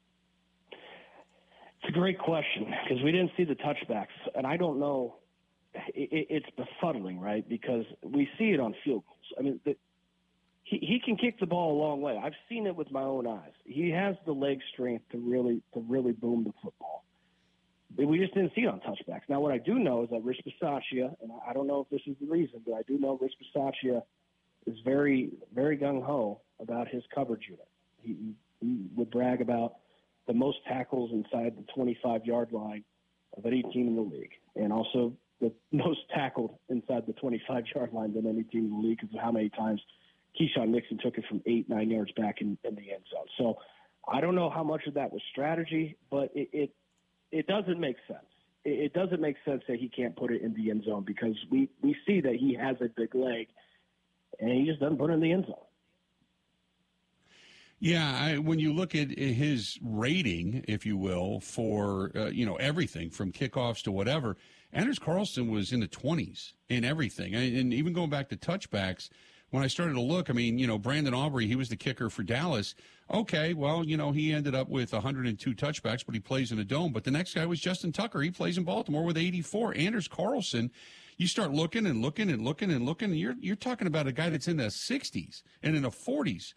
It's 0.73 1.91
a 1.91 1.93
great 1.93 2.19
question 2.19 2.73
because 2.83 3.03
we 3.05 3.13
didn't 3.13 3.33
see 3.37 3.45
the 3.45 3.57
touchbacks, 3.57 4.17
and 4.35 4.47
I 4.47 4.57
don't 4.57 4.81
know 4.81 5.17
it, 5.95 6.27
it's 6.31 6.47
befuddling, 6.57 7.21
right? 7.21 7.47
Because 7.49 7.85
we 8.03 8.29
see 8.39 8.53
it 8.53 8.61
on 8.61 8.75
field 8.85 9.05
goals. 9.07 9.33
I 9.39 9.43
mean, 9.43 9.61
the, 9.65 9.77
he 10.67 10.79
he 10.79 11.01
can 11.03 11.17
kick 11.17 11.39
the 11.39 11.47
ball 11.47 11.79
a 11.79 11.79
long 11.81 12.01
way. 12.01 12.21
I've 12.23 12.35
seen 12.49 12.67
it 12.67 12.75
with 12.75 12.91
my 12.91 13.03
own 13.03 13.27
eyes. 13.27 13.53
He 13.65 13.91
has 13.91 14.17
the 14.27 14.33
leg 14.33 14.59
strength 14.73 15.05
to 15.13 15.19
really 15.19 15.63
to 15.75 15.81
really 15.89 16.13
boom 16.13 16.43
the 16.43 16.53
football. 16.63 17.05
We 17.97 18.19
just 18.19 18.35
didn't 18.35 18.53
see 18.55 18.63
it 18.63 18.69
on 18.69 18.81
touchbacks. 18.81 19.23
Now, 19.29 19.41
what 19.41 19.53
I 19.53 19.59
do 19.59 19.79
know 19.79 20.03
is 20.03 20.11
that 20.11 20.23
Rich 20.23 20.41
Bisaccia, 20.45 21.15
and 21.23 21.31
I 21.49 21.53
don't 21.55 21.67
know 21.67 21.81
if 21.81 21.89
this 21.89 22.03
is 22.07 22.17
the 22.21 22.27
reason, 22.27 22.61
but 22.67 22.75
I 22.75 22.83
do 22.83 22.99
know 22.99 23.17
Rich 23.19 23.35
Bisaccia 23.41 24.03
is 24.67 24.77
very 24.85 25.31
very 25.55 25.79
gung 25.79 26.03
ho 26.03 26.41
about 26.61 26.89
his 26.89 27.05
coverage 27.15 27.45
unit. 27.49 27.69
He, 28.03 28.35
he 28.61 28.87
would 28.97 29.11
brag 29.11 29.41
about 29.41 29.77
the 30.27 30.35
most 30.35 30.59
tackles 30.67 31.13
inside 31.13 31.55
the 31.57 31.65
25 31.75 32.25
yard 32.25 32.51
line 32.51 32.83
of 33.37 33.47
any 33.47 33.63
team 33.63 33.87
in 33.87 33.95
the 33.95 34.03
league, 34.03 34.33
and 34.57 34.73
also 34.73 35.13
the 35.41 35.53
most 35.73 36.01
tackled 36.13 36.59
inside 36.69 37.05
the 37.07 37.13
25 37.13 37.65
yard 37.73 37.93
line 37.93 38.15
than 38.15 38.27
any 38.27 38.43
team 38.43 38.65
in 38.65 38.83
the 38.83 38.89
league 38.89 38.99
because 39.01 39.15
of 39.15 39.23
how 39.23 39.31
many 39.31 39.49
times 39.51 39.81
Keisean 40.39 40.69
Nixon 40.69 40.99
took 40.99 41.19
it 41.19 41.25
from 41.29 41.43
eight, 41.47 41.69
nine 41.69 41.91
yards 41.91 42.13
back 42.13 42.41
in, 42.41 42.59
in 42.65 42.75
the 42.75 42.93
end 42.93 43.05
zone. 43.13 43.27
So 43.39 43.59
I 44.09 44.21
don't 44.21 44.35
know 44.35 44.51
how 44.51 44.63
much 44.63 44.87
of 44.87 44.95
that 44.95 45.13
was 45.13 45.23
strategy, 45.31 45.97
but 46.11 46.31
it, 46.35 46.49
it, 46.53 46.71
it 47.33 47.47
doesn't 47.47 47.81
make 47.81 47.97
sense. 48.07 48.27
It, 48.65 48.87
it 48.87 48.93
doesn't 48.93 49.21
make 49.21 49.37
sense 49.45 49.63
that 49.69 49.79
he 49.79 49.89
can't 49.89 50.17
put 50.17 50.31
it 50.33 50.43
in 50.43 50.55
the 50.55 50.71
end 50.71 50.85
zone 50.85 51.05
because 51.07 51.37
we, 51.51 51.69
we 51.83 51.97
see 52.07 52.21
that 52.21 52.37
he 52.37 52.55
has 52.55 52.77
a 52.81 52.89
big 52.89 53.15
leg 53.15 53.49
and 54.39 54.51
he 54.51 54.67
just 54.67 54.81
doesn't 54.81 54.99
put 54.99 55.11
it 55.11 55.15
in 55.15 55.21
the 55.21 55.33
end 55.33 55.47
zone. 55.47 55.57
Yeah, 57.79 58.19
I, 58.19 58.39
when 58.39 58.59
you 58.59 58.73
look 58.73 58.95
at 58.95 59.11
his 59.11 59.79
rating, 59.83 60.65
if 60.67 60.87
you 60.87 60.97
will, 60.97 61.41
for 61.41 62.11
uh, 62.17 62.27
you 62.27 62.47
know 62.47 62.57
everything 62.57 63.11
from 63.11 63.33
kickoffs 63.33 63.83
to 63.83 63.93
whatever, 63.93 64.39
Anders 64.73 64.99
Carlson 64.99 65.51
was 65.51 65.73
in 65.73 65.81
the 65.81 65.89
20s 65.89 66.55
in 66.71 66.85
everything. 66.85 67.35
And 67.35 67.75
even 67.75 67.93
going 67.93 68.09
back 68.09 68.31
to 68.31 68.37
touchbacks, 68.37 69.11
when 69.57 69.65
I 69.65 69.69
started 69.69 69.95
to 69.95 70.03
look, 70.03 70.29
I 70.29 70.35
mean, 70.35 70.59
you 70.59 70.67
know, 70.67 70.79
Brandon 70.79 71.15
Aubrey, 71.15 71.47
he 71.47 71.57
was 71.57 71.71
the 71.71 71.77
kicker 71.77 72.11
for 72.11 72.23
Dallas. 72.23 72.75
Okay, 73.11 73.55
well, 73.55 73.83
you 73.83 73.97
know, 73.97 74.13
he 74.13 74.35
ended 74.35 74.55
up 74.55 74.69
with 74.69 74.93
102 74.93 75.55
touchbacks, 75.55 76.05
but 76.05 76.15
he 76.15 76.21
plays 76.21 76.53
in 76.53 76.59
a 76.59 76.65
dome. 76.65 76.93
But 76.93 77.05
the 77.05 77.11
next 77.11 77.33
guy 77.33 77.47
was 77.47 77.59
Justin 77.59 77.91
Tucker. 77.91 78.21
He 78.21 78.31
plays 78.31 78.59
in 78.59 78.65
Baltimore 78.65 79.03
with 79.03 79.17
84. 79.17 79.73
Anders 79.75 80.09
Carlson, 80.09 80.71
you 81.17 81.27
start 81.27 81.53
looking 81.53 81.87
and 81.87 82.03
looking 82.03 82.29
and 82.29 82.45
looking 82.45 82.71
and 82.71 82.85
looking, 82.85 83.11
and 83.11 83.19
you're 83.19 83.35
you're 83.41 83.57
talking 83.57 83.87
about 83.87 84.07
a 84.07 84.13
guy 84.13 84.29
that's 84.29 84.47
in 84.47 84.59
the 84.59 84.65
60s 84.65 85.43
and 85.63 85.75
in 85.75 85.85
the 85.85 85.91
40s. 85.91 86.53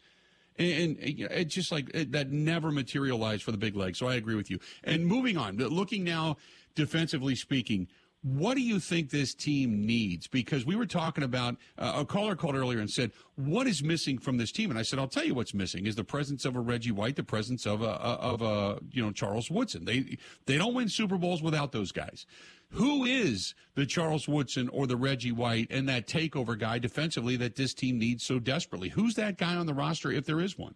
And, 0.57 0.97
it's 0.99 1.55
just 1.55 1.71
like 1.71 1.89
it, 1.93 2.11
that 2.11 2.31
never 2.31 2.69
materialized 2.69 3.43
for 3.43 3.53
the 3.53 3.57
big 3.57 3.77
leg. 3.77 3.95
So 3.95 4.09
I 4.09 4.15
agree 4.15 4.35
with 4.35 4.51
you. 4.51 4.59
And 4.83 5.05
moving 5.05 5.37
on, 5.37 5.55
looking 5.55 6.03
now 6.03 6.35
defensively 6.75 7.35
speaking, 7.35 7.87
what 8.21 8.55
do 8.55 8.61
you 8.61 8.79
think 8.79 9.09
this 9.09 9.33
team 9.33 9.85
needs? 9.85 10.27
Because 10.27 10.65
we 10.65 10.75
were 10.75 10.85
talking 10.85 11.23
about 11.23 11.55
uh, 11.77 11.93
a 11.97 12.05
caller 12.05 12.35
called 12.35 12.55
earlier 12.55 12.79
and 12.79 12.89
said, 12.89 13.11
"What 13.35 13.65
is 13.65 13.81
missing 13.81 14.17
from 14.17 14.37
this 14.37 14.51
team?" 14.51 14.69
And 14.69 14.77
I 14.77 14.81
said, 14.81 14.99
"I'll 14.99 15.07
tell 15.07 15.23
you 15.23 15.33
what's 15.33 15.53
missing 15.53 15.85
is 15.85 15.95
the 15.95 16.03
presence 16.03 16.43
of 16.43 16.55
a 16.55 16.59
Reggie 16.59 16.91
White, 16.91 17.15
the 17.15 17.23
presence 17.23 17.65
of 17.65 17.81
a, 17.81 17.91
of 17.91 18.41
a 18.41 18.79
you 18.91 19.01
know 19.01 19.11
Charles 19.11 19.49
Woodson. 19.49 19.85
They 19.85 20.17
they 20.45 20.57
don't 20.57 20.73
win 20.73 20.89
Super 20.89 21.17
Bowls 21.17 21.41
without 21.41 21.71
those 21.71 21.93
guys. 21.93 22.25
Who 22.71 23.05
is 23.05 23.55
the 23.75 23.85
Charles 23.85 24.27
Woodson 24.27 24.69
or 24.69 24.85
the 24.85 24.97
Reggie 24.97 25.31
White 25.31 25.67
and 25.71 25.87
that 25.87 26.05
takeover 26.05 26.59
guy 26.59 26.77
defensively 26.77 27.35
that 27.37 27.55
this 27.55 27.73
team 27.73 27.97
needs 27.97 28.23
so 28.23 28.37
desperately? 28.37 28.89
Who's 28.89 29.15
that 29.15 29.37
guy 29.37 29.55
on 29.55 29.65
the 29.65 29.73
roster 29.73 30.11
if 30.11 30.25
there 30.25 30.41
is 30.41 30.57
one?" 30.57 30.75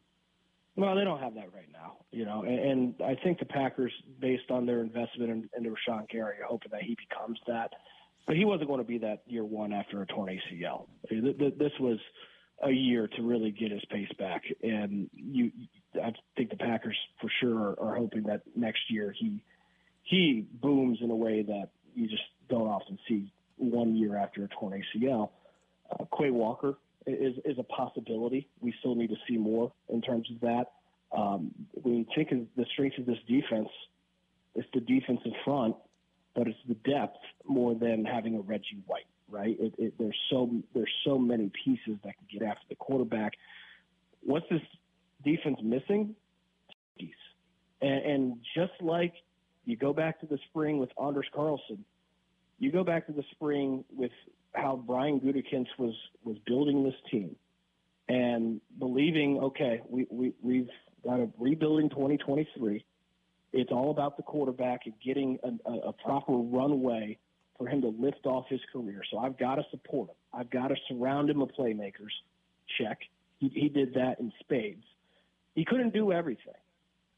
Well, 0.76 0.96
they 0.96 1.04
don't 1.04 1.20
have 1.20 1.36
that 1.36 1.54
right 1.54 1.70
now, 1.72 1.98
you 2.12 2.26
know, 2.26 2.44
and, 2.44 2.60
and 2.60 2.96
I 3.06 3.16
think 3.24 3.38
the 3.38 3.46
Packers, 3.46 3.94
based 4.20 4.50
on 4.50 4.66
their 4.66 4.82
investment 4.82 5.30
in, 5.30 5.50
into 5.56 5.70
Rashan 5.70 6.10
Gary, 6.10 6.38
are 6.42 6.48
hoping 6.48 6.72
that 6.72 6.82
he 6.82 6.98
becomes 7.08 7.40
that. 7.48 7.72
But 8.26 8.38
he 8.38 8.46
wasn't 8.46 8.70
going 8.70 8.80
to 8.80 8.88
be 8.88 8.98
that 9.00 9.22
year 9.28 9.44
one 9.44 9.74
after 9.74 10.02
a 10.02 10.08
torn 10.08 10.30
ACL. 10.30 10.88
This 11.10 11.72
was 11.80 12.00
a 12.64 12.72
year 12.72 13.08
to 13.08 13.22
really 13.22 13.52
get 13.52 13.72
his 13.72 13.84
pace 13.92 14.12
back, 14.18 14.44
and 14.64 15.10
you, 15.14 15.52
I 16.02 16.14
think 16.38 16.50
the 16.50 16.56
Packers 16.56 16.98
for 17.20 17.30
sure 17.42 17.58
are, 17.58 17.80
are 17.80 17.96
hoping 17.96 18.24
that 18.24 18.42
next 18.56 18.82
year 18.90 19.14
he 19.18 19.44
he 20.04 20.46
booms 20.62 21.00
in 21.02 21.12
a 21.12 21.16
way 21.16 21.44
that 21.44 21.70
you 21.96 22.08
just 22.08 22.24
don't 22.50 22.68
often 22.68 22.98
see 23.08 23.32
one 23.58 23.96
year 23.96 24.18
after 24.18 24.44
a 24.44 24.48
torn 24.48 24.82
ACL. 24.96 25.30
Uh, 25.92 26.06
Quay 26.18 26.32
Walker 26.32 26.78
is 27.06 27.36
is 27.46 27.58
a 27.60 27.64
possibility. 27.64 28.48
We 28.62 28.74
still 28.80 28.96
need 28.96 29.10
to 29.10 29.18
see 29.28 29.38
more 29.38 29.72
in 29.90 30.02
terms 30.02 30.30
of 30.32 30.40
that. 30.42 30.72
Um, 31.16 31.52
when 31.74 31.98
you 31.98 32.06
think 32.16 32.32
of 32.32 32.40
the 32.58 32.66
strength 32.74 32.98
of 32.98 33.06
this 33.06 33.20
defense, 33.28 33.70
it's 34.56 34.68
the 34.74 34.82
defense 34.82 35.20
in 35.26 35.34
front, 35.46 35.76
but 36.36 36.48
it's 36.48 36.58
the 36.68 36.76
depth 36.90 37.18
more 37.46 37.76
than 37.76 38.06
having 38.06 38.36
a 38.36 38.42
Reggie 38.42 38.82
White, 38.88 39.06
right? 39.30 39.56
It, 39.60 39.74
it, 39.78 39.94
there's 40.00 40.18
so 40.30 40.50
there's 40.74 40.92
so 41.06 41.18
many 41.18 41.52
pieces 41.64 42.00
that 42.04 42.16
can 42.18 42.40
get 42.40 42.44
after 42.44 42.66
the 42.70 42.76
quarterback. 42.76 43.34
What's 44.22 44.48
this 44.50 44.62
defense 45.24 45.60
missing? 45.64 46.16
And, 47.84 48.06
and 48.06 48.38
just 48.56 48.72
like 48.82 49.14
you 49.66 49.76
go 49.76 49.94
back 49.94 50.22
to 50.22 50.26
the 50.26 50.40
spring 50.50 50.78
with 50.78 50.90
Anders 51.02 51.28
Carlson, 51.34 51.84
you 52.60 52.72
go 52.72 52.84
back 52.84 53.08
to 53.08 53.12
the 53.12 53.24
spring 53.32 53.84
with 53.94 54.12
how 54.54 54.82
Brian 54.86 55.20
Gutekunst 55.20 55.78
was 55.78 55.96
was 56.24 56.38
building 56.46 56.84
this 56.84 56.96
team 57.12 57.36
and 58.08 58.62
believing, 58.80 59.40
okay, 59.40 59.82
we, 59.90 60.06
we 60.10 60.34
we've 60.42 60.70
got 61.04 61.20
a 61.20 61.30
rebuilding 61.40 61.90
2023. 61.90 62.86
It's 63.54 63.72
all 63.72 63.92
about 63.92 64.18
the 64.18 64.24
quarterback 64.24 64.82
and 64.86 64.94
getting 65.06 65.38
a, 65.44 65.72
a, 65.72 65.94
proper 65.94 66.34
runway 66.34 67.20
for 67.58 67.68
him 67.68 67.82
to 67.82 67.90
lift 67.90 68.26
off 68.26 68.46
his 68.50 68.60
career. 68.72 69.04
So 69.12 69.20
I've 69.20 69.38
got 69.38 69.56
to 69.56 69.64
support 69.70 70.10
him. 70.10 70.16
I've 70.34 70.50
got 70.50 70.70
to 70.70 70.76
surround 70.88 71.30
him 71.30 71.40
with 71.40 71.52
playmakers. 71.56 72.10
Check. 72.80 72.98
He, 73.38 73.50
he 73.50 73.70
did 73.70 73.94
that 73.94 74.20
in 74.20 74.34
spades. 74.40 74.84
He 75.54 75.66
couldn't 75.66 75.94
do 75.94 76.12
everything. 76.12 76.54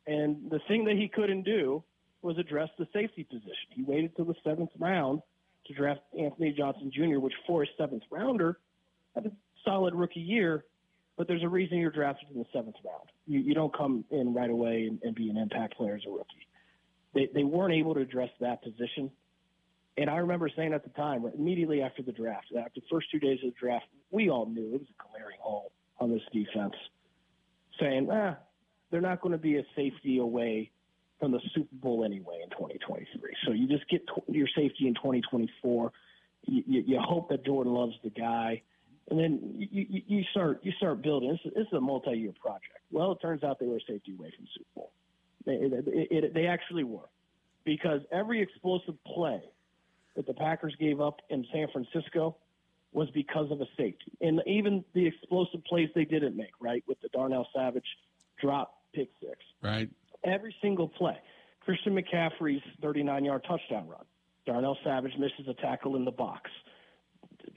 And 0.07 0.51
the 0.51 0.59
thing 0.67 0.83
that 0.85 0.97
he 0.97 1.07
couldn't 1.07 1.43
do 1.43 1.83
was 2.21 2.37
address 2.37 2.69
the 2.77 2.87
safety 2.91 3.23
position. 3.23 3.69
He 3.69 3.83
waited 3.83 4.15
till 4.15 4.25
the 4.25 4.35
seventh 4.43 4.71
round 4.77 5.21
to 5.67 5.73
draft 5.73 6.01
Anthony 6.17 6.53
Johnson 6.57 6.91
Jr., 6.93 7.19
which 7.19 7.33
for 7.47 7.63
a 7.63 7.67
seventh 7.77 8.03
rounder 8.11 8.59
had 9.15 9.25
a 9.25 9.31
solid 9.63 9.95
rookie 9.95 10.19
year, 10.19 10.65
but 11.17 11.27
there's 11.27 11.43
a 11.43 11.49
reason 11.49 11.77
you're 11.77 11.91
drafted 11.91 12.29
in 12.33 12.39
the 12.39 12.45
seventh 12.53 12.75
round. 12.85 13.09
You, 13.25 13.39
you 13.39 13.53
don't 13.53 13.75
come 13.75 14.05
in 14.11 14.33
right 14.33 14.49
away 14.49 14.87
and, 14.89 14.99
and 15.03 15.15
be 15.15 15.29
an 15.29 15.37
impact 15.37 15.77
player 15.77 15.95
as 15.95 16.01
a 16.07 16.11
rookie. 16.11 16.47
They, 17.13 17.29
they 17.33 17.43
weren't 17.43 17.73
able 17.73 17.93
to 17.95 18.01
address 18.01 18.29
that 18.41 18.61
position. 18.61 19.09
And 19.97 20.09
I 20.09 20.17
remember 20.17 20.49
saying 20.53 20.73
at 20.73 20.83
the 20.83 20.89
time, 20.91 21.25
immediately 21.37 21.81
after 21.81 22.03
the 22.03 22.11
draft, 22.11 22.47
after 22.57 22.81
the 22.81 22.85
first 22.91 23.07
two 23.11 23.19
days 23.19 23.39
of 23.43 23.53
the 23.53 23.59
draft, 23.59 23.85
we 24.11 24.29
all 24.29 24.45
knew 24.45 24.75
it 24.75 24.81
was 24.81 24.89
a 24.89 25.09
glaring 25.13 25.37
hole 25.39 25.71
on 25.99 26.11
this 26.11 26.21
defense, 26.33 26.73
saying, 27.79 28.09
ah, 28.11 28.35
they're 28.91 28.99
not 28.99 29.21
going 29.21 29.31
to 29.31 29.37
be 29.37 29.57
a 29.57 29.63
safety 29.75 30.17
away 30.17 30.71
from 31.19 31.31
the 31.31 31.39
Super 31.53 31.75
Bowl 31.75 32.03
anyway 32.03 32.41
in 32.43 32.49
2023. 32.49 33.35
So 33.45 33.51
you 33.51 33.67
just 33.67 33.89
get 33.89 34.01
t- 34.07 34.33
your 34.33 34.47
safety 34.47 34.87
in 34.87 34.93
2024. 34.95 35.91
You, 36.47 36.63
you, 36.67 36.83
you, 36.85 36.99
hope 36.99 37.29
that 37.29 37.45
Jordan 37.45 37.73
loves 37.73 37.93
the 38.03 38.09
guy, 38.09 38.61
and 39.09 39.19
then 39.19 39.55
you, 39.57 39.85
you, 39.89 40.01
you 40.07 40.23
start 40.31 40.59
you 40.63 40.71
start 40.73 41.01
building. 41.01 41.29
This 41.29 41.39
is, 41.45 41.53
this 41.55 41.67
is 41.67 41.73
a 41.73 41.81
multi-year 41.81 42.33
project. 42.39 42.79
Well, 42.91 43.13
it 43.13 43.19
turns 43.21 43.43
out 43.43 43.59
they 43.59 43.67
were 43.67 43.79
safety 43.79 44.13
away 44.17 44.31
from 44.35 44.45
Super 44.55 44.69
Bowl. 44.75 44.91
They, 45.45 45.53
it, 45.53 45.85
it, 46.11 46.33
they 46.33 46.47
actually 46.47 46.83
were, 46.83 47.09
because 47.63 48.01
every 48.11 48.41
explosive 48.41 48.95
play 49.05 49.41
that 50.15 50.27
the 50.27 50.33
Packers 50.33 50.75
gave 50.79 51.01
up 51.01 51.21
in 51.29 51.45
San 51.51 51.67
Francisco 51.71 52.37
was 52.93 53.09
because 53.11 53.51
of 53.51 53.59
a 53.59 53.65
safety. 53.77 54.11
And 54.21 54.41
even 54.47 54.83
the 54.93 55.05
explosive 55.05 55.63
plays 55.65 55.89
they 55.93 56.05
didn't 56.05 56.35
make, 56.35 56.51
right, 56.61 56.83
with 56.87 56.99
the 57.01 57.09
Darnell 57.09 57.47
Savage 57.53 57.85
drop 58.41 58.81
pick 58.93 59.09
six. 59.21 59.37
Right. 59.61 59.89
Every 60.25 60.55
single 60.61 60.89
play. 60.89 61.17
Christian 61.61 61.95
McCaffrey's 61.95 62.61
39 62.81 63.25
yard 63.25 63.45
touchdown 63.47 63.87
run. 63.87 64.05
Darnell 64.45 64.77
Savage 64.83 65.13
misses 65.17 65.47
a 65.47 65.53
tackle 65.61 65.95
in 65.95 66.05
the 66.05 66.11
box. 66.11 66.49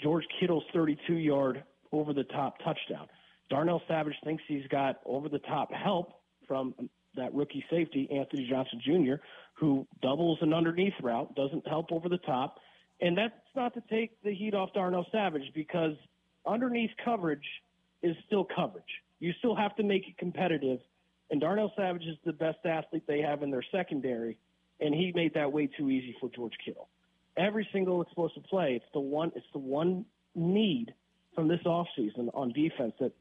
George 0.02 0.24
Kittle's 0.38 0.64
32 0.72 1.14
yard 1.14 1.64
over 1.92 2.12
the 2.12 2.24
top 2.24 2.58
touchdown. 2.58 3.06
Darnell 3.50 3.82
Savage 3.88 4.14
thinks 4.24 4.42
he's 4.46 4.66
got 4.68 5.00
over 5.04 5.28
the 5.28 5.38
top 5.40 5.72
help 5.72 6.20
from 6.46 6.74
that 7.16 7.34
rookie 7.34 7.64
safety, 7.70 8.08
Anthony 8.10 8.46
Johnson 8.48 8.80
Jr., 8.84 9.22
who 9.54 9.86
doubles 10.02 10.38
an 10.40 10.52
underneath 10.54 10.94
route, 11.02 11.34
doesn't 11.34 11.66
help 11.66 11.90
over 11.90 12.08
the 12.08 12.18
top. 12.18 12.58
And 13.00 13.16
that's 13.16 13.34
not 13.54 13.74
to 13.74 13.82
take 13.90 14.22
the 14.22 14.34
heat 14.34 14.54
off 14.54 14.72
Darnell 14.72 15.06
Savage 15.10 15.50
because 15.54 15.92
underneath 16.46 16.90
coverage 17.04 17.46
is 18.02 18.16
still 18.26 18.44
coverage. 18.44 18.84
You 19.20 19.32
still 19.38 19.56
have 19.56 19.74
to 19.76 19.82
make 19.82 20.08
it 20.08 20.16
competitive. 20.18 20.78
And 21.31 21.41
Darnell 21.41 21.72
Savage 21.76 22.05
is 22.05 22.16
the 22.24 22.33
best 22.33 22.59
athlete 22.64 23.05
they 23.07 23.20
have 23.20 23.43
in 23.43 23.51
their 23.51 23.64
secondary, 23.70 24.39
and 24.81 24.95
he 24.95 25.12
made 25.14 25.35
that 25.35 25.53
way 25.53 25.66
too 25.66 25.91
easy 25.91 26.16
for 26.20 26.31
George 26.31 26.55
Kittle. 26.64 26.89
Every 27.37 27.68
single 27.72 28.03
explosive 28.03 28.45
play, 28.45 28.74
it's 28.74 28.93
the 28.93 29.01
one 29.01 29.33
it's 29.37 29.47
the 29.53 29.59
one 29.59 30.05
need 30.35 30.95
from 31.35 31.49
this 31.49 31.61
offseason 31.64 32.31
on 32.35 32.53
defense 32.53 32.95
that 33.01 33.12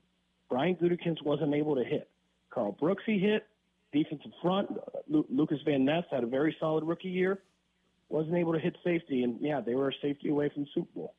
Brian 0.50 0.76
Gutekunst 0.76 1.24
wasn't 1.24 1.54
able 1.54 1.76
to 1.76 1.84
hit. 1.84 2.10
Karl 2.50 2.72
Brooks 2.72 3.04
he 3.06 3.20
hit, 3.20 3.46
defensive 3.92 4.32
front. 4.42 4.70
Lukas 5.08 5.60
Van 5.66 5.86
Ness 5.86 6.06
had 6.10 6.24
a 6.24 6.28
very 6.28 6.56
solid 6.60 6.84
rookie 6.84 7.10
year 7.10 7.42
wasn't 8.10 8.36
able 8.36 8.54
to 8.54 8.60
hit 8.60 8.76
safety, 8.84 9.24
and 9.24 9.38
yeah, 9.42 9.62
they 9.62 9.76
were 9.76 9.90
a 9.90 9.94
safety 10.02 10.30
away 10.30 10.50
from 10.54 10.66
Super 10.74 10.88
Bowl. 10.96 11.14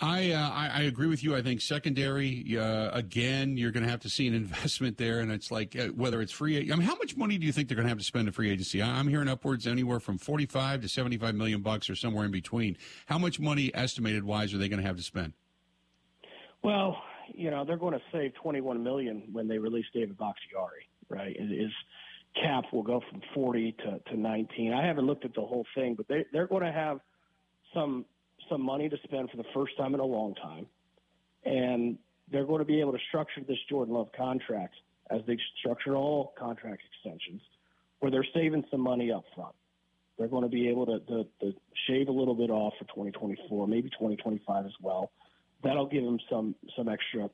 I, 0.00 0.32
uh, 0.32 0.50
I, 0.50 0.70
I 0.74 0.82
agree 0.82 1.06
with 1.06 1.22
you. 1.22 1.36
I 1.36 1.42
think 1.42 1.60
secondary 1.60 2.58
uh, 2.58 2.90
again, 2.92 3.56
you're 3.56 3.70
going 3.70 3.84
to 3.84 3.90
have 3.90 4.00
to 4.00 4.10
see 4.10 4.26
an 4.26 4.34
investment 4.42 4.96
there, 4.98 5.20
and 5.20 5.30
it's 5.30 5.50
like 5.50 5.76
uh, 5.76 5.88
whether 5.88 6.20
it's 6.20 6.32
free. 6.32 6.58
I 6.58 6.76
mean, 6.76 6.86
how 6.86 6.96
much 6.96 7.16
money 7.16 7.38
do 7.38 7.46
you 7.46 7.52
think 7.52 7.68
they're 7.68 7.76
going 7.76 7.86
to 7.86 7.90
have 7.90 7.98
to 7.98 8.04
spend 8.04 8.26
in 8.26 8.32
free 8.32 8.50
agency? 8.50 8.82
I'm 8.82 9.08
hearing 9.08 9.28
upwards 9.28 9.66
anywhere 9.66 10.00
from 10.00 10.18
45 10.18 10.82
to 10.82 10.88
75 10.88 11.34
million 11.34 11.60
bucks, 11.60 11.90
or 11.90 11.94
somewhere 11.94 12.24
in 12.24 12.30
between. 12.30 12.76
How 13.06 13.18
much 13.18 13.38
money, 13.38 13.70
estimated 13.74 14.24
wise, 14.24 14.54
are 14.54 14.58
they 14.58 14.68
going 14.68 14.80
to 14.80 14.86
have 14.86 14.96
to 14.96 15.02
spend? 15.02 15.34
Well, 16.62 16.96
you 17.34 17.50
know, 17.50 17.64
they're 17.64 17.76
going 17.76 17.94
to 17.94 18.02
save 18.12 18.34
21 18.34 18.82
million 18.82 19.24
when 19.32 19.48
they 19.48 19.58
release 19.58 19.86
David 19.92 20.16
Bakhtiari, 20.16 20.88
right? 21.08 21.36
Is 21.38 21.70
cap 22.40 22.64
will 22.72 22.82
go 22.82 23.02
from 23.10 23.20
40 23.34 23.72
to, 23.72 23.98
to 24.10 24.16
19. 24.16 24.72
I 24.72 24.86
haven't 24.86 25.06
looked 25.06 25.24
at 25.24 25.34
the 25.34 25.42
whole 25.42 25.66
thing, 25.74 25.94
but 25.94 26.08
they, 26.08 26.24
they're 26.32 26.46
going 26.46 26.64
to 26.64 26.72
have 26.72 27.00
some 27.74 28.04
some 28.48 28.62
money 28.62 28.88
to 28.88 28.96
spend 29.04 29.30
for 29.30 29.36
the 29.36 29.44
first 29.54 29.76
time 29.76 29.94
in 29.94 30.00
a 30.00 30.04
long 30.04 30.34
time, 30.34 30.66
and 31.44 31.98
they're 32.30 32.46
going 32.46 32.60
to 32.60 32.64
be 32.64 32.80
able 32.80 32.92
to 32.92 32.98
structure 33.08 33.42
this 33.46 33.58
Jordan 33.68 33.94
Love 33.94 34.10
contract 34.16 34.74
as 35.10 35.20
they 35.26 35.38
structure 35.58 35.96
all 35.96 36.32
contract 36.38 36.82
extensions, 36.92 37.42
where 38.00 38.10
they're 38.10 38.26
saving 38.34 38.64
some 38.70 38.80
money 38.80 39.12
up 39.12 39.24
front. 39.34 39.54
They're 40.18 40.28
going 40.28 40.44
to 40.44 40.48
be 40.48 40.68
able 40.68 40.86
to, 40.86 41.00
to, 41.00 41.26
to 41.40 41.54
shave 41.86 42.08
a 42.08 42.12
little 42.12 42.34
bit 42.34 42.50
off 42.50 42.74
for 42.78 42.84
2024, 42.86 43.66
maybe 43.66 43.88
2025 43.90 44.66
as 44.66 44.72
well. 44.80 45.10
That'll 45.64 45.86
give 45.86 46.04
them 46.04 46.18
some 46.28 46.54
some 46.76 46.88
extra 46.88 47.30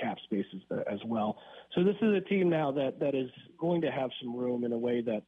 cap 0.00 0.18
spaces 0.24 0.62
as 0.90 1.00
well. 1.04 1.38
So 1.74 1.82
this 1.82 1.96
is 2.02 2.14
a 2.14 2.20
team 2.20 2.48
now 2.48 2.70
that, 2.72 3.00
that 3.00 3.14
is 3.14 3.30
going 3.58 3.80
to 3.82 3.90
have 3.90 4.10
some 4.20 4.36
room 4.36 4.64
in 4.64 4.72
a 4.72 4.78
way 4.78 5.00
that 5.02 5.22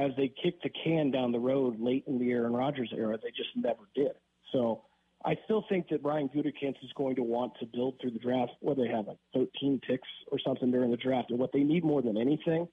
as 0.00 0.12
they 0.16 0.32
kick 0.42 0.62
the 0.62 0.70
can 0.84 1.10
down 1.10 1.32
the 1.32 1.38
road 1.38 1.80
late 1.80 2.04
in 2.06 2.18
the 2.18 2.30
Aaron 2.30 2.52
Rodgers 2.52 2.92
era, 2.96 3.18
they 3.22 3.30
just 3.30 3.50
never 3.56 3.82
did. 3.94 4.12
So 4.52 4.82
I 5.24 5.36
still 5.44 5.64
think 5.68 5.88
that 5.90 6.02
Brian 6.02 6.28
Gutekunst 6.28 6.82
is 6.82 6.92
going 6.96 7.16
to 7.16 7.22
want 7.22 7.52
to 7.60 7.66
build 7.66 7.94
through 8.00 8.12
the 8.12 8.18
draft 8.18 8.52
where 8.60 8.74
they 8.74 8.88
have 8.88 9.06
like 9.06 9.18
13 9.34 9.80
picks 9.86 10.08
or 10.30 10.38
something 10.44 10.70
during 10.70 10.90
the 10.90 10.96
draft. 10.96 11.30
And 11.30 11.38
what 11.38 11.52
they 11.52 11.62
need 11.62 11.84
more 11.84 12.02
than 12.02 12.16
anything, 12.16 12.68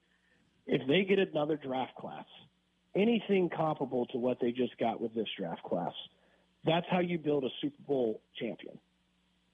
if 0.66 0.86
they 0.88 1.04
get 1.04 1.18
another 1.18 1.56
draft 1.56 1.94
class, 1.96 2.24
anything 2.94 3.50
comparable 3.54 4.06
to 4.06 4.18
what 4.18 4.38
they 4.40 4.50
just 4.50 4.76
got 4.78 5.00
with 5.00 5.14
this 5.14 5.28
draft 5.38 5.62
class, 5.62 5.92
that's 6.64 6.86
how 6.90 6.98
you 6.98 7.18
build 7.18 7.44
a 7.44 7.50
Super 7.60 7.82
Bowl 7.86 8.20
champion. 8.38 8.78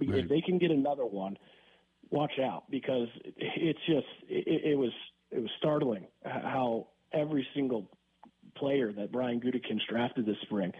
Right. 0.00 0.24
If 0.24 0.28
they 0.28 0.40
can 0.40 0.58
get 0.58 0.70
another 0.70 1.06
one, 1.06 1.38
watch 2.10 2.38
out 2.42 2.64
because 2.70 3.08
it's 3.36 3.78
just 3.86 4.06
it, 4.28 4.72
it 4.72 4.78
was 4.78 4.92
it 5.30 5.40
was 5.40 5.50
startling 5.58 6.06
how 6.24 6.88
every 7.12 7.46
single 7.54 7.90
player 8.56 8.92
that 8.92 9.10
Drafted 9.88 10.26
this 10.26 10.36
spring, 10.42 10.72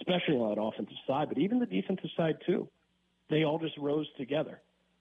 especially 0.00 0.36
on 0.36 0.54
that 0.54 0.60
offensive 0.60 0.96
side, 1.06 1.28
but 1.28 1.38
even 1.38 1.58
the 1.58 1.66
defensive 1.66 2.10
side 2.16 2.36
too, 2.46 2.68
they 3.30 3.44
all 3.44 3.58
just 3.58 3.76
rose 3.78 4.06
together. 4.18 4.60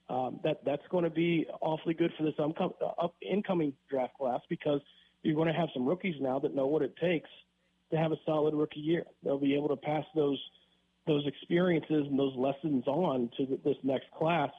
Um, 0.10 0.39
that 0.44 0.66
that's 0.66 0.84
going 0.89 1.06
to 1.06 1.10
be 1.10 1.48
awfully 1.62 1.94
good 1.94 2.12
for 2.18 2.24
this 2.24 2.36
umco- 2.38 2.74
uh, 2.82 3.06
up, 3.06 3.16
incoming 3.22 3.74
draft 3.89 4.18
class 4.18 4.41
because 4.50 4.82
you're 5.24 5.36
going 5.36 5.48
to 5.48 5.54
have 5.54 5.70
some 5.74 5.86
rookies 5.86 6.16
now 6.20 6.39
that 6.39 6.54
know 6.54 6.68
what 6.68 6.82
it 6.82 6.96
takes 6.98 7.30
to 7.91 7.98
have 7.98 8.12
a 8.12 8.18
solid 8.26 8.54
rookie 8.54 8.82
year. 8.82 9.06
They'll 9.24 9.39
be 9.39 9.56
able 9.56 9.70
to 9.70 9.78
pass 9.78 10.04
those 10.16 10.39
those 11.08 11.26
experiences 11.28 12.06
and 12.10 12.18
those 12.18 12.36
lessons 12.36 12.86
on 12.88 13.30
to 13.38 13.60
this 13.64 13.78
next 13.84 14.10
class. 14.12 14.50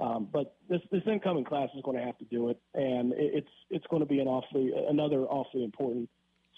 Um, 0.00 0.28
but 0.32 0.56
this 0.68 0.80
this 0.90 1.02
incoming 1.06 1.44
class 1.44 1.68
is 1.76 1.82
going 1.82 1.96
to 1.96 2.04
have 2.04 2.18
to 2.18 2.24
do 2.24 2.48
it, 2.48 2.60
and 2.74 3.12
it's 3.16 3.50
it's 3.70 3.86
going 3.88 4.00
to 4.00 4.06
be 4.06 4.20
an 4.20 4.28
awfully 4.28 4.72
another 4.88 5.22
awfully 5.22 5.64
important 5.64 6.08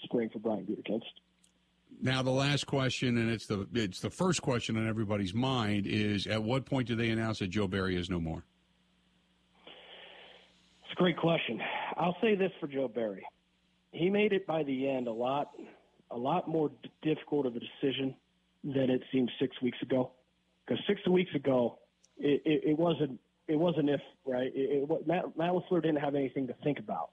spring 0.03 0.29
for 0.31 0.39
Brian 0.39 0.65
Gutekunst. 0.65 1.01
Now 2.03 2.21
the 2.21 2.31
last 2.31 2.67
question, 2.67 3.17
and 3.17 3.31
it's 3.31 3.45
the 3.47 3.65
it's 3.73 4.01
the 4.01 4.09
first 4.09 4.41
question 4.41 4.75
on 4.75 4.85
everybody's 4.85 5.33
mind 5.33 5.87
is: 5.87 6.27
At 6.27 6.43
what 6.43 6.65
point 6.65 6.89
do 6.89 6.97
they 6.97 7.09
announce 7.09 7.39
that 7.39 7.47
Joe 7.47 7.65
Barry 7.65 7.95
is 7.95 8.09
no 8.09 8.19
more? 8.19 8.43
It's 9.65 10.91
a 10.91 10.95
great 10.95 11.17
question. 11.17 11.61
I'll 11.95 12.17
say 12.21 12.35
this 12.35 12.51
for 12.59 12.67
Joe 12.67 12.89
Barry: 12.89 13.25
he 13.93 14.09
made 14.09 14.33
it 14.33 14.45
by 14.45 14.63
the 14.63 14.89
end 14.89 15.07
a 15.07 15.13
lot 15.13 15.51
a 16.11 16.17
lot 16.17 16.49
more 16.49 16.71
difficult 17.01 17.45
of 17.45 17.55
a 17.55 17.59
decision 17.59 18.13
than 18.65 18.89
it 18.89 19.01
seemed 19.09 19.31
six 19.39 19.55
weeks 19.61 19.81
ago. 19.81 20.11
Because 20.65 20.83
six 20.87 20.99
weeks 21.07 21.33
ago, 21.33 21.79
it, 22.17 22.41
it, 22.45 22.71
it, 22.71 22.77
wasn't 22.77 23.17
it 23.47 23.55
wasn't 23.55 23.89
if 23.89 24.01
right. 24.25 24.51
It, 24.53 24.89
it, 24.89 25.07
Matt, 25.07 25.37
Matt 25.37 25.51
LaFleur 25.51 25.81
didn't 25.81 26.01
have 26.01 26.15
anything 26.15 26.47
to 26.47 26.55
think 26.65 26.79
about. 26.79 27.11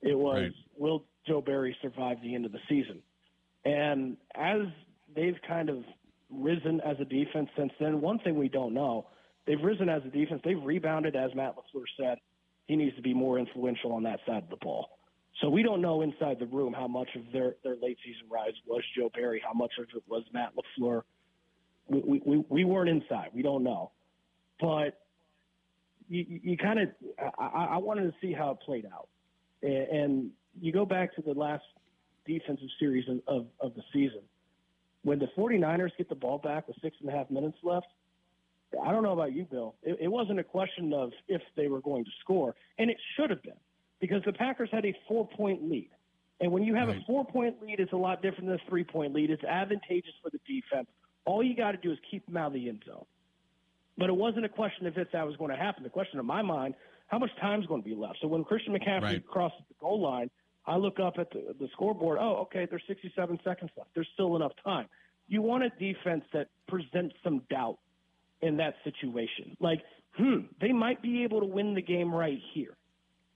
It 0.00 0.16
was 0.16 0.44
right. 0.44 0.52
will 0.78 1.04
Joe 1.26 1.42
Barry 1.42 1.76
survive 1.82 2.22
the 2.22 2.34
end 2.34 2.46
of 2.46 2.52
the 2.52 2.60
season? 2.70 3.02
And 3.64 4.16
as 4.40 4.66
they've 5.14 5.36
kind 5.46 5.68
of 5.68 5.84
risen 6.30 6.80
as 6.80 6.96
a 7.00 7.04
defense 7.04 7.50
since 7.56 7.72
then, 7.78 8.00
one 8.00 8.18
thing 8.20 8.38
we 8.38 8.48
don't 8.48 8.72
know, 8.72 9.06
they've 9.46 9.60
risen 9.62 9.88
as 9.88 10.02
a 10.04 10.08
defense. 10.08 10.40
They've 10.44 10.62
rebounded, 10.62 11.14
as 11.14 11.34
Matt 11.34 11.56
LaFleur 11.56 11.84
said. 11.98 12.18
He 12.66 12.76
needs 12.76 12.94
to 12.96 13.02
be 13.02 13.12
more 13.12 13.38
influential 13.38 13.92
on 13.92 14.04
that 14.04 14.20
side 14.26 14.44
of 14.44 14.48
the 14.48 14.56
ball. 14.56 14.86
So 15.40 15.48
we 15.48 15.62
don't 15.62 15.80
know 15.80 16.02
inside 16.02 16.38
the 16.38 16.46
room 16.46 16.72
how 16.72 16.86
much 16.86 17.08
of 17.16 17.22
their, 17.32 17.56
their 17.64 17.76
late 17.76 17.98
season 18.04 18.28
rise 18.30 18.52
was 18.66 18.82
Joe 18.96 19.10
Barry, 19.14 19.42
how 19.44 19.52
much 19.54 19.72
of 19.78 19.86
it 19.94 20.02
was 20.08 20.22
Matt 20.32 20.52
LaFleur. 20.56 21.02
We, 21.88 22.22
we, 22.24 22.44
we 22.48 22.64
weren't 22.64 22.88
inside. 22.88 23.30
We 23.32 23.42
don't 23.42 23.64
know. 23.64 23.90
But 24.60 25.00
you, 26.08 26.24
you 26.28 26.56
kind 26.56 26.80
of, 26.80 26.88
I, 27.38 27.66
I 27.72 27.76
wanted 27.78 28.04
to 28.04 28.14
see 28.20 28.32
how 28.32 28.52
it 28.52 28.58
played 28.64 28.86
out. 28.86 29.08
And 29.62 30.30
you 30.60 30.72
go 30.72 30.86
back 30.86 31.14
to 31.16 31.22
the 31.22 31.32
last 31.32 31.64
defensive 32.26 32.68
series 32.78 33.08
of, 33.08 33.20
of, 33.26 33.46
of 33.60 33.74
the 33.74 33.82
season. 33.92 34.22
When 35.02 35.18
the 35.18 35.28
49ers 35.36 35.90
get 35.96 36.08
the 36.08 36.14
ball 36.14 36.38
back 36.38 36.68
with 36.68 36.76
six 36.82 36.96
and 37.00 37.08
a 37.08 37.12
half 37.12 37.30
minutes 37.30 37.56
left, 37.62 37.86
I 38.82 38.92
don't 38.92 39.02
know 39.02 39.12
about 39.12 39.32
you, 39.32 39.44
Bill. 39.44 39.74
It, 39.82 39.98
it 40.02 40.08
wasn't 40.08 40.38
a 40.38 40.44
question 40.44 40.92
of 40.92 41.12
if 41.28 41.42
they 41.56 41.68
were 41.68 41.80
going 41.80 42.04
to 42.04 42.10
score, 42.20 42.54
and 42.78 42.90
it 42.90 42.98
should 43.16 43.30
have 43.30 43.42
been 43.42 43.58
because 44.00 44.22
the 44.24 44.32
Packers 44.32 44.68
had 44.72 44.84
a 44.84 44.94
four 45.08 45.26
point 45.26 45.68
lead. 45.68 45.90
And 46.40 46.52
when 46.52 46.62
you 46.62 46.74
have 46.74 46.88
right. 46.88 46.98
a 46.98 47.04
four 47.06 47.24
point 47.24 47.62
lead, 47.62 47.80
it's 47.80 47.92
a 47.92 47.96
lot 47.96 48.22
different 48.22 48.46
than 48.46 48.54
a 48.54 48.68
three 48.68 48.84
point 48.84 49.14
lead. 49.14 49.30
It's 49.30 49.44
advantageous 49.44 50.14
for 50.22 50.30
the 50.30 50.40
defense. 50.46 50.88
All 51.24 51.42
you 51.42 51.54
got 51.54 51.72
to 51.72 51.78
do 51.78 51.92
is 51.92 51.98
keep 52.10 52.24
them 52.26 52.36
out 52.36 52.48
of 52.48 52.52
the 52.54 52.68
end 52.68 52.82
zone. 52.86 53.04
But 53.98 54.08
it 54.08 54.16
wasn't 54.16 54.46
a 54.46 54.48
question 54.48 54.86
of 54.86 54.96
if 54.96 55.12
that 55.12 55.26
was 55.26 55.36
going 55.36 55.50
to 55.50 55.56
happen. 55.56 55.82
The 55.82 55.90
question 55.90 56.18
in 56.18 56.24
my 56.26 56.40
mind, 56.40 56.74
how 57.08 57.18
much 57.18 57.30
time 57.40 57.60
is 57.60 57.66
going 57.66 57.82
to 57.82 57.88
be 57.88 57.94
left? 57.94 58.18
So 58.22 58.28
when 58.28 58.44
Christian 58.44 58.72
McCaffrey 58.72 59.02
right. 59.02 59.26
crosses 59.26 59.60
the 59.68 59.74
goal 59.80 60.00
line, 60.00 60.30
I 60.66 60.76
look 60.76 61.00
up 61.00 61.14
at 61.18 61.30
the, 61.30 61.54
the 61.58 61.68
scoreboard. 61.72 62.18
Oh, 62.20 62.36
okay, 62.42 62.66
there's 62.68 62.82
67 62.86 63.40
seconds 63.44 63.70
left. 63.76 63.90
There's 63.94 64.08
still 64.14 64.36
enough 64.36 64.52
time. 64.64 64.86
You 65.28 65.42
want 65.42 65.64
a 65.64 65.70
defense 65.70 66.24
that 66.32 66.48
presents 66.68 67.14
some 67.22 67.42
doubt 67.50 67.78
in 68.42 68.56
that 68.58 68.74
situation. 68.84 69.56
Like, 69.60 69.80
hmm, 70.16 70.40
they 70.60 70.72
might 70.72 71.02
be 71.02 71.24
able 71.24 71.40
to 71.40 71.46
win 71.46 71.74
the 71.74 71.82
game 71.82 72.14
right 72.14 72.38
here. 72.52 72.76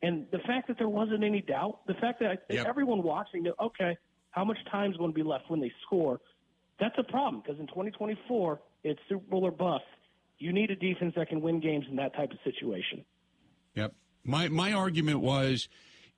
And 0.02 0.26
the 0.32 0.38
fact 0.38 0.68
that 0.68 0.76
there 0.76 0.88
wasn't 0.88 1.24
any 1.24 1.40
doubt, 1.40 1.86
the 1.86 1.94
fact 1.94 2.20
that 2.20 2.44
yep. 2.50 2.66
everyone 2.66 3.02
watching 3.02 3.42
knew, 3.42 3.54
okay, 3.60 3.96
how 4.30 4.44
much 4.44 4.58
time 4.70 4.90
is 4.90 4.96
going 4.96 5.10
to 5.10 5.14
be 5.14 5.22
left 5.22 5.48
when 5.48 5.60
they 5.60 5.72
score, 5.86 6.20
that's 6.78 6.96
a 6.98 7.04
problem 7.04 7.40
because 7.40 7.58
in 7.60 7.66
2024, 7.68 8.60
it's 8.82 9.00
Super 9.08 9.24
Bowl 9.30 9.44
or 9.44 9.50
bust. 9.50 9.84
You 10.38 10.52
need 10.52 10.70
a 10.70 10.76
defense 10.76 11.14
that 11.16 11.28
can 11.28 11.40
win 11.40 11.60
games 11.60 11.86
in 11.88 11.96
that 11.96 12.14
type 12.14 12.32
of 12.32 12.38
situation. 12.44 13.04
Yep. 13.76 13.94
My 14.24 14.48
my 14.48 14.72
argument 14.72 15.20
was 15.20 15.68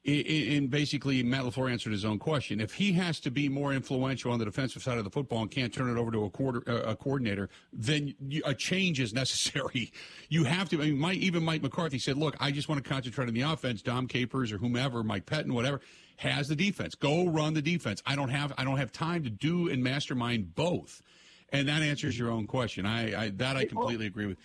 And 0.07 0.71
basically, 0.71 1.21
Matt 1.25 1.43
LaFleur 1.43 1.71
answered 1.71 1.91
his 1.91 2.05
own 2.05 2.21
question. 2.21 2.61
If 2.61 2.75
he 2.75 2.93
has 2.93 3.19
to 3.21 3.31
be 3.31 3.49
more 3.49 3.73
influential 3.73 4.31
on 4.31 4.39
the 4.39 4.45
defensive 4.45 4.81
side 4.81 4.99
of 4.99 5.05
the 5.05 5.11
football 5.11 5.43
and 5.43 5.51
can't 5.51 5.75
turn 5.75 5.91
it 5.91 5.99
over 6.01 6.13
to 6.13 6.25
a, 6.25 6.31
quarter, 6.31 6.63
uh, 6.69 6.93
a 6.93 6.95
coordinator, 6.95 7.49
then 7.73 8.15
a 8.45 8.55
change 8.55 9.01
is 9.01 9.13
necessary. 9.15 9.93
You 10.29 10.45
have 10.45 10.69
to. 10.69 10.81
I 10.81 10.87
mean, 10.87 10.99
Mike, 10.99 11.19
even 11.19 11.45
Mike 11.45 11.63
McCarthy 11.63 11.99
said, 11.99 12.17
"Look, 12.17 12.37
I 12.39 12.53
just 12.53 12.69
want 12.69 12.83
to 12.83 12.89
concentrate 12.89 13.27
on 13.27 13.35
the 13.35 13.41
offense." 13.43 13.83
Dom 13.83 14.07
Capers 14.07 14.53
or 14.53 14.59
whomever, 14.59 15.03
Mike 15.03 15.27
Pettine, 15.27 15.53
whatever, 15.53 15.81
has 16.19 16.47
the 16.47 16.57
defense. 16.57 16.95
Go 16.95 17.27
run 17.27 17.55
the 17.55 17.63
defense. 17.63 18.01
I 18.07 18.15
don't 18.15 18.29
have. 18.29 18.53
I 18.57 18.63
don't 18.63 18.79
have 18.79 18.93
time 18.93 19.25
to 19.25 19.31
do 19.31 19.69
and 19.69 19.83
mastermind 19.83 20.55
both. 20.55 21.03
And 21.51 21.69
that 21.69 21.83
answers 21.83 22.17
your 22.17 22.31
own 22.31 22.47
question. 22.47 22.87
I, 22.87 23.25
I 23.25 23.31
that 23.31 23.57
I 23.57 23.65
completely 23.65 24.07
agree 24.07 24.27
with. 24.27 24.39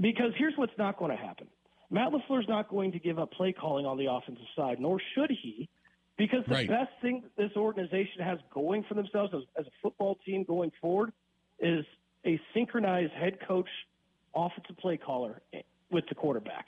Because 0.00 0.32
here's 0.36 0.56
what's 0.56 0.76
not 0.78 0.98
going 0.98 1.10
to 1.10 1.16
happen 1.16 1.48
Matt 1.94 2.10
LaFleur's 2.10 2.48
not 2.48 2.68
going 2.68 2.90
to 2.90 2.98
give 2.98 3.20
up 3.20 3.30
play 3.30 3.52
calling 3.52 3.86
on 3.86 3.96
the 3.96 4.10
offensive 4.10 4.44
side, 4.56 4.80
nor 4.80 5.00
should 5.14 5.30
he, 5.30 5.68
because 6.18 6.40
the 6.48 6.54
right. 6.54 6.68
best 6.68 6.90
thing 7.00 7.22
this 7.38 7.52
organization 7.56 8.20
has 8.20 8.36
going 8.52 8.82
for 8.88 8.94
themselves 8.94 9.32
as, 9.32 9.42
as 9.56 9.66
a 9.66 9.70
football 9.80 10.18
team 10.26 10.42
going 10.42 10.72
forward 10.80 11.12
is 11.60 11.84
a 12.26 12.40
synchronized 12.52 13.12
head 13.12 13.38
coach, 13.46 13.68
offensive 14.34 14.76
play 14.78 14.96
caller 14.96 15.40
eh, 15.52 15.60
with 15.92 16.04
the 16.08 16.16
quarterback. 16.16 16.66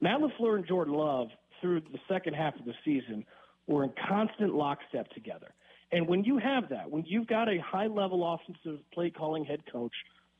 Matt 0.00 0.20
LaFleur 0.20 0.56
and 0.56 0.66
Jordan 0.66 0.94
Love, 0.94 1.28
through 1.60 1.82
the 1.82 1.98
second 2.08 2.32
half 2.32 2.58
of 2.58 2.64
the 2.64 2.72
season, 2.86 3.26
were 3.66 3.84
in 3.84 3.92
constant 4.08 4.54
lockstep 4.54 5.10
together. 5.10 5.52
And 5.92 6.08
when 6.08 6.24
you 6.24 6.38
have 6.38 6.70
that, 6.70 6.90
when 6.90 7.04
you've 7.06 7.26
got 7.26 7.50
a 7.50 7.58
high 7.58 7.88
level 7.88 8.32
offensive 8.32 8.80
play 8.94 9.10
calling 9.10 9.44
head 9.44 9.60
coach 9.70 9.92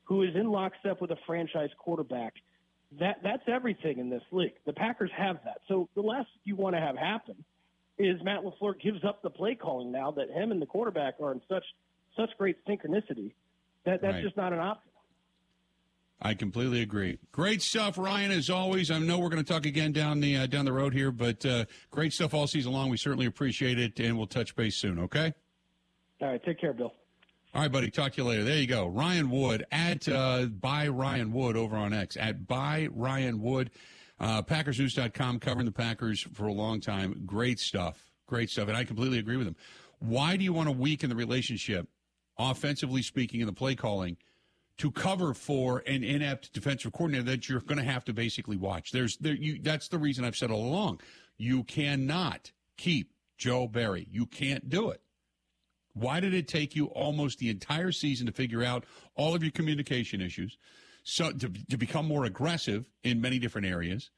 who 0.04 0.22
is 0.22 0.34
in 0.34 0.50
lockstep 0.50 1.02
with 1.02 1.10
a 1.10 1.18
franchise 1.26 1.68
quarterback– 1.78 2.32
that 3.00 3.18
that's 3.22 3.42
everything 3.46 3.98
in 3.98 4.10
this 4.10 4.22
league. 4.30 4.54
The 4.66 4.72
Packers 4.72 5.10
have 5.16 5.38
that. 5.44 5.58
So 5.68 5.88
the 5.94 6.02
last 6.02 6.28
you 6.44 6.56
want 6.56 6.74
to 6.76 6.80
have 6.80 6.96
happen 6.96 7.36
is 7.98 8.22
Matt 8.22 8.40
LaFleur 8.42 8.80
gives 8.80 9.04
up 9.04 9.22
the 9.22 9.30
play 9.30 9.54
calling 9.54 9.92
now 9.92 10.10
that 10.12 10.30
him 10.30 10.50
and 10.50 10.60
the 10.60 10.66
quarterback 10.66 11.14
are 11.22 11.32
in 11.32 11.40
such 11.48 11.64
such 12.16 12.30
great 12.38 12.56
synchronicity 12.66 13.32
that 13.84 14.00
that's 14.00 14.14
right. 14.14 14.22
just 14.22 14.36
not 14.36 14.52
an 14.52 14.58
option. 14.58 14.90
I 16.22 16.34
completely 16.34 16.80
agree. 16.80 17.18
Great 17.32 17.60
stuff, 17.60 17.98
Ryan. 17.98 18.30
As 18.30 18.48
always, 18.48 18.90
I 18.90 18.98
know 18.98 19.18
we're 19.18 19.28
going 19.28 19.44
to 19.44 19.52
talk 19.52 19.66
again 19.66 19.92
down 19.92 20.20
the 20.20 20.36
uh, 20.36 20.46
down 20.46 20.64
the 20.64 20.72
road 20.72 20.94
here, 20.94 21.10
but 21.10 21.44
uh, 21.44 21.66
great 21.90 22.12
stuff 22.12 22.32
all 22.32 22.46
season 22.46 22.72
long. 22.72 22.88
We 22.88 22.96
certainly 22.96 23.26
appreciate 23.26 23.78
it, 23.78 24.00
and 24.00 24.16
we'll 24.16 24.26
touch 24.26 24.56
base 24.56 24.76
soon. 24.76 24.98
Okay. 25.00 25.34
All 26.22 26.28
right. 26.28 26.42
Take 26.44 26.60
care, 26.60 26.72
Bill. 26.72 26.94
All 27.54 27.62
right, 27.62 27.70
buddy. 27.70 27.88
Talk 27.88 28.14
to 28.14 28.22
you 28.22 28.28
later. 28.28 28.42
There 28.42 28.56
you 28.56 28.66
go. 28.66 28.88
Ryan 28.88 29.30
Wood 29.30 29.64
at 29.70 30.08
uh, 30.08 30.46
by 30.46 30.88
Ryan 30.88 31.32
Wood 31.32 31.56
over 31.56 31.76
on 31.76 31.92
X 31.92 32.16
at 32.16 32.48
by 32.48 32.88
Ryan 32.90 33.40
Wood. 33.40 33.70
Uh, 34.18 34.42
PackersNews.com 34.42 35.38
covering 35.38 35.64
the 35.64 35.70
Packers 35.70 36.26
for 36.32 36.48
a 36.48 36.52
long 36.52 36.80
time. 36.80 37.22
Great 37.24 37.60
stuff. 37.60 38.10
Great 38.26 38.50
stuff. 38.50 38.66
And 38.66 38.76
I 38.76 38.82
completely 38.82 39.20
agree 39.20 39.36
with 39.36 39.46
him. 39.46 39.54
Why 40.00 40.36
do 40.36 40.42
you 40.42 40.52
want 40.52 40.66
to 40.66 40.72
weaken 40.72 41.08
the 41.10 41.14
relationship, 41.14 41.86
offensively 42.40 43.02
speaking, 43.02 43.38
in 43.38 43.46
the 43.46 43.52
play 43.52 43.76
calling, 43.76 44.16
to 44.78 44.90
cover 44.90 45.32
for 45.32 45.84
an 45.86 46.02
inept 46.02 46.52
defensive 46.54 46.92
coordinator 46.92 47.22
that 47.30 47.48
you're 47.48 47.60
going 47.60 47.78
to 47.78 47.84
have 47.84 48.04
to 48.06 48.12
basically 48.12 48.56
watch? 48.56 48.90
There's 48.90 49.16
there. 49.18 49.34
You, 49.34 49.60
that's 49.62 49.86
the 49.86 49.98
reason 49.98 50.24
I've 50.24 50.36
said 50.36 50.50
all 50.50 50.66
along. 50.66 51.02
You 51.38 51.62
cannot 51.62 52.50
keep 52.76 53.12
Joe 53.38 53.68
Barry. 53.68 54.08
You 54.10 54.26
can't 54.26 54.68
do 54.68 54.90
it. 54.90 55.03
Why 55.94 56.20
did 56.20 56.34
it 56.34 56.48
take 56.48 56.74
you 56.74 56.86
almost 56.86 57.38
the 57.38 57.48
entire 57.48 57.92
season 57.92 58.26
to 58.26 58.32
figure 58.32 58.62
out 58.62 58.84
all 59.14 59.34
of 59.34 59.42
your 59.42 59.52
communication 59.52 60.20
issues, 60.20 60.58
so 61.04 61.30
to, 61.30 61.48
to 61.70 61.76
become 61.76 62.06
more 62.06 62.24
aggressive 62.24 62.84
in 63.02 63.20
many 63.20 63.38
different 63.38 63.68
areas? 63.68 64.10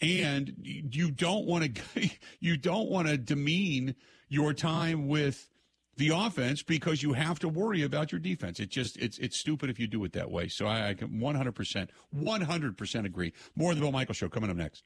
And 0.00 0.54
you 0.62 1.10
don't 1.10 1.46
want 1.46 1.74
to 1.74 2.10
you 2.40 2.56
don't 2.56 2.88
want 2.88 3.08
to 3.08 3.18
demean 3.18 3.94
your 4.28 4.54
time 4.54 5.08
with 5.08 5.50
the 5.98 6.08
offense 6.08 6.62
because 6.62 7.02
you 7.02 7.12
have 7.12 7.38
to 7.40 7.48
worry 7.48 7.82
about 7.82 8.10
your 8.10 8.18
defense. 8.18 8.58
It 8.58 8.70
just 8.70 8.96
it's 8.96 9.18
it's 9.18 9.38
stupid 9.38 9.68
if 9.68 9.78
you 9.78 9.86
do 9.86 10.02
it 10.04 10.14
that 10.14 10.30
way. 10.30 10.48
So 10.48 10.66
I, 10.66 10.88
I 10.88 10.94
can 10.94 11.20
100% 11.20 11.88
100% 12.16 13.04
agree. 13.04 13.32
More 13.54 13.72
of 13.72 13.76
the 13.76 13.82
Bill 13.82 13.92
Michaels 13.92 14.16
show 14.16 14.30
coming 14.30 14.48
up 14.48 14.56
next. 14.56 14.84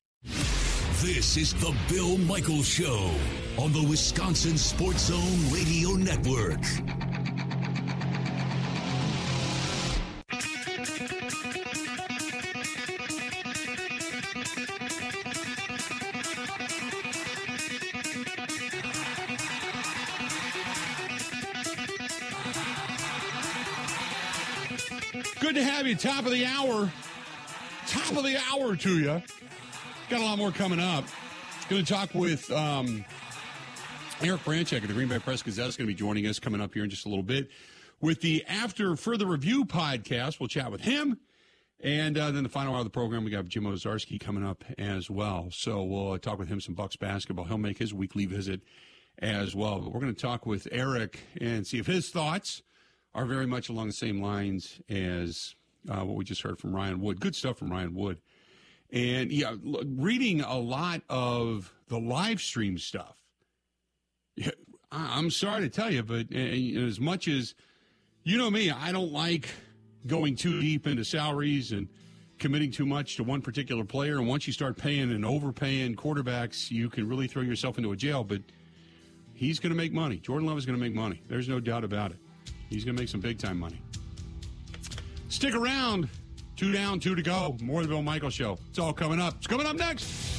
This 1.01 1.37
is 1.37 1.55
the 1.55 1.75
Bill 1.89 2.19
Michaels 2.19 2.67
Show 2.67 3.11
on 3.59 3.73
the 3.73 3.87
Wisconsin 3.89 4.59
Sports 4.59 5.07
Zone 5.07 5.53
Radio 5.53 5.91
Network. 5.91 6.61
Good 25.41 25.55
to 25.55 25.63
have 25.63 25.87
you. 25.87 25.95
Top 25.95 26.27
of 26.27 26.33
the 26.33 26.45
hour. 26.45 26.91
Top 27.87 28.17
of 28.17 28.25
the 28.25 28.37
hour 28.51 28.75
to 28.75 28.99
you. 28.99 29.23
Got 30.11 30.21
a 30.21 30.25
lot 30.25 30.39
more 30.39 30.51
coming 30.51 30.81
up. 30.81 31.05
Going 31.69 31.85
to 31.85 31.93
talk 31.93 32.15
with 32.15 32.51
um, 32.51 33.05
Eric 34.23 34.45
Branchek 34.45 34.83
of 34.83 34.89
the 34.89 34.95
Green 34.95 35.09
Bay 35.09 35.19
Press 35.19 35.43
Gazette 35.43 35.69
is 35.69 35.77
going 35.77 35.87
to 35.87 35.93
be 35.93 35.99
joining 35.99 36.27
us 36.27 36.39
coming 36.39 36.61
up 36.61 36.73
here 36.73 36.85
in 36.85 36.91
just 36.91 37.05
a 37.05 37.09
little 37.09 37.25
bit. 37.25 37.51
With 38.01 38.21
the 38.21 38.45
After 38.47 38.97
Further 38.97 39.27
Review 39.27 39.65
podcast, 39.65 40.41
we'll 40.41 40.49
chat 40.49 40.71
with 40.71 40.83
him. 40.83 41.19
And 41.81 42.17
uh, 42.17 42.31
then 42.31 42.43
the 42.43 42.49
final 42.49 42.75
hour 42.75 42.79
of 42.79 42.85
the 42.85 42.91
program, 42.91 43.25
we 43.25 43.31
got 43.31 43.47
Jim 43.47 43.65
Owczarski 43.65 44.21
coming 44.21 44.45
up 44.45 44.65
as 44.79 45.11
well. 45.11 45.49
So 45.51 45.83
we'll 45.83 46.13
uh, 46.13 46.19
talk 46.19 46.39
with 46.39 46.49
him 46.49 46.61
some 46.61 46.75
Bucks 46.75 46.97
basketball. 46.97 47.45
He'll 47.45 47.59
make 47.59 47.79
his 47.79 47.93
weekly 47.93 48.27
visit 48.27 48.61
as 49.19 49.55
well. 49.55 49.81
But 49.81 49.93
we're 49.93 50.01
going 50.01 50.15
to 50.15 50.21
talk 50.21 50.47
with 50.47 50.69
Eric 50.71 51.21
and 51.41 51.67
see 51.67 51.79
if 51.79 51.87
his 51.87 52.11
thoughts 52.11 52.63
are 53.15 53.27
very 53.27 53.47
much 53.47 53.69
along 53.69 53.89
the 53.89 53.93
same 53.93 54.23
lines 54.23 54.81
as 54.89 55.55
uh, 55.91 56.05
what 56.05 56.17
we 56.17 56.25
just 56.25 56.43
heard 56.43 56.59
from 56.59 56.75
Ryan 56.75 57.01
Wood. 57.01 57.21
Good 57.21 57.35
stuff 57.35 57.59
from 57.59 57.71
Ryan 57.71 57.95
Wood 57.95 58.19
and 58.95 59.33
yeah, 59.33 59.55
reading 59.63 60.41
a 60.41 60.57
lot 60.57 61.03
of 61.09 61.73
the 61.89 61.99
live 61.99 62.41
stream 62.41 62.79
stuff. 62.79 63.24
I'm 64.95 65.31
sorry 65.31 65.63
to 65.63 65.69
tell 65.69 65.91
you, 65.91 66.03
but 66.03 66.33
as 66.33 67.01
much 67.01 67.27
as 67.27 67.55
you 68.23 68.39
know 68.39 68.51
me, 68.51 68.71
I 68.71 68.93
don't 68.93 69.13
like 69.13 69.49
going 70.07 70.37
too 70.37 70.61
deep 70.61 70.87
into 70.87 71.05
salaries 71.05 71.73
and 71.73 71.89
committing 72.39 72.71
too 72.71 72.87
much 72.87 73.17
to 73.17 73.25
one 73.25 73.43
particular 73.43 73.85
player. 73.85 74.19
And 74.19 74.29
once 74.29 74.47
you 74.47 74.53
start 74.53 74.77
paying 74.77 75.11
and 75.11 75.25
overpaying 75.25 75.97
quarterbacks, 75.97 76.71
you 76.71 76.89
can 76.89 77.09
really 77.09 77.27
throw 77.27 77.43
yourself 77.43 77.77
into 77.77 77.91
a 77.93 77.97
jail. 77.97 78.23
But 78.23 78.43
he's 79.35 79.59
going 79.59 79.71
to 79.71 79.77
make 79.77 79.93
money. 79.93 80.19
Jordan 80.19 80.47
Love 80.47 80.59
is 80.59 80.67
going 80.67 80.79
to 80.79 80.85
make 80.85 80.95
money. 80.95 81.23
There's 81.29 81.49
no 81.49 81.59
doubt 81.59 81.83
about 81.83 82.13
it. 82.13 82.19
He's 82.71 82.85
going 82.85 82.97
to 82.97 83.03
make 83.03 83.09
some 83.09 83.21
big 83.21 83.39
time 83.39 83.59
money. 83.59 83.81
Stick 85.29 85.55
around. 85.55 86.09
Two 86.57 86.71
down, 86.71 87.01
two 87.01 87.17
to 87.17 87.23
go. 87.23 87.57
More 87.61 87.81
of 87.81 87.89
the 87.89 87.93
Bill 87.93 88.03
Michaels 88.03 88.35
Show. 88.35 88.59
It's 88.71 88.79
all 88.79 88.93
coming 88.93 89.21
up. 89.21 89.35
It's 89.39 89.49
coming 89.49 89.67
up 89.67 89.75
next. 89.75 90.34